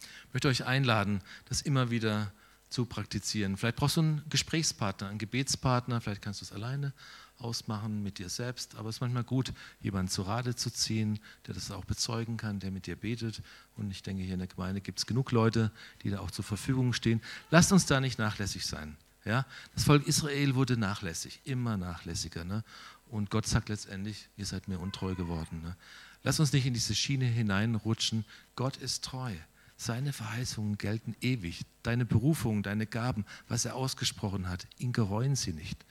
Ich 0.00 0.34
möchte 0.34 0.48
euch 0.48 0.64
einladen, 0.64 1.20
das 1.46 1.60
immer 1.60 1.90
wieder 1.90 2.32
zu 2.68 2.86
praktizieren. 2.86 3.56
Vielleicht 3.56 3.76
brauchst 3.76 3.96
du 3.96 4.00
einen 4.00 4.22
Gesprächspartner, 4.28 5.08
einen 5.08 5.18
Gebetspartner, 5.18 6.00
vielleicht 6.00 6.22
kannst 6.22 6.40
du 6.40 6.44
es 6.44 6.52
alleine 6.52 6.92
ausmachen 7.40 8.02
mit 8.02 8.18
dir 8.18 8.28
selbst, 8.28 8.76
aber 8.76 8.88
es 8.88 8.96
ist 8.96 9.00
manchmal 9.00 9.24
gut, 9.24 9.52
jemanden 9.80 10.10
zu 10.10 10.22
Rate 10.22 10.54
zu 10.54 10.70
ziehen, 10.70 11.18
der 11.46 11.54
das 11.54 11.70
auch 11.70 11.84
bezeugen 11.84 12.36
kann, 12.36 12.60
der 12.60 12.70
mit 12.70 12.86
dir 12.86 12.96
betet. 12.96 13.42
Und 13.76 13.90
ich 13.90 14.02
denke, 14.02 14.22
hier 14.22 14.34
in 14.34 14.40
der 14.40 14.48
Gemeinde 14.48 14.80
gibt 14.80 14.98
es 14.98 15.06
genug 15.06 15.32
Leute, 15.32 15.70
die 16.02 16.10
da 16.10 16.20
auch 16.20 16.30
zur 16.30 16.44
Verfügung 16.44 16.92
stehen. 16.92 17.20
Lasst 17.50 17.72
uns 17.72 17.86
da 17.86 18.00
nicht 18.00 18.18
nachlässig 18.18 18.66
sein. 18.66 18.96
Ja? 19.24 19.46
Das 19.74 19.84
Volk 19.84 20.06
Israel 20.06 20.54
wurde 20.54 20.76
nachlässig, 20.76 21.40
immer 21.44 21.76
nachlässiger. 21.76 22.44
Ne? 22.44 22.64
Und 23.08 23.30
Gott 23.30 23.46
sagt 23.46 23.68
letztendlich, 23.68 24.28
ihr 24.36 24.46
seid 24.46 24.68
mir 24.68 24.78
untreu 24.78 25.14
geworden. 25.14 25.62
Ne? 25.62 25.76
Lass 26.22 26.40
uns 26.40 26.52
nicht 26.52 26.66
in 26.66 26.74
diese 26.74 26.94
Schiene 26.94 27.24
hineinrutschen. 27.24 28.24
Gott 28.56 28.76
ist 28.76 29.04
treu. 29.04 29.34
Seine 29.76 30.12
Verheißungen 30.12 30.76
gelten 30.76 31.16
ewig. 31.22 31.62
Deine 31.82 32.04
Berufung, 32.04 32.62
deine 32.62 32.86
Gaben, 32.86 33.24
was 33.48 33.64
er 33.64 33.74
ausgesprochen 33.74 34.48
hat, 34.48 34.66
ihn 34.78 34.92
gereuen 34.92 35.36
sie 35.36 35.52
nicht. 35.52 35.84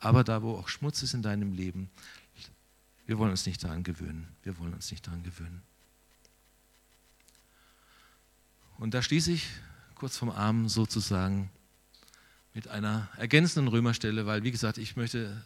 Aber 0.00 0.24
da, 0.24 0.42
wo 0.42 0.56
auch 0.56 0.68
Schmutz 0.68 1.02
ist 1.02 1.14
in 1.14 1.22
deinem 1.22 1.52
Leben, 1.52 1.90
wir 3.06 3.18
wollen 3.18 3.30
uns 3.30 3.46
nicht 3.46 3.62
daran 3.62 3.82
gewöhnen. 3.82 4.28
Wir 4.42 4.58
wollen 4.58 4.72
uns 4.72 4.90
nicht 4.90 5.06
daran 5.06 5.22
gewöhnen. 5.22 5.62
Und 8.78 8.94
da 8.94 9.02
schließe 9.02 9.32
ich 9.32 9.46
kurz 9.94 10.16
vom 10.16 10.30
Arm 10.30 10.68
sozusagen 10.68 11.50
mit 12.54 12.68
einer 12.68 13.08
ergänzenden 13.18 13.68
Römerstelle, 13.68 14.26
weil, 14.26 14.42
wie 14.42 14.50
gesagt, 14.50 14.78
ich 14.78 14.96
möchte 14.96 15.44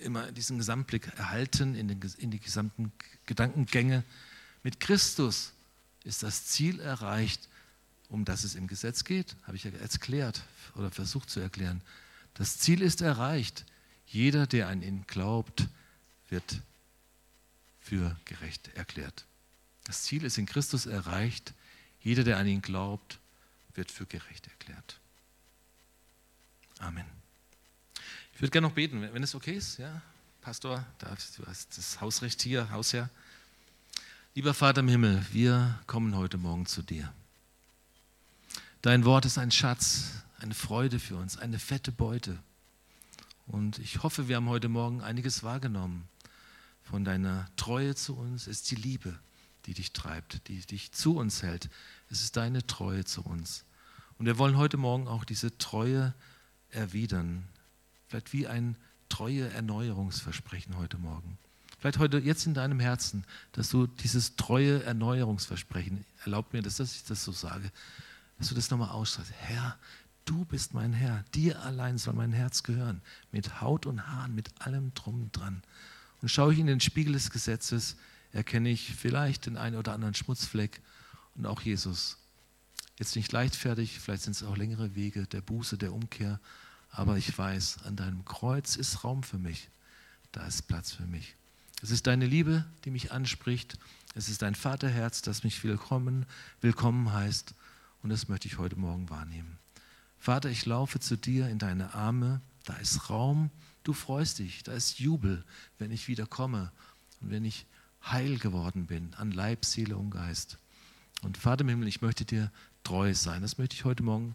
immer 0.00 0.30
diesen 0.30 0.58
Gesamtblick 0.58 1.08
erhalten 1.16 1.74
in, 1.74 1.88
den, 1.88 2.00
in 2.18 2.30
die 2.30 2.38
gesamten 2.38 2.92
Gedankengänge. 3.26 4.04
Mit 4.62 4.78
Christus 4.78 5.52
ist 6.04 6.22
das 6.22 6.46
Ziel 6.46 6.78
erreicht, 6.78 7.48
um 8.08 8.24
das 8.24 8.44
es 8.44 8.54
im 8.54 8.66
Gesetz 8.68 9.04
geht, 9.04 9.36
habe 9.42 9.56
ich 9.56 9.64
ja 9.64 9.70
erklärt 9.72 10.42
oder 10.76 10.90
versucht 10.90 11.28
zu 11.30 11.40
erklären. 11.40 11.82
Das 12.34 12.58
Ziel 12.58 12.80
ist 12.80 13.02
erreicht. 13.02 13.64
Jeder, 14.10 14.46
der 14.46 14.68
an 14.68 14.82
ihn 14.82 15.06
glaubt, 15.06 15.68
wird 16.28 16.62
für 17.80 18.16
gerecht 18.24 18.68
erklärt. 18.74 19.26
Das 19.84 20.02
Ziel 20.02 20.24
ist 20.24 20.38
in 20.38 20.46
Christus 20.46 20.86
erreicht. 20.86 21.54
Jeder, 22.00 22.24
der 22.24 22.38
an 22.38 22.46
ihn 22.46 22.62
glaubt, 22.62 23.18
wird 23.74 23.90
für 23.90 24.06
gerecht 24.06 24.46
erklärt. 24.46 24.98
Amen. 26.78 27.04
Ich 28.34 28.40
würde 28.40 28.50
gerne 28.50 28.68
noch 28.68 28.74
beten, 28.74 29.02
wenn 29.12 29.22
es 29.22 29.34
okay 29.34 29.54
ist. 29.54 29.78
Ja, 29.78 30.00
Pastor, 30.40 30.86
du 31.00 31.46
hast 31.46 31.76
das 31.76 32.00
Hausrecht 32.00 32.40
hier, 32.42 32.70
Hausherr. 32.70 33.10
Lieber 34.34 34.54
Vater 34.54 34.80
im 34.80 34.88
Himmel, 34.88 35.26
wir 35.32 35.80
kommen 35.86 36.14
heute 36.14 36.38
Morgen 36.38 36.64
zu 36.66 36.82
dir. 36.82 37.12
Dein 38.82 39.04
Wort 39.04 39.24
ist 39.24 39.38
ein 39.38 39.50
Schatz, 39.50 40.22
eine 40.38 40.54
Freude 40.54 41.00
für 41.00 41.16
uns, 41.16 41.36
eine 41.36 41.58
fette 41.58 41.90
Beute. 41.90 42.38
Und 43.48 43.78
ich 43.78 44.02
hoffe, 44.02 44.28
wir 44.28 44.36
haben 44.36 44.48
heute 44.48 44.68
Morgen 44.68 45.00
einiges 45.00 45.42
wahrgenommen 45.42 46.08
von 46.82 47.04
deiner 47.04 47.48
Treue 47.56 47.94
zu 47.94 48.16
uns. 48.16 48.42
Es 48.42 48.58
ist 48.58 48.70
die 48.70 48.76
Liebe, 48.76 49.18
die 49.66 49.74
dich 49.74 49.92
treibt, 49.92 50.46
die 50.48 50.60
dich 50.60 50.92
zu 50.92 51.16
uns 51.16 51.42
hält. 51.42 51.68
Es 52.10 52.22
ist 52.22 52.36
deine 52.36 52.66
Treue 52.66 53.04
zu 53.04 53.22
uns. 53.22 53.64
Und 54.18 54.26
wir 54.26 54.38
wollen 54.38 54.56
heute 54.56 54.76
Morgen 54.76 55.08
auch 55.08 55.24
diese 55.24 55.56
Treue 55.58 56.14
erwidern, 56.70 57.48
Vielleicht 58.08 58.32
wie 58.32 58.46
ein 58.46 58.76
treue 59.10 59.50
Erneuerungsversprechen 59.50 60.78
heute 60.78 60.96
Morgen. 60.96 61.38
Vielleicht 61.78 61.98
heute 61.98 62.18
jetzt 62.18 62.46
in 62.46 62.54
deinem 62.54 62.80
Herzen, 62.80 63.24
dass 63.52 63.68
du 63.68 63.86
dieses 63.86 64.36
treue 64.36 64.82
Erneuerungsversprechen, 64.82 66.04
erlaubt 66.24 66.52
mir, 66.54 66.62
dass 66.62 66.80
ich 66.80 67.04
das 67.04 67.22
so 67.24 67.32
sage, 67.32 67.70
dass 68.38 68.48
du 68.48 68.54
das 68.54 68.70
nochmal 68.70 68.88
ausstreckst. 68.88 69.32
Herr, 69.32 69.78
Du 70.28 70.44
bist 70.44 70.74
mein 70.74 70.92
Herr, 70.92 71.24
dir 71.34 71.62
allein 71.62 71.96
soll 71.96 72.12
mein 72.12 72.34
Herz 72.34 72.62
gehören, 72.62 73.00
mit 73.32 73.62
Haut 73.62 73.86
und 73.86 74.08
Haaren, 74.08 74.34
mit 74.34 74.50
allem 74.60 74.92
drum 74.92 75.32
dran. 75.32 75.62
Und 76.20 76.28
schaue 76.28 76.52
ich 76.52 76.58
in 76.58 76.66
den 76.66 76.80
Spiegel 76.80 77.14
des 77.14 77.30
Gesetzes, 77.30 77.96
erkenne 78.32 78.68
ich 78.68 78.94
vielleicht 78.94 79.46
den 79.46 79.56
einen 79.56 79.76
oder 79.76 79.94
anderen 79.94 80.12
Schmutzfleck 80.12 80.82
und 81.34 81.46
auch 81.46 81.62
Jesus. 81.62 82.18
Jetzt 82.98 83.16
nicht 83.16 83.32
leichtfertig, 83.32 84.00
vielleicht 84.00 84.24
sind 84.24 84.36
es 84.36 84.42
auch 84.42 84.58
längere 84.58 84.94
Wege 84.94 85.26
der 85.26 85.40
Buße, 85.40 85.78
der 85.78 85.94
Umkehr, 85.94 86.40
aber 86.90 87.16
ich 87.16 87.38
weiß, 87.38 87.84
an 87.84 87.96
deinem 87.96 88.26
Kreuz 88.26 88.76
ist 88.76 89.04
Raum 89.04 89.22
für 89.22 89.38
mich. 89.38 89.70
Da 90.32 90.46
ist 90.46 90.68
Platz 90.68 90.92
für 90.92 91.06
mich. 91.06 91.36
Es 91.80 91.90
ist 91.90 92.06
deine 92.06 92.26
Liebe, 92.26 92.66
die 92.84 92.90
mich 92.90 93.12
anspricht. 93.12 93.78
Es 94.14 94.28
ist 94.28 94.42
dein 94.42 94.54
Vaterherz, 94.54 95.22
das 95.22 95.42
mich 95.42 95.64
willkommen, 95.64 96.26
willkommen 96.60 97.14
heißt. 97.14 97.54
Und 98.02 98.10
das 98.10 98.28
möchte 98.28 98.46
ich 98.46 98.58
heute 98.58 98.76
Morgen 98.76 99.08
wahrnehmen. 99.08 99.58
Vater, 100.18 100.50
ich 100.50 100.66
laufe 100.66 101.00
zu 101.00 101.16
dir 101.16 101.48
in 101.48 101.58
deine 101.58 101.94
Arme. 101.94 102.40
Da 102.64 102.74
ist 102.74 103.08
Raum. 103.10 103.50
Du 103.84 103.92
freust 103.92 104.38
dich. 104.40 104.62
Da 104.62 104.72
ist 104.72 104.98
Jubel, 104.98 105.44
wenn 105.78 105.90
ich 105.90 106.08
wieder 106.08 106.26
komme 106.26 106.72
und 107.20 107.30
wenn 107.30 107.44
ich 107.44 107.66
heil 108.04 108.38
geworden 108.38 108.86
bin 108.86 109.14
an 109.14 109.30
Leib, 109.30 109.64
Seele 109.64 109.96
und 109.96 110.10
Geist. 110.10 110.58
Und 111.22 111.36
Vater 111.36 111.62
im 111.62 111.68
Himmel, 111.68 111.88
ich 111.88 112.02
möchte 112.02 112.24
dir 112.24 112.50
treu 112.84 113.14
sein. 113.14 113.42
Das 113.42 113.58
möchte 113.58 113.74
ich 113.74 113.84
heute 113.84 114.02
Morgen 114.02 114.34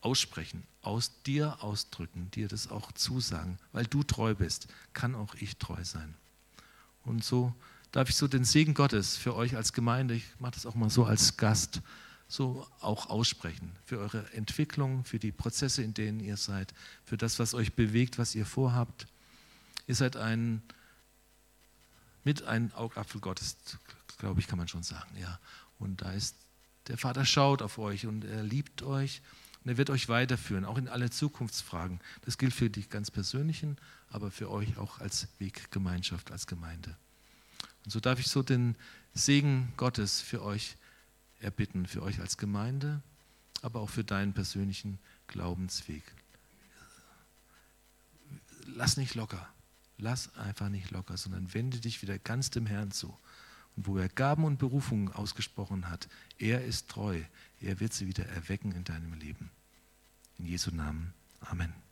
aussprechen, 0.00 0.64
aus 0.82 1.22
dir 1.22 1.62
ausdrücken, 1.62 2.30
dir 2.32 2.48
das 2.48 2.70
auch 2.70 2.92
zusagen. 2.92 3.58
Weil 3.72 3.86
du 3.86 4.02
treu 4.02 4.34
bist, 4.34 4.68
kann 4.92 5.14
auch 5.14 5.34
ich 5.36 5.56
treu 5.56 5.82
sein. 5.82 6.14
Und 7.04 7.24
so 7.24 7.54
darf 7.92 8.08
ich 8.08 8.16
so 8.16 8.28
den 8.28 8.44
Segen 8.44 8.74
Gottes 8.74 9.16
für 9.16 9.34
euch 9.34 9.56
als 9.56 9.72
Gemeinde, 9.72 10.14
ich 10.14 10.24
mache 10.38 10.52
das 10.52 10.66
auch 10.66 10.74
mal 10.74 10.90
so 10.90 11.04
als 11.04 11.36
Gast, 11.36 11.80
so 12.34 12.66
auch 12.80 13.10
aussprechen. 13.10 13.70
Für 13.86 13.98
eure 13.98 14.32
Entwicklung, 14.32 15.04
für 15.04 15.18
die 15.18 15.30
Prozesse, 15.30 15.82
in 15.82 15.94
denen 15.94 16.18
ihr 16.18 16.36
seid, 16.36 16.74
für 17.04 17.16
das, 17.16 17.38
was 17.38 17.54
euch 17.54 17.74
bewegt, 17.74 18.18
was 18.18 18.34
ihr 18.34 18.44
vorhabt. 18.44 19.06
Ihr 19.86 19.94
seid 19.94 20.16
ein, 20.16 20.62
mit 22.24 22.42
ein 22.42 22.72
Augapfel 22.74 23.20
Gottes, 23.20 23.56
glaube 24.18 24.40
ich, 24.40 24.48
kann 24.48 24.58
man 24.58 24.66
schon 24.66 24.82
sagen. 24.82 25.16
Ja. 25.16 25.38
Und 25.78 26.02
da 26.02 26.12
ist, 26.12 26.34
der 26.88 26.98
Vater 26.98 27.24
schaut 27.24 27.62
auf 27.62 27.78
euch 27.78 28.06
und 28.06 28.24
er 28.24 28.42
liebt 28.42 28.82
euch 28.82 29.22
und 29.62 29.70
er 29.70 29.76
wird 29.76 29.90
euch 29.90 30.08
weiterführen, 30.08 30.64
auch 30.64 30.76
in 30.76 30.88
alle 30.88 31.10
Zukunftsfragen. 31.10 32.00
Das 32.22 32.36
gilt 32.36 32.52
für 32.52 32.68
die 32.68 32.88
ganz 32.88 33.10
persönlichen, 33.12 33.76
aber 34.08 34.30
für 34.30 34.50
euch 34.50 34.76
auch 34.76 34.98
als 34.98 35.28
Weggemeinschaft, 35.38 36.32
als 36.32 36.46
Gemeinde. 36.46 36.96
Und 37.84 37.92
so 37.92 38.00
darf 38.00 38.18
ich 38.18 38.26
so 38.26 38.42
den 38.42 38.74
Segen 39.12 39.72
Gottes 39.76 40.20
für 40.20 40.42
euch 40.42 40.76
erbitten, 41.40 41.86
für 41.86 42.02
euch 42.02 42.20
als 42.20 42.36
Gemeinde, 42.36 43.02
aber 43.62 43.80
auch 43.80 43.90
für 43.90 44.04
deinen 44.04 44.32
persönlichen 44.32 44.98
Glaubensweg. 45.26 46.02
Lass 48.66 48.96
nicht 48.96 49.14
locker, 49.14 49.48
lass 49.98 50.34
einfach 50.36 50.68
nicht 50.68 50.90
locker, 50.90 51.16
sondern 51.16 51.52
wende 51.54 51.80
dich 51.80 52.02
wieder 52.02 52.18
ganz 52.18 52.50
dem 52.50 52.66
Herrn 52.66 52.90
zu. 52.90 53.16
Und 53.76 53.86
wo 53.86 53.98
er 53.98 54.08
Gaben 54.08 54.44
und 54.44 54.58
Berufungen 54.58 55.12
ausgesprochen 55.12 55.88
hat, 55.88 56.08
er 56.38 56.64
ist 56.64 56.88
treu, 56.88 57.20
er 57.60 57.80
wird 57.80 57.92
sie 57.92 58.06
wieder 58.06 58.26
erwecken 58.26 58.72
in 58.72 58.84
deinem 58.84 59.14
Leben. 59.14 59.50
In 60.38 60.46
Jesu 60.46 60.70
Namen. 60.70 61.12
Amen. 61.40 61.83